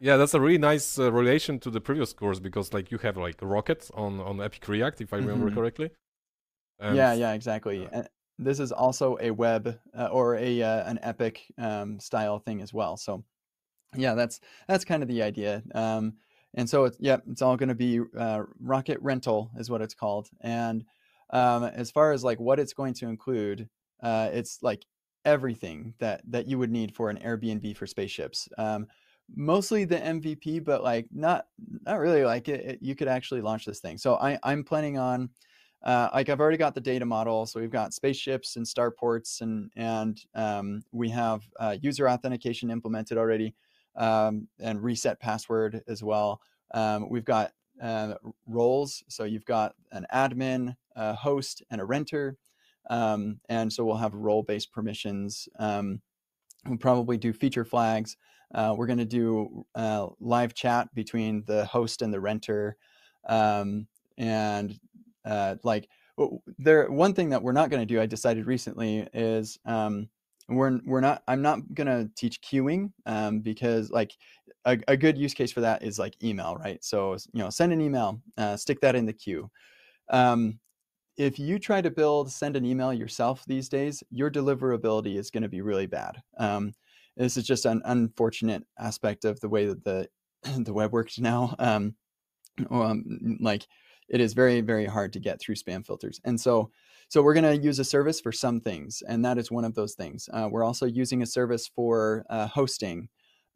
yeah, 0.00 0.16
that's 0.16 0.34
a 0.34 0.40
really 0.40 0.58
nice 0.58 0.98
uh, 0.98 1.10
relation 1.12 1.58
to 1.60 1.70
the 1.70 1.80
previous 1.80 2.12
course 2.12 2.38
because 2.38 2.72
like 2.72 2.90
you 2.90 2.98
have 2.98 3.16
like 3.16 3.36
Rocket 3.42 3.90
on 3.94 4.20
on 4.20 4.40
Epic 4.40 4.66
React, 4.68 5.00
if 5.00 5.12
I 5.12 5.16
remember 5.18 5.50
Mhm. 5.50 5.54
correctly. 5.54 5.90
yeah, 6.80 7.12
And- 7.12 7.20
yeah, 7.20 7.32
exactly. 7.32 7.86
uh, 7.86 7.90
And 7.92 8.08
this 8.38 8.60
is 8.60 8.70
also 8.72 9.16
a 9.20 9.30
web 9.30 9.78
uh, 9.94 10.08
or 10.12 10.36
a 10.36 10.62
uh, 10.62 10.90
an 10.90 10.98
epic 11.02 11.46
um, 11.58 11.98
style 12.00 12.38
thing 12.38 12.60
as 12.62 12.72
well. 12.74 12.96
So 12.96 13.24
yeah, 13.94 14.14
that's 14.14 14.40
that's 14.68 14.84
kind 14.84 15.02
of 15.02 15.08
the 15.08 15.22
idea. 15.22 15.62
Um, 15.74 16.14
and 16.54 16.68
so 16.68 16.84
it's 16.84 16.96
yeah, 17.00 17.18
it's 17.30 17.42
all 17.42 17.56
going 17.56 17.70
to 17.70 17.74
be 17.74 18.00
uh, 18.18 18.42
Rocket 18.60 18.98
Rental 19.00 19.50
is 19.58 19.70
what 19.70 19.80
it's 19.82 19.94
called. 19.94 20.28
And 20.42 20.84
um, 21.30 21.64
as 21.64 21.90
far 21.90 22.12
as 22.12 22.22
like 22.22 22.38
what 22.38 22.58
it's 22.60 22.74
going 22.74 22.94
to 22.94 23.08
include, 23.08 23.68
uh, 24.02 24.28
it's 24.32 24.62
like 24.62 24.84
everything 25.24 25.94
that 25.98 26.20
that 26.30 26.46
you 26.46 26.58
would 26.58 26.70
need 26.70 26.94
for 26.94 27.08
an 27.10 27.18
Airbnb 27.18 27.74
for 27.76 27.86
spaceships. 27.86 28.48
Um, 28.58 28.86
mostly 29.34 29.84
the 29.84 30.02
MVP, 30.02 30.58
but 30.60 30.82
like 30.82 31.08
not 31.12 31.48
not 31.58 31.98
really 31.98 32.24
like 32.24 32.48
it, 32.48 32.60
it- 32.64 32.82
you 32.82 32.94
could 32.94 33.08
actually 33.08 33.40
launch 33.40 33.64
this 33.64 33.80
thing. 33.80 33.98
So 33.98 34.16
I 34.16 34.38
I'm 34.42 34.64
planning 34.64 34.98
on 34.98 35.30
uh, 35.82 36.08
like 36.14 36.28
I've 36.28 36.40
already 36.40 36.56
got 36.56 36.74
the 36.74 36.80
data 36.80 37.04
model, 37.06 37.46
so 37.46 37.60
we've 37.60 37.70
got 37.70 37.94
spaceships 37.94 38.56
and 38.56 38.66
starports, 38.66 39.40
and 39.40 39.70
and 39.76 40.18
um, 40.34 40.82
we 40.92 41.08
have 41.10 41.48
uh, 41.60 41.76
user 41.80 42.08
authentication 42.08 42.70
implemented 42.70 43.18
already, 43.18 43.54
um, 43.94 44.48
and 44.58 44.82
reset 44.82 45.20
password 45.20 45.82
as 45.86 46.02
well. 46.02 46.40
Um, 46.72 47.08
we've 47.08 47.24
got 47.24 47.52
uh, 47.80 48.14
roles, 48.46 49.04
so 49.08 49.24
you've 49.24 49.44
got 49.44 49.76
an 49.92 50.06
admin, 50.12 50.76
a 50.96 51.14
host, 51.14 51.62
and 51.70 51.80
a 51.80 51.84
renter, 51.84 52.38
um, 52.90 53.40
and 53.48 53.72
so 53.72 53.84
we'll 53.84 53.96
have 53.96 54.14
role-based 54.14 54.72
permissions. 54.72 55.48
Um, 55.58 56.02
we'll 56.66 56.78
probably 56.78 57.18
do 57.18 57.32
feature 57.32 57.64
flags. 57.64 58.16
Uh, 58.54 58.74
we're 58.76 58.86
going 58.86 58.98
to 58.98 59.04
do 59.04 59.66
uh, 59.74 60.08
live 60.20 60.54
chat 60.54 60.92
between 60.94 61.44
the 61.46 61.64
host 61.66 62.02
and 62.02 62.12
the 62.12 62.20
renter, 62.20 62.76
um, 63.28 63.86
and 64.18 64.78
uh, 65.24 65.56
like 65.62 65.88
there. 66.58 66.90
One 66.90 67.12
thing 67.12 67.30
that 67.30 67.42
we're 67.42 67.52
not 67.52 67.70
going 67.70 67.82
to 67.82 67.94
do, 67.94 68.00
I 68.00 68.06
decided 68.06 68.46
recently, 68.46 69.08
is 69.12 69.58
um, 69.64 70.08
we're 70.48 70.80
we're 70.84 71.00
not. 71.00 71.22
I'm 71.26 71.42
not 71.42 71.74
going 71.74 71.88
to 71.88 72.10
teach 72.16 72.40
queuing 72.40 72.92
um, 73.04 73.40
because 73.40 73.90
like 73.90 74.12
a, 74.64 74.78
a 74.88 74.96
good 74.96 75.18
use 75.18 75.34
case 75.34 75.52
for 75.52 75.60
that 75.60 75.82
is 75.82 75.98
like 75.98 76.22
email, 76.22 76.56
right? 76.56 76.82
So 76.84 77.14
you 77.32 77.42
know, 77.42 77.50
send 77.50 77.72
an 77.72 77.80
email, 77.80 78.20
uh, 78.38 78.56
stick 78.56 78.80
that 78.80 78.96
in 78.96 79.06
the 79.06 79.12
queue. 79.12 79.50
Um, 80.10 80.60
if 81.16 81.38
you 81.38 81.58
try 81.58 81.80
to 81.80 81.90
build 81.90 82.30
send 82.30 82.56
an 82.56 82.64
email 82.64 82.92
yourself 82.92 83.42
these 83.46 83.68
days, 83.68 84.02
your 84.10 84.30
deliverability 84.30 85.16
is 85.16 85.30
going 85.30 85.42
to 85.42 85.48
be 85.48 85.62
really 85.62 85.86
bad. 85.86 86.22
Um, 86.38 86.74
this 87.16 87.36
is 87.36 87.46
just 87.46 87.64
an 87.64 87.82
unfortunate 87.84 88.64
aspect 88.78 89.24
of 89.24 89.40
the 89.40 89.48
way 89.48 89.66
that 89.66 89.84
the 89.84 90.08
the 90.64 90.72
web 90.72 90.92
works 90.92 91.18
now. 91.18 91.54
Um, 91.58 91.94
um, 92.70 93.38
like 93.40 93.66
it 94.08 94.20
is 94.20 94.34
very 94.34 94.60
very 94.60 94.86
hard 94.86 95.12
to 95.14 95.20
get 95.20 95.40
through 95.40 95.56
spam 95.56 95.84
filters, 95.84 96.20
and 96.24 96.40
so 96.40 96.70
so 97.08 97.22
we're 97.22 97.34
going 97.34 97.44
to 97.44 97.64
use 97.64 97.78
a 97.78 97.84
service 97.84 98.20
for 98.20 98.32
some 98.32 98.60
things, 98.60 99.02
and 99.06 99.24
that 99.24 99.38
is 99.38 99.50
one 99.50 99.64
of 99.64 99.74
those 99.74 99.94
things. 99.94 100.28
Uh, 100.32 100.48
we're 100.50 100.64
also 100.64 100.86
using 100.86 101.22
a 101.22 101.26
service 101.26 101.68
for 101.68 102.24
uh, 102.28 102.48
hosting, 102.48 103.08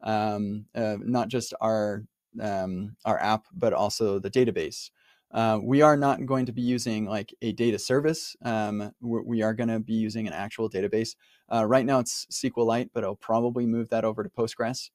um, 0.03 0.65
uh, 0.73 0.97
not 1.01 1.27
just 1.27 1.53
our 1.59 2.03
um, 2.41 2.95
our 3.05 3.19
app, 3.19 3.45
but 3.53 3.73
also 3.73 4.19
the 4.19 4.31
database. 4.31 4.89
Uh, 5.33 5.59
we 5.63 5.81
are 5.81 5.95
not 5.95 6.25
going 6.25 6.45
to 6.45 6.51
be 6.51 6.61
using 6.61 7.05
like 7.05 7.33
a 7.41 7.53
data 7.53 7.79
service. 7.79 8.35
Um, 8.43 8.91
we 9.01 9.41
are 9.41 9.53
going 9.53 9.69
to 9.69 9.79
be 9.79 9.93
using 9.93 10.27
an 10.27 10.33
actual 10.33 10.69
database. 10.69 11.15
Uh, 11.51 11.65
right 11.65 11.85
now 11.85 11.99
it's 11.99 12.25
SQLite, 12.31 12.89
but 12.93 13.03
I'll 13.03 13.15
probably 13.15 13.65
move 13.65 13.89
that 13.89 14.05
over 14.05 14.23
to 14.23 14.29
Postgres. 14.29 14.89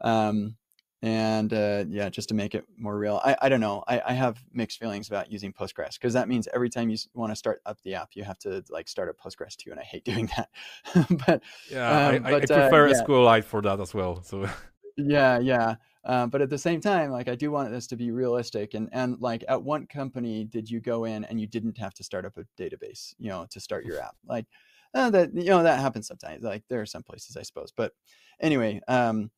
Um, 0.00 0.56
and 1.02 1.52
uh, 1.52 1.84
yeah, 1.88 2.08
just 2.08 2.30
to 2.30 2.34
make 2.34 2.54
it 2.54 2.64
more 2.76 2.98
real. 2.98 3.20
I, 3.24 3.36
I 3.42 3.48
don't 3.48 3.60
know. 3.60 3.84
I, 3.86 4.00
I 4.06 4.12
have 4.14 4.42
mixed 4.52 4.78
feelings 4.78 5.08
about 5.08 5.30
using 5.30 5.52
Postgres 5.52 5.94
because 5.94 6.14
that 6.14 6.28
means 6.28 6.48
every 6.54 6.70
time 6.70 6.88
you 6.88 6.96
want 7.14 7.32
to 7.32 7.36
start 7.36 7.60
up 7.66 7.80
the 7.82 7.94
app, 7.94 8.10
you 8.14 8.24
have 8.24 8.38
to 8.40 8.64
like 8.70 8.88
start 8.88 9.08
a 9.08 9.12
Postgres 9.12 9.56
too, 9.56 9.70
and 9.70 9.78
I 9.78 9.84
hate 9.84 10.04
doing 10.12 10.30
that. 10.36 10.48
but 11.26 11.42
yeah, 11.70 11.88
um, 11.88 12.26
I, 12.26 12.28
I, 12.28 12.40
but, 12.40 12.50
I, 12.50 12.60
prefer 12.60 12.86
uh, 12.86 12.90
yeah. 12.90 13.02
SQLite 13.02 13.44
for 13.44 13.62
that 13.62 13.80
as 13.80 13.92
well. 13.94 14.22
So 14.22 14.48
yeah, 14.96 15.38
yeah. 15.38 15.74
Uh, 16.04 16.26
but 16.26 16.40
at 16.40 16.48
the 16.48 16.58
same 16.58 16.80
time, 16.80 17.10
like 17.10 17.28
I 17.28 17.34
do 17.34 17.50
want 17.50 17.70
this 17.70 17.88
to 17.88 17.96
be 17.96 18.10
realistic. 18.10 18.74
And 18.74 18.88
and 18.92 19.20
like 19.20 19.44
at 19.48 19.62
what 19.62 19.88
company 19.88 20.44
did 20.44 20.70
you 20.70 20.80
go 20.80 21.04
in 21.04 21.24
and 21.24 21.40
you 21.40 21.46
didn't 21.46 21.76
have 21.78 21.94
to 21.94 22.04
start 22.04 22.24
up 22.24 22.38
a 22.38 22.44
database, 22.60 23.14
you 23.18 23.28
know, 23.28 23.46
to 23.50 23.60
start 23.60 23.84
your 23.84 24.00
app? 24.00 24.16
Like 24.26 24.46
uh, 24.96 25.10
that, 25.10 25.34
you 25.34 25.44
know, 25.44 25.62
that 25.62 25.80
happens 25.80 26.08
sometimes. 26.08 26.42
Like 26.42 26.64
there 26.68 26.80
are 26.80 26.86
some 26.86 27.02
places, 27.02 27.36
I 27.36 27.42
suppose. 27.42 27.72
But 27.76 27.92
anyway, 28.40 28.80
um, 28.88 29.30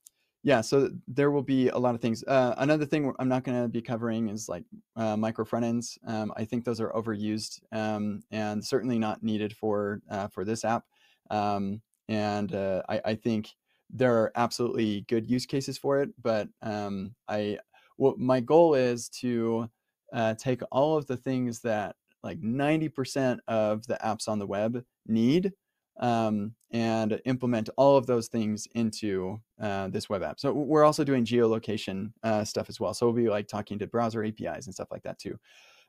yeah. 0.44 0.60
So 0.60 0.90
there 1.08 1.30
will 1.30 1.42
be 1.42 1.68
a 1.68 1.78
lot 1.78 1.94
of 1.94 2.00
things. 2.00 2.22
Uh, 2.24 2.54
another 2.58 2.86
thing 2.86 3.12
I'm 3.18 3.28
not 3.28 3.42
going 3.42 3.60
to 3.60 3.68
be 3.68 3.82
covering 3.82 4.28
is 4.28 4.48
like 4.48 4.64
uh, 4.96 5.16
micro 5.16 5.44
front 5.44 5.64
ends. 5.64 5.98
Um, 6.06 6.32
I 6.36 6.44
think 6.44 6.64
those 6.64 6.80
are 6.80 6.90
overused 6.90 7.60
um, 7.72 8.22
and 8.30 8.64
certainly 8.64 8.98
not 8.98 9.22
needed 9.22 9.54
for 9.54 10.00
uh, 10.08 10.28
for 10.28 10.44
this 10.44 10.64
app. 10.64 10.84
Um, 11.30 11.82
and 12.08 12.54
uh, 12.54 12.82
I, 12.88 13.00
I 13.04 13.14
think 13.16 13.50
there 13.90 14.14
are 14.14 14.32
absolutely 14.36 15.02
good 15.08 15.28
use 15.28 15.44
cases 15.44 15.76
for 15.76 16.00
it, 16.00 16.10
but 16.22 16.48
um, 16.62 17.14
I 17.26 17.58
what 17.96 18.18
my 18.18 18.40
goal 18.40 18.74
is 18.74 19.08
to 19.20 19.68
uh, 20.12 20.34
take 20.34 20.62
all 20.70 20.96
of 20.96 21.06
the 21.06 21.16
things 21.16 21.60
that 21.60 21.96
like 22.22 22.40
90% 22.40 23.38
of 23.48 23.86
the 23.86 23.98
apps 24.04 24.28
on 24.28 24.38
the 24.38 24.46
web 24.46 24.82
need 25.06 25.52
um, 26.00 26.54
and 26.70 27.20
implement 27.24 27.68
all 27.76 27.96
of 27.96 28.06
those 28.06 28.28
things 28.28 28.66
into 28.74 29.40
uh, 29.60 29.88
this 29.88 30.08
web 30.08 30.22
app. 30.22 30.38
So 30.38 30.52
we're 30.52 30.84
also 30.84 31.04
doing 31.04 31.24
geolocation 31.24 32.12
uh, 32.22 32.44
stuff 32.44 32.68
as 32.68 32.78
well. 32.78 32.94
So 32.94 33.06
we'll 33.06 33.14
be 33.14 33.28
like 33.28 33.48
talking 33.48 33.78
to 33.78 33.86
browser 33.86 34.24
APIs 34.24 34.66
and 34.66 34.74
stuff 34.74 34.88
like 34.90 35.02
that 35.02 35.18
too. 35.18 35.38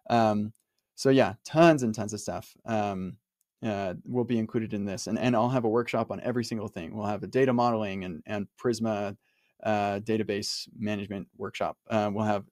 Um, 0.10 0.54
so 0.96 1.10
yeah, 1.10 1.34
tons 1.46 1.84
and 1.84 1.94
tons 1.94 2.14
of 2.14 2.22
stuff. 2.22 2.56
Um, 2.66 3.18
uh, 3.64 3.94
will 4.06 4.24
be 4.24 4.38
included 4.38 4.74
in 4.74 4.86
this. 4.86 5.08
And, 5.08 5.20
and 5.20 5.36
I'll 5.36 5.50
have 5.50 5.66
a 5.66 5.70
workshop 5.70 6.12
on 6.12 6.22
every 6.22 6.46
single 6.46 6.68
thing. 6.68 6.96
We'll 6.96 7.06
have 7.06 7.24
a 7.24 7.28
data 7.28 7.52
modeling 7.52 8.06
and, 8.06 8.24
and 8.26 8.48
Prisma 8.62 9.18
uh, 9.64 10.00
database 10.00 10.68
management 10.78 11.28
workshop. 11.38 11.78
Uh, 11.90 12.10
we'll 12.14 12.26
have 12.26 12.46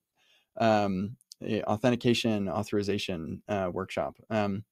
um, 0.57 1.15
authentication 1.43 2.49
authorization 2.49 3.41
uh, 3.47 3.69
workshop 3.71 4.15
um, 4.29 4.63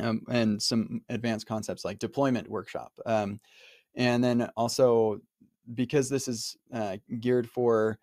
um, 0.00 0.22
and 0.30 0.62
some 0.62 1.02
advanced 1.08 1.46
concepts 1.46 1.84
like 1.84 1.98
deployment 1.98 2.48
workshop. 2.48 2.92
Um, 3.06 3.40
and 3.94 4.22
then 4.22 4.48
also 4.56 5.20
because 5.74 6.08
this 6.08 6.28
is 6.28 6.56
uh, 6.72 6.96
geared 7.20 7.48
for 7.48 7.98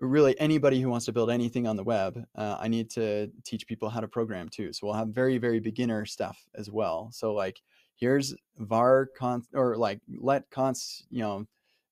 really 0.00 0.38
anybody 0.40 0.80
who 0.80 0.88
wants 0.88 1.04
to 1.06 1.12
build 1.12 1.30
anything 1.30 1.66
on 1.66 1.76
the 1.76 1.84
web, 1.84 2.24
uh, 2.36 2.56
I 2.58 2.68
need 2.68 2.90
to 2.90 3.30
teach 3.44 3.66
people 3.66 3.90
how 3.90 4.00
to 4.00 4.08
program 4.08 4.48
too. 4.48 4.72
So 4.72 4.86
we'll 4.86 4.96
have 4.96 5.08
very, 5.08 5.38
very 5.38 5.60
beginner 5.60 6.06
stuff 6.06 6.46
as 6.54 6.70
well. 6.70 7.10
So 7.12 7.34
like 7.34 7.60
here's 7.96 8.34
var 8.58 9.10
const 9.16 9.50
or 9.54 9.76
like 9.76 10.00
let 10.08 10.48
const, 10.50 11.06
you 11.10 11.20
know, 11.20 11.46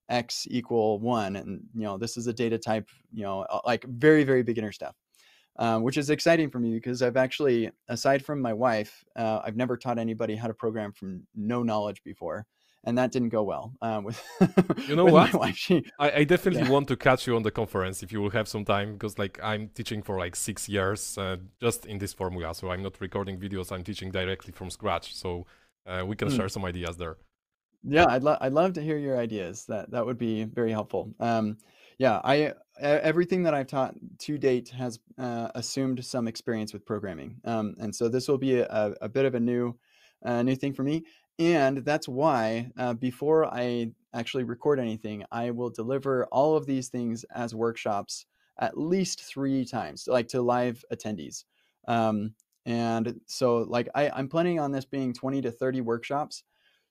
x 0.08 0.46
equal 0.50 0.98
one. 0.98 1.36
And, 1.36 1.62
you 1.74 1.82
know, 1.82 1.98
this 1.98 2.16
is 2.16 2.26
a 2.26 2.32
data 2.32 2.58
type, 2.58 2.88
you 3.12 3.22
know, 3.22 3.42
uh, 3.42 3.60
like 3.66 3.84
very, 3.84 4.24
very 4.24 4.42
beginner 4.42 4.72
stuff. 4.72 4.96
Um, 5.56 5.82
which 5.82 5.98
is 5.98 6.08
exciting 6.08 6.48
for 6.48 6.58
me 6.58 6.72
because 6.72 7.02
I've 7.02 7.18
actually, 7.18 7.70
aside 7.88 8.24
from 8.24 8.40
my 8.40 8.52
wife, 8.54 9.04
uh, 9.14 9.40
I've 9.44 9.56
never 9.56 9.76
taught 9.76 9.98
anybody 9.98 10.34
how 10.34 10.46
to 10.46 10.54
program 10.54 10.90
from 10.92 11.26
no 11.34 11.62
knowledge 11.62 12.02
before 12.02 12.46
and 12.84 12.96
that 12.96 13.12
didn't 13.12 13.28
go 13.28 13.42
well 13.42 13.74
uh, 13.82 14.00
with 14.02 14.22
you 14.88 14.96
know 14.96 15.04
with 15.10 15.14
what? 15.14 15.34
wife, 15.34 15.56
she, 15.56 15.84
I, 15.98 16.10
I, 16.10 16.24
definitely 16.24 16.62
yeah. 16.62 16.70
want 16.70 16.88
to 16.88 16.96
catch 16.96 17.26
you 17.26 17.36
on 17.36 17.42
the 17.42 17.50
conference 17.50 18.02
if 18.02 18.12
you 18.12 18.20
will 18.20 18.30
have 18.30 18.48
some 18.48 18.64
time 18.64 18.94
because 18.94 19.18
like 19.18 19.38
i'm 19.42 19.68
teaching 19.68 20.02
for 20.02 20.18
like 20.18 20.34
six 20.34 20.68
years 20.68 21.18
uh, 21.18 21.36
just 21.60 21.86
in 21.86 21.98
this 21.98 22.12
formula 22.12 22.54
so 22.54 22.70
i'm 22.70 22.82
not 22.82 23.00
recording 23.00 23.38
videos 23.38 23.70
i'm 23.72 23.84
teaching 23.84 24.10
directly 24.10 24.52
from 24.52 24.70
scratch 24.70 25.14
so 25.14 25.46
uh, 25.86 26.04
we 26.06 26.16
can 26.16 26.28
mm. 26.28 26.36
share 26.36 26.48
some 26.48 26.64
ideas 26.64 26.96
there. 26.96 27.16
Yeah 27.82 28.06
i'd, 28.08 28.22
lo- 28.22 28.38
I'd 28.40 28.52
love 28.52 28.74
to 28.74 28.82
hear 28.82 28.98
your 28.98 29.18
ideas. 29.18 29.64
That 29.66 29.90
that 29.90 30.04
would 30.04 30.18
be 30.18 30.44
very 30.44 30.70
helpful. 30.70 31.14
Um, 31.20 31.58
yeah 31.98 32.20
i 32.24 32.52
everything 32.80 33.42
that 33.42 33.54
i've 33.54 33.66
taught 33.66 33.94
to 34.18 34.38
date 34.38 34.68
has 34.68 34.98
uh, 35.18 35.48
assumed 35.54 36.04
some 36.04 36.26
experience 36.26 36.72
with 36.72 36.84
programming 36.84 37.36
um, 37.44 37.74
and 37.80 37.94
so 37.94 38.08
this 38.08 38.28
will 38.28 38.38
be 38.38 38.58
a, 38.58 38.94
a 39.00 39.08
bit 39.08 39.24
of 39.24 39.34
a 39.34 39.40
new 39.40 39.76
uh, 40.24 40.42
new 40.42 40.54
thing 40.56 40.72
for 40.72 40.82
me 40.82 41.04
and 41.40 41.78
that's 41.78 42.06
why 42.06 42.70
uh, 42.76 42.92
before 42.92 43.46
I 43.46 43.92
actually 44.12 44.44
record 44.44 44.78
anything, 44.78 45.24
I 45.32 45.50
will 45.50 45.70
deliver 45.70 46.26
all 46.26 46.54
of 46.54 46.66
these 46.66 46.88
things 46.88 47.24
as 47.34 47.54
workshops 47.54 48.26
at 48.58 48.76
least 48.76 49.22
three 49.22 49.64
times, 49.64 50.06
like 50.06 50.28
to 50.28 50.42
live 50.42 50.84
attendees. 50.92 51.44
Um, 51.88 52.34
and 52.66 53.18
so 53.24 53.58
like 53.58 53.88
I, 53.94 54.10
I'm 54.10 54.28
planning 54.28 54.60
on 54.60 54.70
this 54.70 54.84
being 54.84 55.14
20 55.14 55.40
to 55.40 55.50
30 55.50 55.80
workshops. 55.80 56.44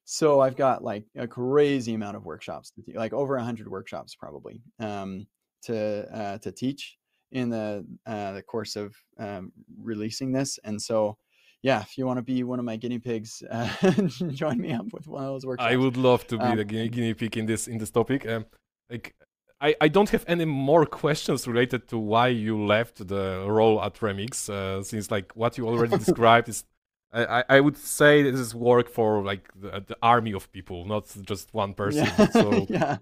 So 0.06 0.40
I've 0.40 0.56
got 0.56 0.84
like 0.84 1.06
a 1.16 1.28
crazy 1.28 1.94
amount 1.94 2.18
of 2.18 2.26
workshops, 2.26 2.74
like 2.96 3.14
over 3.14 3.36
100 3.36 3.70
workshops 3.70 4.16
probably 4.16 4.64
um, 4.80 5.28
to 5.64 6.08
uh, 6.16 6.38
to 6.40 6.52
teach 6.52 6.98
in 7.32 7.50
the 7.50 7.86
uh, 8.06 8.34
the 8.34 8.42
course 8.42 8.76
of 8.76 8.96
um, 9.18 9.52
releasing 9.82 10.32
this. 10.32 10.60
And 10.64 10.82
so 10.82 11.18
yeah, 11.62 11.82
if 11.82 11.98
you 11.98 12.06
want 12.06 12.18
to 12.18 12.24
be 12.24 12.44
one 12.44 12.60
of 12.60 12.66
my 12.66 12.78
guinea 12.78 13.00
pigs, 13.00 13.44
uh, 13.50 13.70
join 14.32 14.60
me 14.60 14.74
up 14.74 14.86
with 14.94 15.08
one 15.08 15.24
of 15.24 15.30
those 15.30 15.46
workshops. 15.46 15.72
I 15.72 15.76
would 15.76 15.98
love 15.98 16.26
to 16.28 16.38
be 16.38 16.44
um, 16.44 16.58
the 16.58 16.64
guinea 16.64 17.14
pig 17.14 17.38
in 17.38 17.46
this 17.46 17.68
in 17.68 17.78
this 17.78 17.92
topic. 17.92 18.26
Um, 18.28 18.46
like, 18.90 19.14
I, 19.60 19.76
I 19.82 19.88
don't 19.90 20.10
have 20.10 20.24
any 20.28 20.46
more 20.46 20.86
questions 20.86 21.48
related 21.48 21.88
to 21.90 21.98
why 21.98 22.30
you 22.30 22.66
left 22.66 23.06
the 23.06 23.46
role 23.46 23.82
at 23.82 23.96
Remix, 23.96 24.50
uh, 24.50 24.82
since 24.84 25.12
like 25.12 25.34
what 25.36 25.58
you 25.58 25.68
already 25.68 25.98
described 26.06 26.50
is. 26.50 26.64
I, 27.12 27.44
I 27.50 27.60
would 27.60 27.76
say 27.76 28.22
this 28.22 28.40
is 28.40 28.54
work 28.54 28.88
for 28.88 29.24
like 29.24 29.50
the, 29.56 29.84
the 29.88 29.98
army 30.02 30.34
of 30.34 30.52
people, 30.52 30.86
not 30.86 31.08
just 31.24 31.54
one 31.54 31.74
person. 31.74 32.06
Yeah. 32.06 32.28
So, 32.32 32.68
yeah. 32.70 32.98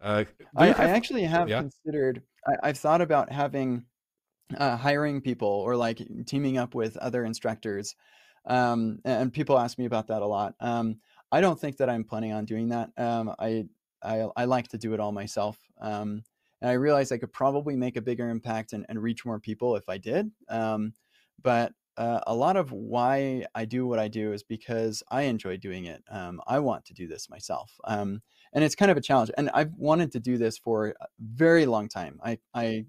Uh, 0.00 0.24
I, 0.56 0.66
have, 0.66 0.80
I, 0.80 0.84
actually 0.84 1.24
have 1.24 1.48
yeah? 1.48 1.60
considered. 1.60 2.22
I, 2.46 2.68
I've 2.68 2.78
thought 2.78 3.02
about 3.02 3.30
having 3.30 3.84
uh, 4.56 4.76
hiring 4.76 5.20
people 5.20 5.48
or 5.48 5.76
like 5.76 6.00
teaming 6.26 6.56
up 6.56 6.74
with 6.74 6.96
other 6.96 7.24
instructors. 7.24 7.94
Um, 8.46 9.00
and 9.04 9.32
people 9.32 9.58
ask 9.58 9.78
me 9.78 9.84
about 9.84 10.08
that 10.08 10.22
a 10.22 10.26
lot. 10.26 10.54
Um, 10.60 10.96
I 11.30 11.40
don't 11.40 11.60
think 11.60 11.76
that 11.76 11.90
I'm 11.90 12.04
planning 12.04 12.32
on 12.32 12.46
doing 12.46 12.70
that. 12.70 12.90
Um, 12.96 13.34
I, 13.38 13.66
I, 14.02 14.28
I 14.34 14.44
like 14.46 14.68
to 14.68 14.78
do 14.78 14.94
it 14.94 15.00
all 15.00 15.12
myself. 15.12 15.58
Um, 15.80 16.24
and 16.62 16.70
I 16.70 16.74
realize 16.74 17.12
I 17.12 17.18
could 17.18 17.32
probably 17.32 17.76
make 17.76 17.96
a 17.96 18.02
bigger 18.02 18.30
impact 18.30 18.72
and, 18.72 18.86
and 18.88 19.02
reach 19.02 19.26
more 19.26 19.38
people 19.38 19.76
if 19.76 19.88
I 19.88 19.98
did. 19.98 20.30
Um, 20.48 20.94
but 21.42 21.72
uh, 21.96 22.20
a 22.26 22.34
lot 22.34 22.56
of 22.56 22.72
why 22.72 23.44
I 23.54 23.64
do 23.64 23.86
what 23.86 23.98
I 23.98 24.08
do 24.08 24.32
is 24.32 24.42
because 24.42 25.02
I 25.10 25.22
enjoy 25.22 25.56
doing 25.56 25.86
it. 25.86 26.02
Um, 26.10 26.40
I 26.46 26.58
want 26.58 26.84
to 26.86 26.94
do 26.94 27.06
this 27.06 27.28
myself. 27.28 27.72
and 27.86 28.20
it's 28.64 28.74
kind 28.74 28.90
of 28.90 28.96
a 28.96 29.02
challenge. 29.02 29.30
And 29.36 29.50
I've 29.54 29.72
wanted 29.76 30.12
to 30.12 30.20
do 30.20 30.36
this 30.36 30.58
for 30.58 30.88
a 30.88 31.06
very 31.18 31.66
long 31.66 31.88
time. 31.88 32.20
I, 32.22 32.38
I 32.54 32.84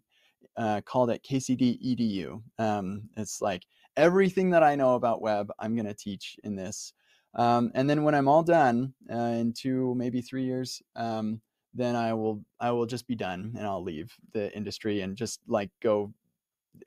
uh, 0.57 0.81
called 0.81 1.09
it 1.09 1.25
KCD 1.29 1.79
EDU. 1.81 2.41
Um, 2.59 3.09
it's 3.17 3.41
like 3.41 3.63
everything 3.97 4.51
that 4.51 4.63
I 4.63 4.75
know 4.75 4.95
about 4.95 5.21
web, 5.21 5.51
I'm 5.59 5.75
going 5.75 5.87
to 5.87 5.93
teach 5.93 6.37
in 6.43 6.55
this. 6.55 6.93
Um, 7.35 7.71
and 7.73 7.89
then 7.89 8.03
when 8.03 8.15
I'm 8.15 8.27
all 8.27 8.43
done 8.43 8.93
uh, 9.11 9.17
in 9.17 9.53
two, 9.53 9.95
maybe 9.95 10.21
three 10.21 10.45
years, 10.45 10.81
um, 10.95 11.41
then 11.73 11.95
I 11.95 12.13
will 12.13 12.43
I 12.59 12.71
will 12.71 12.85
just 12.85 13.07
be 13.07 13.15
done 13.15 13.55
and 13.57 13.65
I'll 13.65 13.83
leave 13.83 14.13
the 14.33 14.55
industry 14.55 15.01
and 15.01 15.17
just 15.17 15.39
like 15.47 15.71
go 15.81 16.13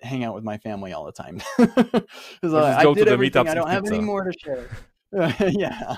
hang 0.03 0.25
out 0.25 0.35
with 0.35 0.45
my 0.45 0.59
family 0.59 0.93
all 0.93 1.05
the 1.05 1.13
time. 1.13 1.41
like, 1.59 2.77
I 2.77 2.93
did 2.93 3.09
everything. 3.09 3.49
I 3.49 3.55
don't 3.55 3.71
have 3.71 3.87
any 3.87 4.01
more 4.01 4.25
to 4.25 4.33
share. 4.39 4.69
yeah, 5.51 5.97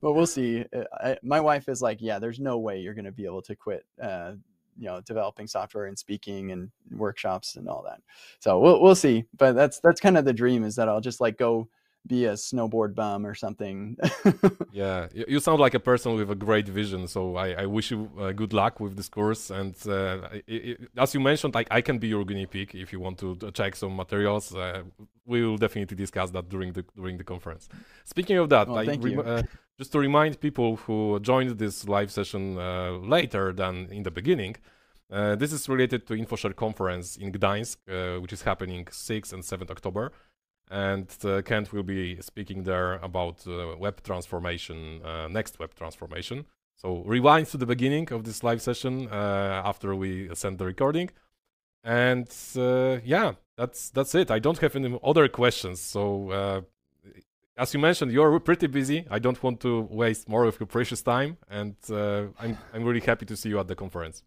but 0.00 0.12
we'll 0.12 0.26
see. 0.26 0.64
Uh, 0.74 0.84
I, 0.92 1.16
my 1.22 1.40
wife 1.40 1.68
is 1.68 1.82
like, 1.82 1.98
yeah, 2.00 2.18
there's 2.18 2.38
no 2.38 2.58
way 2.58 2.80
you're 2.80 2.94
going 2.94 3.06
to 3.06 3.12
be 3.12 3.24
able 3.24 3.42
to 3.42 3.56
quit 3.56 3.84
uh, 4.00 4.32
you 4.78 4.86
know 4.86 5.00
developing 5.00 5.46
software 5.46 5.86
and 5.86 5.98
speaking 5.98 6.52
and 6.52 6.70
workshops 6.90 7.56
and 7.56 7.68
all 7.68 7.82
that. 7.82 8.00
So 8.40 8.60
we'll 8.60 8.80
we'll 8.80 8.94
see. 8.94 9.24
But 9.36 9.54
that's 9.54 9.80
that's 9.80 10.00
kind 10.00 10.18
of 10.18 10.24
the 10.24 10.32
dream 10.32 10.64
is 10.64 10.76
that 10.76 10.88
I'll 10.88 11.00
just 11.00 11.20
like 11.20 11.38
go 11.38 11.68
be 12.06 12.24
a 12.26 12.32
snowboard 12.32 12.94
bum 12.94 13.26
or 13.26 13.34
something. 13.34 13.96
Yeah, 14.72 15.08
you 15.12 15.40
sound 15.40 15.60
like 15.60 15.74
a 15.74 15.80
person 15.80 16.14
with 16.16 16.30
a 16.30 16.34
great 16.34 16.68
vision. 16.68 17.08
So 17.08 17.36
I, 17.36 17.62
I 17.62 17.66
wish 17.66 17.90
you 17.90 18.10
uh, 18.20 18.32
good 18.32 18.52
luck 18.52 18.78
with 18.78 18.96
this 18.96 19.08
course. 19.08 19.50
And 19.50 19.74
uh, 19.86 20.28
i 20.32 20.42
i 20.48 20.76
as 20.98 21.14
you 21.14 21.20
mentioned, 21.20 21.54
like 21.54 21.68
I 21.70 21.80
can 21.80 21.98
be 21.98 22.08
your 22.08 22.24
guinea 22.24 22.46
pig 22.46 22.74
if 22.74 22.92
you 22.92 23.00
want 23.00 23.18
to 23.18 23.36
check 23.52 23.74
some 23.76 23.96
materials. 23.96 24.54
Uh, 24.54 24.82
we 25.24 25.44
will 25.46 25.56
definitely 25.56 25.96
discuss 25.96 26.30
that 26.30 26.48
during 26.48 26.72
the 26.72 26.84
during 26.94 27.16
the 27.16 27.24
conference. 27.24 27.68
Speaking 28.04 28.36
of 28.42 28.48
that, 28.50 28.68
Well, 28.68 28.78
I 28.78 28.96
uh, 29.32 29.42
just 29.78 29.92
to 29.92 29.98
remind 29.98 30.40
people 30.40 30.76
who 30.76 31.18
joined 31.20 31.58
this 31.58 31.88
live 31.88 32.10
session 32.10 32.58
uh, 32.58 32.92
later 33.14 33.52
than 33.52 33.74
in 33.90 34.02
the 34.02 34.10
beginning. 34.10 34.56
Uh, 35.08 35.36
this 35.36 35.52
is 35.52 35.68
related 35.68 36.06
to 36.08 36.14
InfoShare 36.14 36.56
conference 36.56 37.16
in 37.16 37.30
Gdańsk, 37.30 37.76
uh, 37.88 38.20
which 38.20 38.32
is 38.32 38.42
happening 38.42 38.84
6th 38.86 39.32
and 39.32 39.42
7th 39.42 39.70
October 39.70 40.10
and 40.70 41.08
uh, 41.24 41.42
Kent 41.42 41.72
will 41.72 41.82
be 41.82 42.20
speaking 42.20 42.64
there 42.64 42.94
about 42.94 43.46
uh, 43.46 43.76
web 43.78 44.02
transformation, 44.02 45.00
uh, 45.04 45.28
next 45.28 45.58
web 45.58 45.74
transformation. 45.74 46.46
So 46.76 47.02
rewind 47.06 47.46
to 47.48 47.56
the 47.56 47.66
beginning 47.66 48.12
of 48.12 48.24
this 48.24 48.42
live 48.42 48.60
session 48.60 49.08
after 49.10 49.94
we 49.94 50.28
send 50.34 50.58
the 50.58 50.66
recording, 50.66 51.10
and 51.82 52.28
yeah, 52.54 53.32
that's 53.56 53.88
that's 53.90 54.14
it. 54.14 54.30
I 54.30 54.38
don't 54.38 54.58
have 54.58 54.76
any 54.76 54.98
other 55.02 55.26
questions. 55.28 55.80
So 55.80 56.64
as 57.56 57.72
you 57.72 57.80
mentioned, 57.80 58.12
you're 58.12 58.38
pretty 58.40 58.66
busy. 58.66 59.06
I 59.10 59.18
don't 59.18 59.42
want 59.42 59.60
to 59.60 59.80
waste 59.90 60.28
more 60.28 60.44
of 60.44 60.60
your 60.60 60.66
precious 60.66 61.02
time, 61.02 61.38
and 61.48 61.74
uh, 61.90 62.26
I'm 62.38 62.58
I'm 62.72 62.84
really 62.84 63.00
happy 63.00 63.24
to 63.26 63.36
see 63.36 63.48
you 63.48 63.58
at 63.58 63.68
the 63.68 63.74
conference. 63.74 64.22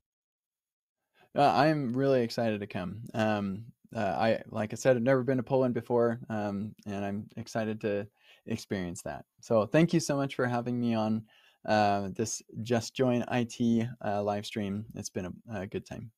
Uh, 1.36 1.44
I'm 1.44 1.94
really 1.94 2.24
excited 2.24 2.60
to 2.62 2.68
come. 2.68 3.04
Um, 3.14 3.66
uh, 3.96 4.00
I 4.00 4.42
like 4.50 4.74
I 4.74 4.76
said, 4.76 4.96
I've 4.96 5.04
never 5.04 5.24
been 5.24 5.38
to 5.38 5.44
Poland 5.44 5.74
before, 5.74 6.20
um, 6.30 6.74
and 6.86 7.04
I'm 7.04 7.28
excited 7.38 7.82
to 7.82 8.08
experience 8.46 9.02
that. 9.04 9.26
So 9.42 9.66
thank 9.66 9.94
you 9.94 10.00
so 10.00 10.16
much 10.16 10.36
for 10.36 10.46
having 10.46 10.80
me 10.80 10.94
on 10.96 11.24
uh, 11.68 12.10
this 12.16 12.42
Just 12.62 12.96
Join 12.96 13.24
IT 13.32 13.88
uh, 14.06 14.24
live 14.24 14.46
stream. 14.46 14.86
It's 14.96 15.10
been 15.10 15.26
a, 15.26 15.62
a 15.62 15.68
good 15.68 15.86
time. 15.86 16.12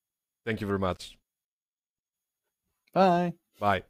Thank 0.46 0.62
you 0.62 0.68
very 0.68 0.80
much. 0.80 1.18
Bye. 2.94 3.34
Bye. 3.60 3.84